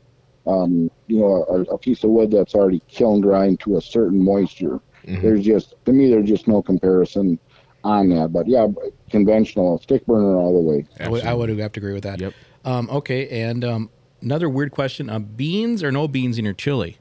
um, 0.50 0.90
you 1.06 1.18
know 1.18 1.44
a, 1.48 1.74
a 1.74 1.78
piece 1.78 2.04
of 2.04 2.10
wood 2.10 2.30
that's 2.30 2.54
already 2.54 2.82
kiln 2.88 3.20
dried 3.20 3.60
to 3.60 3.76
a 3.76 3.80
certain 3.80 4.22
moisture. 4.22 4.80
Mhm. 5.06 5.22
There's 5.22 5.44
just 5.44 5.74
to 5.84 5.92
me 5.92 6.10
there's 6.10 6.28
just 6.28 6.48
no 6.48 6.62
comparison 6.62 7.38
on 7.84 8.10
that. 8.10 8.32
But 8.32 8.46
yeah, 8.46 8.66
conventional 9.10 9.78
stick 9.78 10.04
burner 10.06 10.36
all 10.36 10.52
the 10.52 10.68
way. 10.68 10.86
I 10.98 11.08
would, 11.08 11.24
I 11.24 11.34
would 11.34 11.48
have 11.48 11.72
to 11.72 11.80
agree 11.80 11.94
with 11.94 12.04
that. 12.04 12.20
Yep. 12.20 12.34
Um, 12.64 12.90
okay, 12.90 13.28
and 13.42 13.64
um, 13.64 13.90
another 14.20 14.48
weird 14.48 14.72
question: 14.72 15.08
uh, 15.08 15.18
beans 15.18 15.82
or 15.82 15.92
no 15.92 16.08
beans 16.08 16.38
in 16.38 16.44
your 16.44 16.54
chili? 16.54 16.98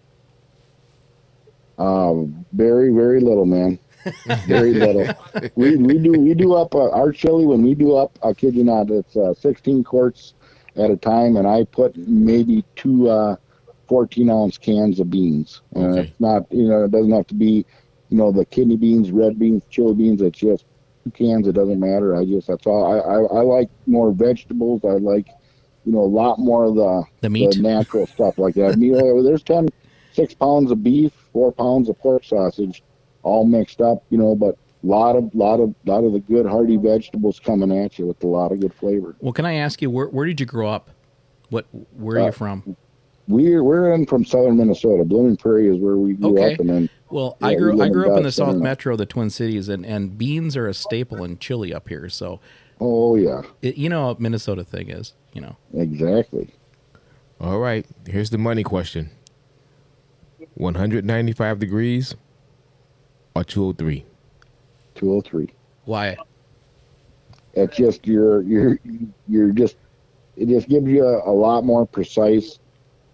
Um, 1.78 2.46
very 2.54 2.94
very 2.94 3.20
little, 3.20 3.46
man. 3.46 3.80
Very 4.48 4.74
little. 4.74 5.14
We 5.56 5.76
we 5.76 5.98
do 5.98 6.14
we 6.14 6.34
do 6.34 6.54
up 6.54 6.74
uh, 6.74 6.90
our 6.92 7.12
chili 7.12 7.46
when 7.46 7.62
we 7.62 7.76
do 7.76 7.98
up. 7.98 8.18
I 8.24 8.32
kid 8.32 8.56
you 8.56 8.64
not, 8.64 8.90
it's 8.90 9.18
uh, 9.18 9.34
16 9.34 9.84
quarts 9.84 10.36
at 10.80 10.92
a 10.92 10.98
time, 10.98 11.38
and 11.38 11.48
I 11.48 11.66
put 11.72 11.96
maybe 11.98 12.66
two 12.76 13.10
uh, 13.10 13.36
14 13.88 14.30
ounce 14.30 14.58
cans 14.58 15.00
of 15.00 15.10
beans. 15.10 15.62
And 15.74 16.00
Okay. 16.00 16.10
it's 16.10 16.20
not 16.20 16.44
you 16.52 16.68
know 16.70 16.86
it 16.86 16.92
doesn't 16.92 17.12
have 17.12 17.28
to 17.28 17.36
be 17.36 17.66
you 18.10 18.18
know 18.18 18.32
the 18.32 18.46
kidney 18.46 18.78
beans, 18.78 19.12
red 19.12 19.40
beans, 19.40 19.64
chili 19.70 19.96
beans. 19.96 20.22
It's 20.22 20.40
just 20.40 20.66
two 21.06 21.12
cans. 21.12 21.48
It 21.48 21.54
doesn't 21.54 21.80
matter. 21.80 22.16
I 22.16 22.26
just 22.26 22.48
that's 22.48 22.66
all. 22.68 22.86
I 22.86 23.00
I, 23.00 23.40
I 23.40 23.44
like 23.44 23.70
more 23.88 24.12
vegetables. 24.14 24.82
I 24.86 24.94
like 24.94 25.28
you 25.86 25.92
know 25.92 26.02
a 26.02 26.14
lot 26.14 26.40
more 26.40 26.66
of 26.66 26.76
the 26.76 27.04
The 27.22 27.30
meat. 27.30 27.52
the 27.54 27.56
natural 27.56 28.08
stuff 28.14 28.36
like 28.38 28.56
that. 28.56 28.78
You 28.78 28.94
know, 28.94 29.24
there's 29.24 29.44
10, 29.44 29.68
six 30.12 30.34
pounds 30.36 30.72
of 30.72 30.84
beef, 30.84 31.14
four 31.34 31.52
pounds 31.54 31.90
of 31.90 31.98
pork 32.00 32.24
sausage, 32.26 32.84
all 33.24 33.46
mixed 33.46 33.82
up. 33.82 34.00
You 34.10 34.18
know, 34.18 34.36
but 34.36 34.56
lot 34.84 35.16
of 35.16 35.34
lot 35.36 35.60
of 35.60 35.76
lot 35.86 36.04
of 36.04 36.14
the 36.14 36.20
good 36.20 36.46
hearty 36.46 36.78
vegetables 36.78 37.40
coming 37.40 37.72
at 37.78 38.00
you 38.00 38.06
with 38.08 38.24
a 38.24 38.28
lot 38.28 38.52
of 38.52 38.60
good 38.62 38.74
flavor. 38.74 39.16
Well, 39.20 39.34
can 39.34 39.46
I 39.46 39.56
ask 39.56 39.82
you 39.82 39.90
where 39.90 40.08
where 40.08 40.26
did 40.26 40.40
you 40.40 40.46
grow 40.46 40.70
up? 40.70 40.90
What 41.50 41.66
where 41.98 42.18
are 42.18 42.22
Uh, 42.22 42.26
you 42.28 42.32
from? 42.32 42.76
We're 43.28 43.64
we're 43.64 43.94
in 43.94 44.06
from 44.06 44.26
southern 44.26 44.58
Minnesota. 44.58 45.04
Blooming 45.06 45.38
Prairie 45.38 45.68
is 45.68 45.78
where 45.80 45.98
we 45.98 46.14
grew 46.14 46.32
Okay. 46.40 46.54
up, 46.54 46.60
and 46.60 46.70
then 46.70 46.90
Well, 47.12 47.38
yeah, 47.42 47.48
I 47.48 47.56
grew 47.56 47.82
I 47.82 47.90
grew 47.90 48.10
up 48.10 48.18
in 48.18 48.24
the 48.24 48.30
Dodge 48.30 48.34
South 48.36 48.56
Metro, 48.56 48.96
the 48.96 49.06
Twin 49.06 49.30
Cities, 49.30 49.70
and 49.70 49.86
and 49.86 50.18
beans 50.18 50.56
are 50.58 50.68
a 50.68 50.74
staple 50.74 51.24
in 51.24 51.38
chili 51.38 51.74
up 51.74 51.90
here. 51.90 52.10
So 52.10 52.40
oh 52.82 53.16
yeah, 53.18 53.44
it, 53.62 53.76
you 53.78 53.90
know 53.90 54.08
what 54.08 54.20
Minnesota 54.20 54.64
thing 54.64 54.90
is. 54.90 55.14
You 55.34 55.42
know. 55.42 55.58
exactly. 55.76 56.50
All 57.40 57.60
right. 57.60 57.86
Here's 58.08 58.32
the 58.32 58.38
money 58.40 58.64
question 58.64 59.12
195 60.56 61.60
degrees 61.60 62.16
or 63.36 63.44
Two 63.44 63.66
oh 63.66 63.74
three. 63.74 64.06
Why? 65.86 66.18
It's 67.54 67.76
just 67.76 68.06
you're 68.06 68.42
you're 68.44 68.80
you're 69.28 69.52
just 69.52 69.78
it 70.36 70.48
just 70.48 70.70
gives 70.70 70.88
you 70.88 71.04
a, 71.06 71.30
a 71.30 71.34
lot 71.34 71.66
more 71.66 71.86
precise 71.86 72.60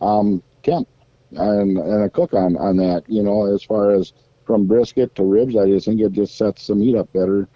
um, 0.01 0.43
temp 0.63 0.87
and 1.31 1.77
and 1.77 2.03
a 2.03 2.09
cook 2.09 2.33
on 2.33 2.57
on 2.57 2.77
that. 2.77 3.03
You 3.07 3.23
know, 3.23 3.53
as 3.53 3.63
far 3.63 3.91
as 3.91 4.13
from 4.45 4.65
brisket 4.67 5.15
to 5.15 5.23
ribs, 5.23 5.55
I 5.55 5.65
just 5.67 5.87
think 5.87 6.01
it 6.01 6.11
just 6.11 6.37
sets 6.37 6.67
the 6.67 6.75
meat 6.75 6.95
up 6.95 7.11
better 7.13 7.47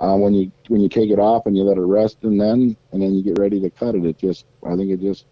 uh, 0.00 0.16
when 0.16 0.34
you 0.34 0.50
when 0.68 0.80
you 0.80 0.88
take 0.88 1.10
it 1.10 1.18
off 1.18 1.46
and 1.46 1.56
you 1.56 1.62
let 1.62 1.78
it 1.78 1.82
rest 1.82 2.18
and 2.22 2.40
then 2.40 2.76
and 2.92 3.02
then 3.02 3.14
you 3.14 3.22
get 3.22 3.38
ready 3.38 3.60
to 3.60 3.70
cut 3.70 3.94
it. 3.94 4.04
It 4.04 4.18
just 4.18 4.46
I 4.66 4.74
think 4.74 4.90
it 4.90 5.00
just 5.00 5.26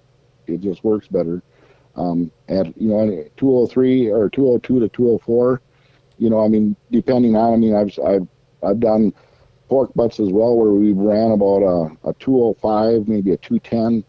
it 0.47 0.61
just 0.61 0.85
works 0.85 1.09
better. 1.09 1.43
Um, 1.97 2.31
at 2.49 2.67
you 2.81 2.89
know 2.89 3.25
203 3.37 4.11
or 4.11 4.31
202 4.31 4.81
to 4.81 4.89
204. 4.89 5.61
You 6.19 6.31
know, 6.31 6.45
I 6.45 6.49
mean, 6.49 6.77
depending 6.93 7.35
on 7.35 7.55
I 7.55 7.57
mean, 7.57 7.75
I've 7.75 7.99
I've 8.07 8.29
I've 8.63 8.81
done 8.81 9.13
pork 9.69 9.93
butts 9.95 10.19
as 10.21 10.31
well 10.31 10.57
where 10.57 10.73
we 10.73 10.93
ran 10.93 11.31
about 11.31 11.63
a, 11.63 12.09
a 12.09 12.15
205 12.15 13.07
maybe 13.07 13.31
a 13.33 13.37
210 13.37 14.05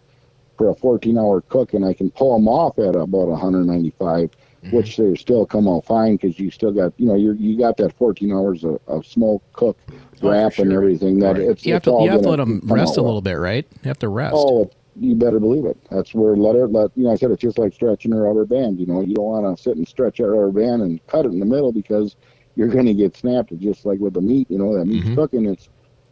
for 0.58 0.70
a 0.70 0.76
14 0.76 1.18
hour 1.20 1.41
cook 1.41 1.74
and 1.76 1.86
i 1.86 1.93
can 1.93 2.10
pull 2.12 2.34
them 2.36 2.47
off 2.47 2.80
at 2.80 2.95
about 2.95 3.28
195 3.28 4.30
mm-hmm. 4.32 4.76
which 4.76 4.97
they 4.97 5.14
still 5.16 5.45
come 5.45 5.68
out 5.68 5.86
fine 5.86 6.16
because 6.16 6.39
you 6.39 6.49
still 6.49 6.72
got 6.72 6.91
you 6.97 7.06
know 7.06 7.16
you 7.16 7.34
you 7.34 7.58
got 7.58 7.78
that 7.78 7.95
14 7.97 8.32
hours 8.32 8.64
of, 8.64 8.80
of 8.88 9.06
smoke 9.06 9.43
cook 9.54 9.78
oh, 10.24 10.30
wrap 10.30 10.58
and 10.58 10.72
sure. 10.72 10.82
everything 10.82 11.20
that 11.20 11.34
Right. 11.34 11.41
it's 11.41 11.66
You 11.66 11.74
have 11.74 11.82
it's 11.82 11.86
to 11.86 11.91
all 11.91 12.06
you 12.06 12.12
have 12.12 12.22
to 12.24 12.30
let 12.30 12.38
them 12.38 12.62
rest 12.66 12.93
out 12.93 12.97
a 12.97 13.02
well. 13.02 13.06
little 13.10 13.22
bit, 13.22 13.34
right? 13.38 13.66
You 13.84 13.88
have 13.88 13.99
to 13.99 14.10
rest. 14.10 14.36
Oh, 14.38 14.70
you 14.99 15.16
better 15.16 15.39
believe 15.39 15.66
it. 15.66 15.78
That's 15.89 16.14
where 16.14 16.36
let 16.36 16.56
it 16.56 16.68
let 16.68 16.91
you 16.95 17.06
know. 17.06 17.12
I 17.12 17.16
said 17.16 17.32
it's 17.32 17.41
just 17.41 17.58
like 17.58 17.74
stretching 17.74 18.14
a 18.14 18.18
rubber 18.18 18.45
band. 18.45 18.80
You 18.80 18.86
know, 18.88 19.02
you 19.02 19.16
don't 19.16 19.26
want 19.26 19.58
to 19.58 19.62
sit 19.62 19.78
and 19.78 19.88
stretch 19.88 20.20
a 20.20 20.28
rubber 20.28 20.52
band 20.52 20.82
and 20.82 21.06
cut 21.08 21.26
it 21.26 21.32
in 21.32 21.39
the 21.39 21.45
middle 21.45 21.72
because 21.72 22.16
you're 22.56 22.68
going 22.68 22.86
to 22.86 22.93
get 22.93 23.16
snapped. 23.16 23.52
It's 23.52 23.62
just 23.62 23.86
like 23.86 23.99
with 23.99 24.14
the 24.14 24.22
meat. 24.22 24.49
You 24.49 24.58
know, 24.60 24.78
that 24.78 24.86
meat's 24.86 25.08
Mhm. 25.08 25.16
cooking. 25.16 25.45
It's 25.45 25.70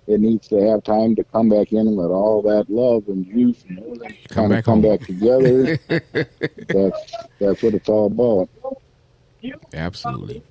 it 0.08 0.20
needs 0.20 0.48
to 0.48 0.60
have 0.68 0.84
time 0.84 1.16
to 1.16 1.24
come 1.24 1.50
back 1.50 1.72
in 1.72 1.80
and 1.88 1.96
let 1.96 2.10
all 2.10 2.42
that 2.42 2.68
love 2.70 3.08
and 3.10 3.24
juice 3.26 3.64
and 3.70 3.78
everything 3.80 4.18
Come 4.30 4.50
kind 4.50 4.50
back 4.50 4.60
of 4.60 4.66
come 4.66 4.82
home. 4.82 4.92
back 4.98 5.06
together. 5.06 5.78
that's 6.68 7.14
that's 7.40 7.62
what 7.64 7.74
it's 7.76 7.90
all 7.90 8.08
about. 8.08 8.50
Absolutely. 9.74 10.44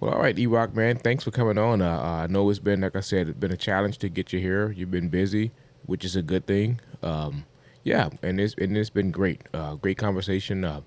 Well, 0.00 0.12
all 0.12 0.20
right, 0.20 0.38
E 0.38 0.46
Rock, 0.46 0.74
man. 0.74 0.96
Thanks 0.98 1.24
for 1.24 1.30
coming 1.30 1.58
on. 1.58 1.80
Uh, 1.80 1.90
uh, 1.90 2.22
I 2.22 2.26
know 2.26 2.50
it's 2.50 2.58
been, 2.58 2.80
like 2.82 2.96
I 2.96 3.00
said, 3.00 3.28
it's 3.28 3.38
been 3.38 3.52
a 3.52 3.56
challenge 3.56 3.98
to 3.98 4.08
get 4.08 4.32
you 4.32 4.40
here. 4.40 4.70
You've 4.72 4.90
been 4.90 5.08
busy, 5.08 5.52
which 5.86 6.04
is 6.04 6.16
a 6.16 6.22
good 6.22 6.46
thing. 6.46 6.80
Um, 7.02 7.46
yeah, 7.82 8.10
and 8.22 8.40
it's 8.40 8.54
and 8.58 8.76
it's 8.76 8.90
been 8.90 9.10
great. 9.10 9.42
Uh, 9.54 9.76
great 9.76 9.96
conversation. 9.96 10.64
Uh, 10.64 10.80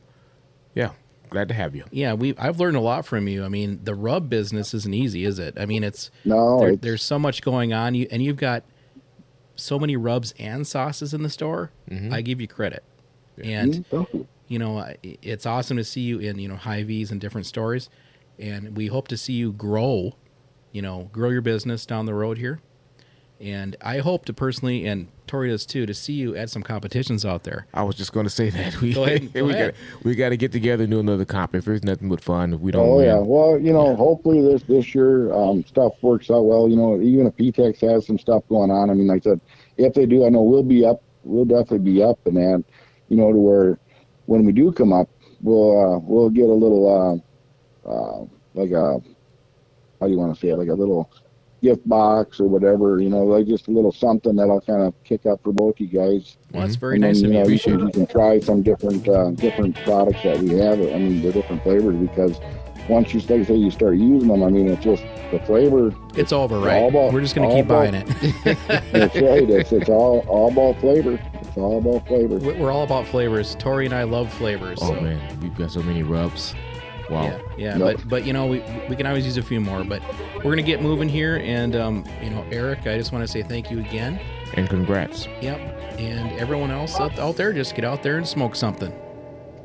yeah, 0.75 0.91
glad 1.29 1.47
to 1.49 1.53
have 1.53 1.75
you. 1.75 1.83
Yeah, 1.91 2.13
we 2.13 2.35
I've 2.37 2.59
learned 2.59 2.77
a 2.77 2.81
lot 2.81 3.05
from 3.05 3.27
you. 3.27 3.43
I 3.43 3.49
mean, 3.49 3.79
the 3.83 3.95
rub 3.95 4.29
business 4.29 4.73
isn't 4.73 4.93
easy, 4.93 5.25
is 5.25 5.39
it? 5.39 5.57
I 5.59 5.65
mean, 5.65 5.83
it's 5.83 6.11
No, 6.25 6.59
there, 6.59 6.69
it's, 6.69 6.81
there's 6.81 7.03
so 7.03 7.17
much 7.19 7.41
going 7.41 7.73
on, 7.73 7.95
you 7.95 8.07
and 8.11 8.23
you've 8.23 8.37
got 8.37 8.63
so 9.55 9.77
many 9.79 9.95
rubs 9.97 10.33
and 10.39 10.65
sauces 10.65 11.13
in 11.13 11.21
the 11.23 11.29
store. 11.29 11.71
I 12.11 12.21
give 12.21 12.39
you 12.41 12.47
credit, 12.47 12.83
and 13.43 13.73
Mm, 13.73 13.85
thank 13.87 14.13
you. 14.13 14.27
you 14.47 14.59
know 14.59 14.85
it's 15.03 15.45
awesome 15.45 15.77
to 15.77 15.83
see 15.83 16.01
you 16.01 16.19
in 16.19 16.39
you 16.39 16.47
know 16.47 16.55
Hy-Vee's 16.55 17.11
and 17.11 17.19
different 17.19 17.47
stores, 17.47 17.89
and 18.37 18.75
we 18.77 18.87
hope 18.87 19.07
to 19.09 19.17
see 19.17 19.33
you 19.33 19.51
grow, 19.51 20.15
you 20.71 20.81
know, 20.81 21.09
grow 21.11 21.29
your 21.29 21.41
business 21.41 21.85
down 21.85 22.05
the 22.05 22.13
road 22.13 22.37
here, 22.37 22.61
and 23.39 23.75
I 23.81 23.99
hope 23.99 24.25
to 24.25 24.33
personally 24.33 24.85
and 24.85 25.07
Tori 25.27 25.49
does 25.49 25.65
too 25.65 25.85
to 25.85 25.93
see 25.93 26.13
you 26.13 26.35
at 26.35 26.49
some 26.49 26.63
competitions 26.63 27.23
out 27.23 27.43
there. 27.43 27.67
I 27.73 27.83
was 27.83 27.95
just 27.95 28.13
going 28.13 28.25
to 28.25 28.29
say 28.29 28.49
that 28.49 28.81
we 28.81 28.93
Go 28.93 29.03
ahead, 29.03 29.31
go 29.33 29.45
we 29.45 29.53
got 29.53 29.73
we 30.03 30.15
got 30.15 30.29
to 30.29 30.37
get 30.37 30.51
together 30.51 30.83
and 30.83 30.91
do 30.91 30.99
another 30.99 31.25
comp. 31.25 31.55
If 31.55 31.67
it's 31.67 31.85
nothing 31.85 32.09
but 32.09 32.21
fun, 32.21 32.53
if 32.53 32.59
we 32.59 32.71
don't 32.71 32.87
Oh 32.87 32.97
win, 32.97 33.05
yeah. 33.05 33.19
Well, 33.19 33.59
you 33.59 33.71
know, 33.71 33.95
hopefully 33.95 34.41
this 34.41 34.63
this 34.63 34.93
year 34.93 35.31
um, 35.33 35.63
stuff 35.65 35.93
works 36.01 36.29
out 36.31 36.41
well. 36.45 36.67
You 36.67 36.75
know, 36.75 36.99
even 36.99 37.27
if 37.27 37.35
PTEX 37.35 37.79
has 37.89 38.07
some 38.07 38.17
stuff 38.17 38.43
going 38.49 38.71
on. 38.71 38.89
I 38.89 38.93
mean, 38.93 39.07
like 39.07 39.25
I 39.25 39.31
said, 39.31 39.41
if 39.77 39.93
they 39.93 40.05
do, 40.05 40.25
I 40.25 40.29
know 40.29 40.41
we'll 40.41 40.63
be 40.63 40.83
up. 40.85 41.03
We'll 41.23 41.45
definitely 41.45 41.79
be 41.79 42.03
up 42.03 42.25
and 42.25 42.37
that. 42.37 42.63
You 43.09 43.17
know, 43.17 43.31
to 43.31 43.37
where 43.37 43.79
when 44.25 44.45
we 44.45 44.51
do 44.51 44.71
come 44.71 44.93
up, 44.93 45.09
we'll 45.41 45.95
uh, 45.95 45.99
we'll 45.99 46.29
get 46.29 46.49
a 46.49 46.53
little 46.53 47.23
uh, 47.85 47.89
uh, 47.89 48.25
like 48.55 48.71
a 48.71 48.99
how 49.99 50.05
do 50.07 50.11
you 50.11 50.17
want 50.17 50.33
to 50.33 50.39
say 50.39 50.49
it? 50.49 50.57
Like 50.57 50.69
a 50.69 50.73
little 50.73 51.11
gift 51.61 51.87
box 51.87 52.39
or 52.39 52.47
whatever. 52.47 52.99
You 52.99 53.09
know, 53.09 53.23
like 53.23 53.47
just 53.47 53.67
a 53.67 53.71
little 53.71 53.91
something 53.91 54.35
that'll 54.35 54.61
kind 54.61 54.81
of 54.83 54.93
kick 55.03 55.25
up 55.25 55.41
for 55.43 55.51
both 55.53 55.79
you 55.79 55.87
guys. 55.87 56.37
Well, 56.53 56.63
that's 56.63 56.75
Mhm. 56.75 56.79
very 56.79 56.95
And 56.95 57.03
then, 57.03 57.09
nice 57.11 57.17
of 57.17 57.23
you 57.23 57.27
you. 57.29 57.33
know, 57.33 57.39
you 57.39 57.43
Appreciate 57.45 57.77
can, 57.77 57.85
you 57.87 57.91
can 57.91 58.07
try 58.07 58.39
some 58.39 58.61
different 58.61 59.07
uh, 59.07 59.31
different 59.31 59.75
products 59.83 60.23
that 60.23 60.39
we 60.39 60.49
have. 60.57 60.79
I 60.79 60.97
mean, 60.97 61.21
the 61.21 61.31
different 61.31 61.63
flavors 61.63 61.95
because 61.97 62.39
once 62.89 63.13
you 63.13 63.19
like 63.21 63.41
I 63.41 63.43
say 63.43 63.55
you 63.55 63.69
start 63.71 63.97
using 63.97 64.29
them, 64.29 64.41
I 64.43 64.49
mean, 64.49 64.67
it's 64.67 64.83
just 64.83 65.03
the 65.31 65.39
flavor. 65.45 65.93
It's 66.15 66.31
over, 66.33 66.55
all 66.55 66.65
right? 66.65 66.89
about- 66.89 67.13
We're 67.13 67.21
just 67.21 67.35
gonna 67.35 67.53
keep 67.53 67.65
about- 67.65 67.91
buying 67.91 67.93
it. 67.93 68.07
That's 68.91 69.15
right. 69.15 69.47
It's 69.49 69.71
it's 69.71 69.89
all 69.89 70.19
all 70.27 70.47
about 70.51 70.79
flavor. 70.81 71.19
It's 71.41 71.57
all 71.57 71.77
about 71.77 72.07
flavor. 72.07 72.37
We- 72.37 72.53
We're 72.53 72.71
all 72.71 72.83
about 72.83 73.05
flavors. 73.05 73.55
Tori 73.59 73.85
and 73.85 73.93
I 73.93 74.03
love 74.03 74.31
flavors. 74.33 74.79
Oh 74.81 74.95
so- 74.95 75.01
man, 75.01 75.19
we've 75.41 75.55
got 75.55 75.71
so 75.71 75.81
many 75.83 76.01
rubs. 76.03 76.55
Wow. 77.09 77.23
Yeah, 77.23 77.39
yeah, 77.57 77.77
Yep. 77.77 77.79
but 77.97 78.09
but 78.09 78.25
you 78.25 78.33
know 78.33 78.45
we 78.45 78.63
we 78.89 78.95
can 78.95 79.05
always 79.05 79.25
use 79.25 79.37
a 79.37 79.41
few 79.43 79.59
more. 79.59 79.83
But 79.83 80.01
we're 80.37 80.51
gonna 80.51 80.61
get 80.61 80.81
moving 80.81 81.09
here, 81.09 81.37
and 81.43 81.75
um, 81.75 82.05
you 82.21 82.29
know, 82.29 82.45
Eric, 82.51 82.81
I 82.87 82.97
just 82.97 83.11
want 83.11 83.23
to 83.23 83.27
say 83.27 83.41
thank 83.41 83.71
you 83.71 83.79
again. 83.79 84.19
And 84.55 84.69
congrats. 84.69 85.27
Yep, 85.41 85.59
and 85.99 86.31
everyone 86.39 86.71
else 86.71 86.99
out, 86.99 87.17
out 87.19 87.35
there, 87.35 87.53
just 87.53 87.75
get 87.75 87.85
out 87.85 88.01
there 88.03 88.17
and 88.17 88.27
smoke 88.27 88.55
something. 88.55 88.93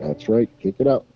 That's 0.01 0.29
right. 0.29 0.49
Kick 0.61 0.75
it 0.79 0.87
up. 0.87 1.07